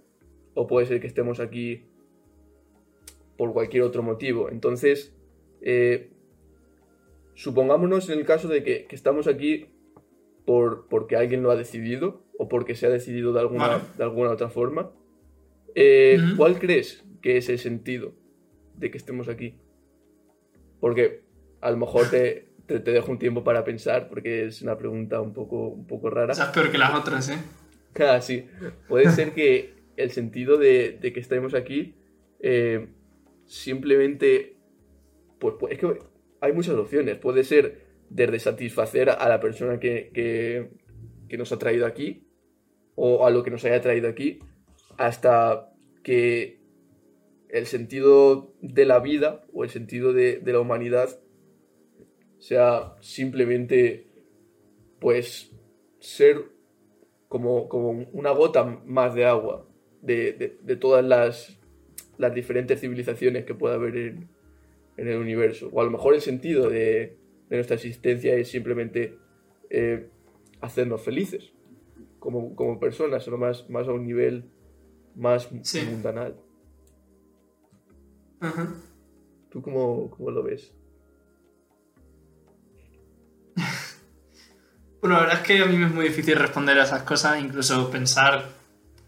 o 0.55 0.66
puede 0.66 0.87
ser 0.87 1.01
que 1.01 1.07
estemos 1.07 1.41
aquí 1.41 1.87
por 3.37 3.53
cualquier 3.53 3.83
otro 3.83 4.03
motivo. 4.03 4.51
Entonces, 4.51 5.14
eh, 5.62 6.11
supongámonos 7.35 8.09
en 8.11 8.18
el 8.18 8.26
caso 8.26 8.49
de 8.49 8.62
que, 8.62 8.85
que 8.85 8.95
estamos 8.95 9.26
aquí 9.26 9.66
por, 10.45 10.89
porque 10.89 11.16
alguien 11.16 11.43
lo 11.43 11.51
ha 11.51 11.57
decidido 11.57 12.22
o 12.39 12.49
porque 12.49 12.74
se 12.74 12.87
ha 12.87 12.91
decidido 12.91 13.33
de 13.33 13.41
alguna, 13.41 13.66
Vale. 13.68 13.85
de 13.97 14.05
alguna 14.05 14.30
otra 14.30 14.51
forma. 14.51 14.93
Eh. 15.74 16.18
¿Cuál 16.37 16.59
crees 16.59 17.05
que 17.22 17.37
es 17.37 17.49
el 17.49 17.59
sentido 17.59 18.12
de 18.76 18.91
que 18.91 18.99
estemos 18.99 19.28
aquí? 19.28 19.55
Porque 20.80 21.22
a 21.61 21.70
lo 21.70 21.76
mejor 21.76 22.11
te, 22.11 22.51
te, 22.67 22.81
te 22.81 22.91
dejo 22.93 23.11
un 23.13 23.19
tiempo 23.19 23.43
para 23.45 23.65
pensar 23.65 24.09
porque 24.09 24.47
es 24.47 24.63
una 24.63 24.77
pregunta 24.77 25.21
un 25.21 25.33
poco, 25.33 25.69
un 25.69 25.87
poco 25.87 26.11
rara. 26.11 26.33
Esa 26.33 26.45
es 26.47 26.51
peor 26.51 26.71
que 26.71 26.79
las 26.79 26.95
otras, 26.95 27.29
¿eh? 27.29 27.39
Ah, 28.01 28.21
sí. 28.21 28.47
Puede 28.89 29.11
ser 29.11 29.33
que 29.33 29.75
el 29.97 30.11
sentido 30.11 30.57
de, 30.57 30.99
de 31.01 31.13
que 31.13 31.21
estemos 31.21 31.55
aquí 31.55 31.95
eh, 32.41 32.89
simplemente. 33.47 34.57
Pues, 35.39 35.55
pues, 35.59 35.73
es 35.75 35.79
que 35.79 35.99
hay 36.41 36.53
muchas 36.53 36.75
opciones. 36.75 37.17
Puede 37.19 37.45
ser 37.45 37.87
desde 38.09 38.39
satisfacer 38.39 39.11
a 39.11 39.29
la 39.29 39.41
persona 39.41 39.79
que, 39.79 40.11
que- 40.15 40.71
que 41.29 41.39
nos 41.39 41.51
ha 41.53 41.59
traído 41.59 41.87
aquí 41.87 42.27
o 42.95 43.27
a 43.27 43.31
lo 43.31 43.43
que 43.43 43.51
nos 43.51 43.65
haya 43.65 43.81
traído 43.81 44.07
aquí, 44.09 44.39
hasta 44.99 45.73
que 46.03 46.61
el 47.49 47.65
sentido 47.67 48.55
de 48.61 48.85
la 48.85 48.99
vida 49.01 49.43
o 49.55 49.65
el 49.65 49.71
sentido 49.71 50.13
de, 50.13 50.41
de 50.41 50.53
la 50.53 50.61
humanidad 50.61 51.09
sea 52.43 52.97
simplemente, 53.01 54.09
pues, 55.01 55.55
ser 56.01 56.38
como, 57.28 57.68
como 57.68 57.90
una 58.12 58.32
gota 58.32 58.64
más 58.84 59.14
de 59.14 59.24
agua 59.26 59.64
de, 60.03 60.32
de- 60.32 60.59
de 60.61 60.76
todas 60.76 61.05
las, 61.05 61.57
las 62.18 62.34
diferentes 62.34 62.80
civilizaciones 62.80 63.45
que 63.45 63.55
pueda 63.55 63.74
haber 63.76 63.97
en, 63.97 64.28
en 64.97 65.09
el 65.09 65.18
universo. 65.18 65.70
O 65.72 65.80
a 65.80 65.84
lo 65.84 65.90
mejor 65.90 66.14
el 66.14 66.20
sentido 66.20 66.68
de, 66.68 67.16
de 67.49 67.57
nuestra 67.57 67.76
existencia 67.76 68.34
es 68.34 68.49
simplemente 68.49 69.16
eh, 69.70 70.09
hacernos 70.61 71.01
felices 71.03 71.53
como, 72.18 72.57
como 72.57 72.80
personas, 72.80 73.24
pero 73.24 73.38
más, 73.38 73.70
más 73.70 73.86
a 73.86 73.93
un 73.93 74.05
nivel 74.05 74.51
más 75.14 75.49
Sí. 75.62 75.80
mundanal. 75.88 76.36
Ajá. 78.40 78.74
¿Tú 79.51 79.62
cómo, 79.62 80.11
cómo 80.11 80.30
lo 80.32 80.43
ves? 80.43 80.74
Bueno, 85.03 85.16
la 85.16 85.22
verdad 85.22 85.40
es 85.40 85.46
que 85.48 85.61
a 85.61 85.66
mí 85.66 85.76
me 85.76 85.86
es 85.86 85.92
muy 85.92 86.05
difícil 86.07 86.36
responder 86.36 86.78
a 86.78 86.84
esas 86.84 87.03
cosas, 87.03 87.40
incluso 87.40 87.90
pensar, 87.90 88.48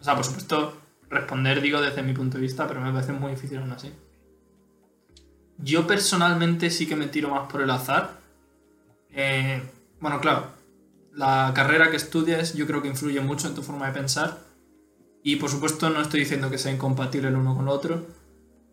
o 0.01 0.03
sea, 0.03 0.17
por 0.17 0.25
supuesto, 0.25 0.77
responder 1.09 1.61
digo 1.61 1.81
desde 1.81 2.03
mi 2.03 2.13
punto 2.13 2.37
de 2.37 2.43
vista, 2.43 2.67
pero 2.67 2.81
me 2.81 2.91
parece 2.93 3.13
muy 3.13 3.31
difícil 3.31 3.59
aún 3.59 3.71
así. 3.71 3.93
Yo 5.57 5.87
personalmente 5.87 6.71
sí 6.71 6.89
que 6.89 6.97
me 6.97 7.07
tiro 7.07 7.29
más 7.29 7.49
por 7.49 7.63
el 7.63 7.71
azar. 7.71 8.19
Eh, 9.11 9.63
bueno, 10.01 10.21
claro, 10.21 10.49
la 11.13 11.53
carrera 11.55 11.93
que 11.93 11.97
estudias 11.97 12.55
yo 12.55 12.67
creo 12.67 12.83
que 12.83 12.89
influye 12.89 13.21
mucho 13.21 13.47
en 13.47 13.55
tu 13.55 13.63
forma 13.63 13.87
de 13.87 13.93
pensar. 13.93 14.41
Y 15.23 15.37
por 15.37 15.49
supuesto 15.49 15.91
no 15.91 16.01
estoy 16.01 16.21
diciendo 16.21 16.51
que 16.51 16.59
sea 16.59 16.73
incompatible 16.73 17.29
el 17.29 17.37
uno 17.37 17.55
con 17.55 17.67
el 17.67 17.71
otro, 17.71 18.05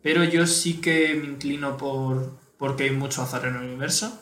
pero 0.02 0.24
yo 0.24 0.48
sí 0.48 0.82
que 0.82 1.14
me 1.14 1.28
inclino 1.28 1.78
por 1.78 2.32
porque 2.58 2.86
hay 2.86 2.92
mucho 2.92 3.22
azar 3.22 3.46
en 3.46 3.58
el 3.58 3.62
universo. 3.62 4.20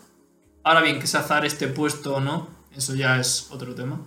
Ahora 0.66 0.82
bien, 0.82 1.00
que 1.00 1.06
ese 1.06 1.18
azar 1.18 1.46
esté 1.46 1.70
puesto 1.70 2.16
o 2.16 2.20
no, 2.20 2.59
eso 2.76 2.96
ya 2.96 3.20
es 3.20 3.50
otro 3.52 3.76
tema. 3.76 4.00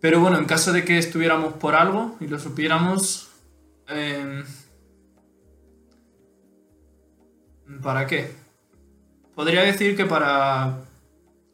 Pero 0.00 0.20
bueno, 0.20 0.38
en 0.38 0.44
caso 0.44 0.72
de 0.72 0.84
que 0.84 0.98
estuviéramos 0.98 1.54
por 1.54 1.74
algo 1.74 2.16
y 2.20 2.26
lo 2.26 2.38
supiéramos, 2.38 3.30
eh, 3.88 4.44
¿para 7.82 8.06
qué? 8.06 8.32
Podría 9.34 9.62
decir 9.62 9.96
que 9.96 10.04
para 10.04 10.84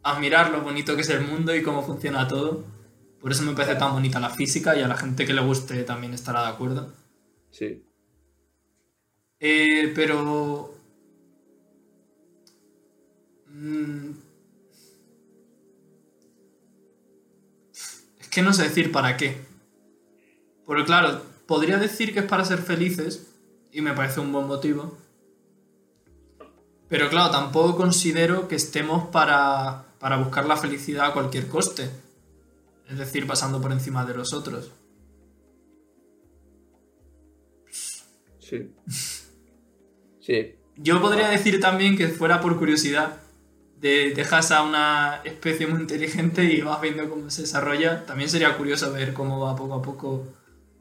admirar 0.02 0.50
lo 0.50 0.62
bonito 0.62 0.96
que 0.96 1.02
es 1.02 1.10
el 1.10 1.26
mundo 1.26 1.54
y 1.54 1.62
cómo 1.62 1.82
funciona 1.82 2.26
todo. 2.26 2.64
Por 3.20 3.32
eso 3.32 3.42
me 3.44 3.52
parece 3.52 3.76
tan 3.76 3.92
bonita 3.92 4.18
la 4.18 4.30
física 4.30 4.76
y 4.76 4.82
a 4.82 4.88
la 4.88 4.96
gente 4.96 5.26
que 5.26 5.34
le 5.34 5.42
guste 5.42 5.82
también 5.84 6.14
estará 6.14 6.42
de 6.42 6.48
acuerdo. 6.48 6.92
Sí. 7.50 7.84
Eh, 9.38 9.92
pero. 9.94 10.74
mm, 13.48 14.10
que 18.30 18.42
no 18.42 18.52
sé 18.52 18.64
decir 18.64 18.92
para 18.92 19.16
qué. 19.16 19.40
Porque 20.64 20.84
claro, 20.84 21.22
podría 21.46 21.78
decir 21.78 22.12
que 22.12 22.20
es 22.20 22.26
para 22.26 22.44
ser 22.44 22.58
felices, 22.58 23.26
y 23.72 23.80
me 23.80 23.92
parece 23.92 24.20
un 24.20 24.32
buen 24.32 24.46
motivo. 24.46 24.96
Pero 26.88 27.08
claro, 27.08 27.30
tampoco 27.30 27.76
considero 27.76 28.48
que 28.48 28.56
estemos 28.56 29.08
para, 29.10 29.84
para 29.98 30.16
buscar 30.16 30.46
la 30.46 30.56
felicidad 30.56 31.06
a 31.06 31.12
cualquier 31.12 31.46
coste. 31.48 31.88
Es 32.88 32.98
decir, 32.98 33.26
pasando 33.26 33.60
por 33.60 33.70
encima 33.70 34.04
de 34.04 34.14
los 34.14 34.32
otros. 34.32 34.70
Sí. 38.40 38.70
Sí. 40.22 40.54
Yo 40.76 41.00
podría 41.00 41.28
decir 41.28 41.60
también 41.60 41.96
que 41.96 42.06
fuera 42.08 42.42
por 42.42 42.58
curiosidad. 42.58 43.16
De, 43.80 44.12
dejas 44.14 44.50
a 44.50 44.62
una 44.62 45.22
especie 45.24 45.66
muy 45.66 45.80
inteligente 45.80 46.44
y 46.44 46.60
vas 46.60 46.80
viendo 46.80 47.08
cómo 47.08 47.30
se 47.30 47.42
desarrolla. 47.42 48.04
También 48.04 48.28
sería 48.28 48.56
curioso 48.56 48.92
ver 48.92 49.14
cómo 49.14 49.40
va 49.40 49.56
poco 49.56 49.74
a 49.74 49.82
poco 49.82 50.26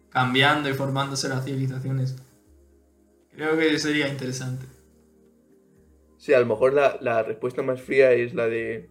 cambiando 0.09 0.69
y 0.69 0.73
formándose 0.73 1.29
las 1.29 1.45
civilizaciones. 1.45 2.17
Creo 3.33 3.57
que 3.57 3.79
sería 3.79 4.09
interesante. 4.09 4.65
Sí, 6.17 6.33
a 6.33 6.39
lo 6.39 6.45
mejor 6.45 6.73
la, 6.73 6.97
la 6.99 7.23
respuesta 7.23 7.61
más 7.61 7.81
fría 7.81 8.11
es 8.11 8.33
la 8.33 8.47
de 8.47 8.89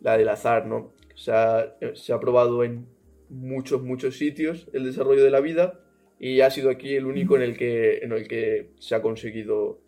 la 0.00 0.16
del 0.16 0.28
azar, 0.28 0.66
¿no? 0.66 0.92
Se 1.14 1.32
ha, 1.32 1.76
se 1.94 2.12
ha 2.12 2.20
probado 2.20 2.64
en 2.64 2.86
muchos, 3.28 3.82
muchos 3.82 4.16
sitios 4.16 4.68
el 4.72 4.84
desarrollo 4.84 5.22
de 5.24 5.30
la 5.30 5.40
vida 5.40 5.80
y 6.18 6.40
ha 6.40 6.50
sido 6.50 6.70
aquí 6.70 6.94
el 6.94 7.06
único 7.06 7.36
en 7.36 7.42
el 7.42 7.56
que, 7.56 7.98
en 7.98 8.12
el 8.12 8.26
que 8.26 8.70
se 8.78 8.94
ha 8.94 9.02
conseguido 9.02 9.80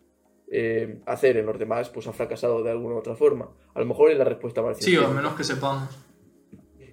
eh, 0.51 1.01
hacer. 1.07 1.37
En 1.37 1.47
los 1.47 1.59
demás, 1.59 1.89
pues 1.91 2.07
ha 2.09 2.13
fracasado 2.13 2.63
de 2.63 2.71
alguna 2.71 2.97
u 2.97 2.99
otra 2.99 3.15
forma. 3.15 3.51
A 3.75 3.79
lo 3.81 3.87
mejor 3.87 4.11
es 4.11 4.19
la 4.19 4.25
respuesta 4.25 4.61
más 4.63 4.79
Sí, 4.79 4.97
o 4.97 5.07
al 5.07 5.15
menos 5.15 5.35
que 5.35 5.45
sepamos. 5.45 5.89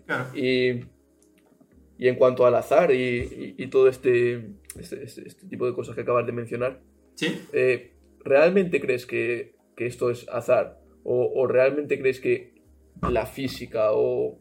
Claro. 0.05 0.25
Y, 0.37 0.85
y 1.97 2.07
en 2.07 2.15
cuanto 2.15 2.45
al 2.45 2.55
azar 2.55 2.91
y, 2.91 2.95
y- 2.97 3.55
y 3.57 3.67
todo 3.67 3.87
este, 3.89 4.51
este, 4.79 5.03
este- 5.03 5.27
este 5.27 5.47
tipo 5.47 5.65
de 5.65 5.73
cosas 5.73 5.95
que 5.95 6.01
acabas 6.01 6.25
de 6.25 6.31
mencionar, 6.31 6.81
¿Sí? 7.15 7.41
eh, 7.51 7.93
¿realmente 8.23 8.79
crees 8.79 9.05
que, 9.05 9.55
que 9.75 9.85
esto 9.87 10.09
es 10.11 10.29
azar? 10.29 10.79
¿O, 11.03 11.31
o 11.35 11.47
realmente 11.47 11.99
crees 11.99 12.19
que 12.19 12.53
la 13.09 13.25
física 13.25 13.91
o, 13.93 14.39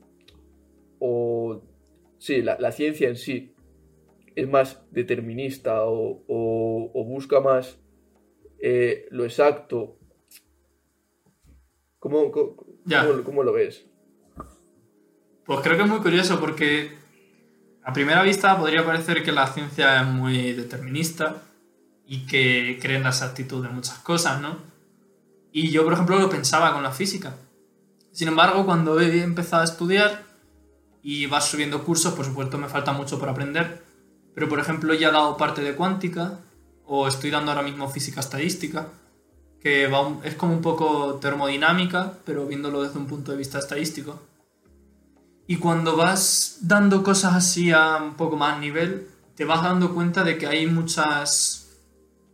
o 0.98 1.62
sí, 2.18 2.42
la, 2.42 2.58
la 2.60 2.72
ciencia 2.72 3.08
en 3.08 3.16
sí 3.16 3.54
es 4.34 4.48
más 4.48 4.84
determinista 4.90 5.84
o 5.86 7.04
busca 7.06 7.40
más 7.40 7.80
eh, 8.60 9.06
lo 9.10 9.24
exacto. 9.24 9.98
¿Cómo, 11.98 12.30
cómo, 12.30 12.56
cómo 13.24 13.42
lo 13.42 13.52
ves? 13.52 13.86
Pues 15.44 15.60
creo 15.60 15.76
que 15.76 15.82
es 15.84 15.88
muy 15.88 16.00
curioso 16.00 16.40
porque 16.40 16.92
a 17.84 17.92
primera 17.92 18.22
vista 18.22 18.58
podría 18.58 18.84
parecer 18.84 19.22
que 19.22 19.32
la 19.32 19.46
ciencia 19.46 20.00
es 20.00 20.06
muy 20.06 20.52
determinista 20.52 21.42
y 22.06 22.26
que 22.26 22.78
cree 22.80 22.96
en 22.96 23.04
la 23.04 23.10
exactitud 23.10 23.62
de 23.62 23.68
muchas 23.68 23.98
cosas, 23.98 24.40
¿no? 24.40 24.58
Y 25.52 25.70
yo, 25.70 25.84
por 25.84 25.92
ejemplo, 25.92 26.18
lo 26.18 26.28
pensaba 26.28 26.72
con 26.72 26.82
la 26.82 26.92
física. 26.92 27.36
Sin 28.12 28.28
embargo, 28.28 28.64
cuando 28.64 29.00
he 29.00 29.22
empezado 29.22 29.62
a 29.62 29.64
estudiar 29.64 30.24
y 31.02 31.26
vas 31.26 31.48
subiendo 31.48 31.84
cursos, 31.84 32.14
por 32.14 32.24
supuesto 32.24 32.58
me 32.58 32.68
falta 32.68 32.92
mucho 32.92 33.18
por 33.18 33.28
aprender, 33.28 33.84
pero 34.34 34.48
por 34.48 34.58
ejemplo 34.58 34.92
ya 34.94 35.08
he 35.08 35.12
dado 35.12 35.36
parte 35.36 35.62
de 35.62 35.74
cuántica 35.74 36.40
o 36.86 37.08
estoy 37.08 37.30
dando 37.30 37.50
ahora 37.50 37.62
mismo 37.62 37.88
física 37.88 38.20
estadística, 38.20 38.88
que 39.60 39.88
va 39.88 40.18
es 40.24 40.34
como 40.34 40.52
un 40.52 40.62
poco 40.62 41.14
termodinámica, 41.14 42.14
pero 42.24 42.46
viéndolo 42.46 42.82
desde 42.82 42.98
un 42.98 43.06
punto 43.06 43.32
de 43.32 43.38
vista 43.38 43.58
estadístico. 43.58 44.20
Y 45.48 45.56
cuando 45.56 45.96
vas 45.96 46.58
dando 46.62 47.02
cosas 47.02 47.34
así 47.34 47.70
a 47.70 47.96
un 48.02 48.14
poco 48.14 48.36
más 48.36 48.58
nivel, 48.58 49.08
te 49.34 49.44
vas 49.44 49.62
dando 49.62 49.94
cuenta 49.94 50.24
de 50.24 50.38
que 50.38 50.46
hay 50.46 50.66
muchas 50.66 51.68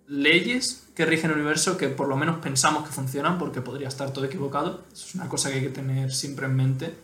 leyes 0.06 0.88
que 0.94 1.06
rigen 1.06 1.30
el 1.30 1.36
universo 1.36 1.76
que 1.76 1.88
por 1.88 2.08
lo 2.08 2.16
menos 2.16 2.38
pensamos 2.38 2.84
que 2.86 2.92
funcionan, 2.92 3.38
porque 3.38 3.60
podría 3.60 3.88
estar 3.88 4.12
todo 4.12 4.24
equivocado. 4.24 4.84
Es 4.92 5.14
una 5.14 5.28
cosa 5.28 5.50
que 5.50 5.56
hay 5.56 5.62
que 5.62 5.70
tener 5.70 6.12
siempre 6.12 6.46
en 6.46 6.56
mente, 6.56 6.94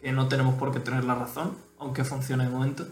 que 0.00 0.12
no 0.12 0.28
tenemos 0.28 0.54
por 0.54 0.72
qué 0.72 0.80
tener 0.80 1.04
la 1.04 1.14
razón, 1.14 1.56
aunque 1.78 2.04
funcione 2.04 2.44
de 2.44 2.50
momento. 2.50 2.86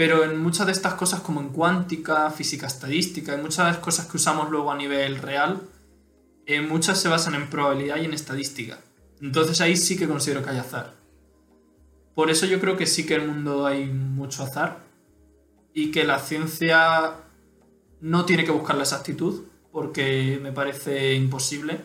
Pero 0.00 0.24
en 0.24 0.42
muchas 0.42 0.64
de 0.64 0.72
estas 0.72 0.94
cosas, 0.94 1.20
como 1.20 1.42
en 1.42 1.50
cuántica, 1.50 2.30
física 2.30 2.66
estadística, 2.66 3.34
y 3.34 3.42
muchas 3.42 3.76
cosas 3.76 4.06
que 4.06 4.16
usamos 4.16 4.48
luego 4.48 4.72
a 4.72 4.74
nivel 4.74 5.18
real, 5.18 5.60
eh, 6.46 6.62
muchas 6.62 6.98
se 6.98 7.10
basan 7.10 7.34
en 7.34 7.50
probabilidad 7.50 7.98
y 7.98 8.06
en 8.06 8.14
estadística. 8.14 8.78
Entonces 9.20 9.60
ahí 9.60 9.76
sí 9.76 9.98
que 9.98 10.08
considero 10.08 10.42
que 10.42 10.48
hay 10.48 10.56
azar. 10.56 10.94
Por 12.14 12.30
eso 12.30 12.46
yo 12.46 12.60
creo 12.60 12.78
que 12.78 12.86
sí 12.86 13.04
que 13.04 13.16
en 13.16 13.20
el 13.20 13.28
mundo 13.28 13.66
hay 13.66 13.88
mucho 13.88 14.42
azar 14.42 14.78
y 15.74 15.90
que 15.90 16.04
la 16.04 16.18
ciencia 16.18 17.16
no 18.00 18.24
tiene 18.24 18.46
que 18.46 18.52
buscar 18.52 18.76
la 18.76 18.84
exactitud 18.84 19.42
porque 19.70 20.40
me 20.42 20.50
parece 20.50 21.12
imposible. 21.12 21.78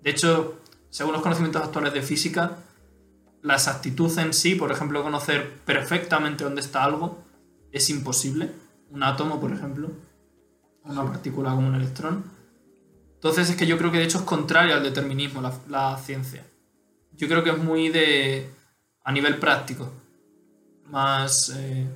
De 0.00 0.08
hecho, 0.08 0.58
según 0.88 1.12
los 1.12 1.20
conocimientos 1.20 1.60
actuales 1.60 1.92
de 1.92 2.00
física, 2.00 2.56
la 3.42 3.56
exactitud 3.56 4.18
en 4.18 4.32
sí, 4.32 4.54
por 4.54 4.72
ejemplo, 4.72 5.02
conocer 5.02 5.52
perfectamente 5.66 6.44
dónde 6.44 6.62
está 6.62 6.84
algo, 6.84 7.30
es 7.72 7.90
imposible. 7.90 8.50
Un 8.90 9.02
átomo, 9.02 9.40
por 9.40 9.52
ejemplo, 9.52 9.90
una 10.84 11.04
partícula 11.04 11.50
como 11.50 11.68
un 11.68 11.74
electrón. 11.74 12.24
Entonces 13.14 13.50
es 13.50 13.56
que 13.56 13.66
yo 13.66 13.78
creo 13.78 13.90
que 13.90 13.98
de 13.98 14.04
hecho 14.04 14.18
es 14.18 14.24
contrario 14.24 14.74
al 14.74 14.82
determinismo 14.82 15.40
la, 15.40 15.52
la 15.68 15.98
ciencia. 15.98 16.44
Yo 17.12 17.28
creo 17.28 17.42
que 17.42 17.50
es 17.50 17.58
muy 17.58 17.88
de 17.88 18.48
a 19.04 19.12
nivel 19.12 19.38
práctico, 19.38 19.90
más 20.86 21.54
eh, 21.56 21.86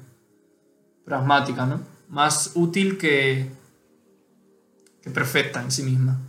pragmática, 1.04 1.66
¿no? 1.66 1.80
Más 2.08 2.52
útil 2.54 2.98
que, 2.98 3.46
que 5.02 5.10
perfecta 5.10 5.62
en 5.62 5.70
sí 5.70 5.82
misma. 5.82 6.20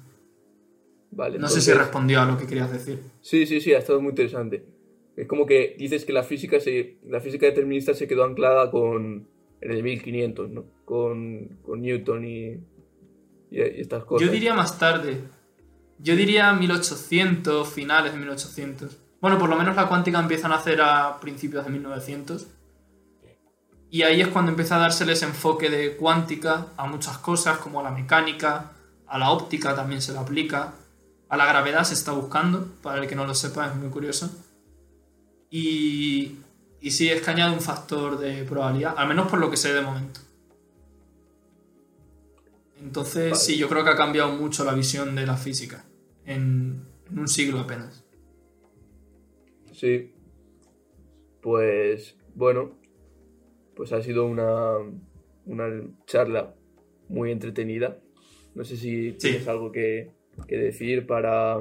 Vale, 1.11 1.39
No 1.39 1.47
sé 1.47 1.61
si 1.61 1.73
respondió 1.73 2.21
a 2.21 2.25
lo 2.25 2.37
que 2.37 2.45
querías 2.45 2.71
decir. 2.71 3.01
Sí, 3.21 3.45
sí, 3.47 3.59
sí, 3.59 3.73
ha 3.73 3.79
estado 3.79 4.01
muy 4.01 4.11
interesante. 4.11 4.65
Es 5.15 5.27
como 5.27 5.47
que 5.47 5.75
dices 5.79 6.05
que 6.05 6.13
la 6.13 6.23
física 6.23 6.59
se, 6.59 6.97
la 7.07 7.19
física 7.19 7.47
determinista 7.47 7.93
se 7.95 8.07
quedó 8.07 8.23
anclada 8.23 8.69
con 8.69 9.27
en 9.61 9.71
el 9.71 9.83
1500, 9.83 10.49
¿no? 10.49 10.65
Con, 10.85 11.59
con 11.65 11.81
Newton 11.81 12.25
y, 12.25 12.59
y, 13.51 13.59
estas 13.59 14.03
cosas. 14.05 14.25
Yo 14.25 14.31
diría 14.31 14.53
más 14.53 14.77
tarde. 14.77 15.21
Yo 15.99 16.15
diría 16.15 16.53
1800, 16.53 17.67
finales 17.67 18.13
de 18.13 18.19
1800. 18.19 18.97
Bueno, 19.19 19.37
por 19.39 19.49
lo 19.49 19.55
menos 19.55 19.75
la 19.75 19.87
cuántica 19.87 20.19
empieza 20.19 20.47
a 20.47 20.51
nacer 20.51 20.79
a 20.81 21.19
principios 21.19 21.65
de 21.65 21.71
1900. 21.71 22.47
Y 23.89 24.03
ahí 24.03 24.21
es 24.21 24.27
cuando 24.27 24.51
empieza 24.51 24.75
a 24.75 24.79
dársele 24.79 25.13
ese 25.13 25.25
enfoque 25.25 25.69
de 25.69 25.95
cuántica 25.95 26.67
a 26.75 26.85
muchas 26.85 27.17
cosas, 27.17 27.57
como 27.57 27.79
a 27.79 27.83
la 27.83 27.91
mecánica, 27.91 28.73
a 29.07 29.17
la 29.17 29.31
óptica 29.31 29.75
también 29.75 30.01
se 30.01 30.11
le 30.11 30.19
aplica, 30.19 30.73
a 31.29 31.37
la 31.37 31.45
gravedad 31.45 31.83
se 31.83 31.93
está 31.93 32.11
buscando, 32.11 32.67
para 32.81 33.01
el 33.01 33.07
que 33.07 33.15
no 33.15 33.25
lo 33.25 33.33
sepa 33.33 33.67
es 33.67 33.75
muy 33.75 33.89
curioso. 33.89 34.29
Y, 35.49 36.37
y 36.87 36.91
sí, 36.91 37.09
es 37.09 37.21
que 37.21 37.29
añade 37.31 37.53
un 37.53 37.61
factor 37.61 38.17
de 38.17 38.43
probabilidad, 38.43 38.93
al 38.97 39.07
menos 39.07 39.27
por 39.29 39.39
lo 39.39 39.49
que 39.49 39.57
sé 39.57 39.73
de 39.73 39.81
momento. 39.81 40.19
Entonces, 42.81 43.31
Vale. 43.31 43.35
sí, 43.43 43.57
yo 43.57 43.67
creo 43.67 43.83
que 43.83 43.89
ha 43.89 43.95
cambiado 43.95 44.31
mucho 44.35 44.63
la 44.63 44.73
visión 44.73 45.15
de 45.15 45.25
la 45.25 45.35
física 45.35 45.85
en, 46.25 46.85
en 47.09 47.19
un 47.19 47.27
siglo 47.27 47.59
apenas. 47.59 48.03
Sí. 49.73 50.13
Pues 51.41 52.15
bueno, 52.35 52.77
pues 53.75 53.91
ha 53.93 54.01
sido 54.01 54.25
una, 54.25 54.77
una 55.45 55.65
charla 56.05 56.53
muy 57.09 57.31
entretenida. 57.31 57.97
No 58.55 58.63
sé 58.63 58.77
si 58.77 59.11
Sí. 59.11 59.17
tienes 59.19 59.47
algo 59.47 59.71
que, 59.71 60.11
que 60.47 60.57
decir 60.57 61.05
para, 61.07 61.57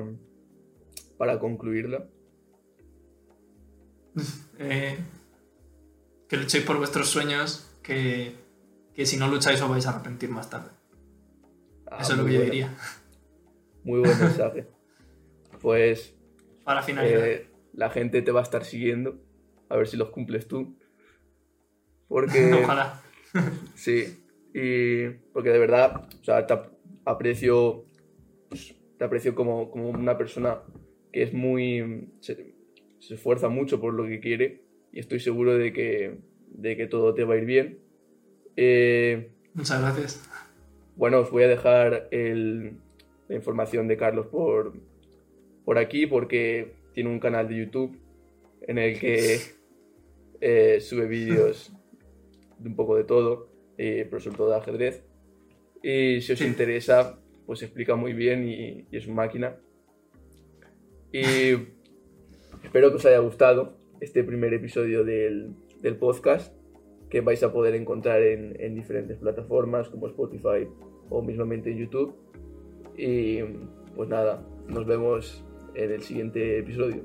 para 1.19 1.39
concluirla. 1.39 2.07
Eh, 4.59 4.99
que 6.29 6.37
luchéis 6.37 6.65
por 6.65 6.79
vuestros 6.79 7.09
sueños, 7.09 7.71
que, 7.83 8.35
que 8.95 9.07
si 9.07 9.17
no 9.17 9.29
lucháis 9.29 9.61
os 9.63 9.69
vais 9.69 9.87
a 9.87 9.91
arrepentir 9.91 10.29
más 10.31 10.51
tarde. 10.51 10.71
Ah, 11.91 11.99
Eso 12.01 12.13
es 12.13 12.19
lo 12.19 12.27
que 12.27 12.33
yo 12.35 12.43
diría. 12.43 12.75
Muy 13.85 14.01
buen 14.01 14.19
mensaje. 14.19 14.67
Pues 15.61 16.15
Para 16.65 16.83
finalizar. 16.83 17.21
eh, 17.29 17.51
la 17.73 17.91
gente 17.91 18.23
te 18.23 18.33
va 18.33 18.41
a 18.41 18.43
estar 18.43 18.65
siguiendo. 18.65 19.21
A 19.69 19.77
ver 19.77 19.87
si 19.87 19.97
los 19.97 20.11
cumples 20.11 20.49
tú. 20.49 20.77
Porque... 22.09 22.53
Ojalá. 22.65 23.03
Sí, 23.75 24.25
y 24.55 25.09
porque 25.35 25.51
de 25.51 25.59
verdad, 25.59 26.09
o 26.21 26.25
sea, 26.25 26.47
te 26.47 26.55
ap- 26.55 26.73
aprecio, 27.05 27.85
pues, 28.49 28.75
te 28.99 29.05
aprecio 29.05 29.35
como, 29.35 29.71
como 29.71 29.91
una 29.91 30.17
persona 30.17 30.63
que 31.13 31.23
es 31.25 31.35
muy, 31.35 32.15
se, 32.21 32.56
se 33.01 33.15
esfuerza 33.15 33.49
mucho 33.49 33.81
por 33.81 33.95
lo 33.95 34.05
que 34.07 34.21
quiere 34.21 34.63
y 34.93 35.01
estoy 35.01 35.21
seguro 35.21 35.57
de 35.57 35.73
que, 35.73 36.19
de 36.49 36.77
que 36.77 36.87
todo 36.87 37.15
te 37.15 37.25
va 37.25 37.35
a 37.35 37.39
ir 37.39 37.45
bien. 37.45 37.79
Eh, 38.57 39.31
Muchas 39.55 39.81
gracias. 39.81 40.29
bueno, 40.97 41.21
os 41.21 41.31
voy 41.31 41.43
a 41.45 41.49
dejar 41.49 42.09
el- 42.11 42.79
la 43.29 43.35
información 43.37 43.89
de 43.89 43.97
Carlos 43.97 44.27
por, 44.29 44.75
por 45.65 45.79
aquí 45.79 46.07
porque 46.07 46.75
tiene 46.95 47.11
un 47.11 47.19
canal 47.21 47.49
de 47.49 47.57
YouTube 47.59 47.99
en 48.63 48.79
el 48.79 48.99
que 48.99 49.39
eh, 50.41 50.81
sube 50.81 51.07
vídeos 51.07 51.73
de 52.59 52.69
un 52.71 52.77
poco 52.77 52.97
de 52.97 53.05
todo, 53.05 53.51
eh, 53.77 54.07
pero 54.09 54.21
sobre 54.21 54.37
todo 54.39 54.51
de 54.51 54.57
ajedrez. 54.57 55.05
Y 55.83 56.21
si 56.23 56.33
os 56.33 56.39
Sí. 56.39 56.47
interesa, 56.47 57.21
pues 57.45 57.63
explica 57.63 57.95
muy 57.97 58.13
bien 58.15 58.49
y, 58.49 58.87
y 58.91 58.97
es 58.97 59.07
una 59.07 59.17
máquina. 59.17 59.57
Y 61.13 61.53
espero 62.63 62.91
que 62.91 62.97
os 62.97 63.07
haya 63.07 63.19
gustado 63.19 63.77
este 64.01 64.25
primer 64.25 64.53
episodio 64.55 65.05
del, 65.05 65.55
del 65.81 65.97
podcast 65.97 66.55
que 67.11 67.21
vais 67.21 67.43
a 67.43 67.53
poder 67.53 67.75
encontrar 67.75 68.23
en, 68.23 68.57
en 68.61 68.75
diferentes 68.75 69.17
plataformas 69.19 69.89
como 69.89 70.09
Spotify 70.09 70.69
o 71.09 71.23
mismamente 71.23 71.71
en 71.71 71.79
YouTube. 71.79 72.15
Y 72.97 73.43
pues 73.95 74.09
nada, 74.09 74.47
nos 74.69 74.87
vemos 74.87 75.45
en 75.75 75.93
el 75.93 76.03
siguiente 76.03 76.59
episodio. 76.59 77.03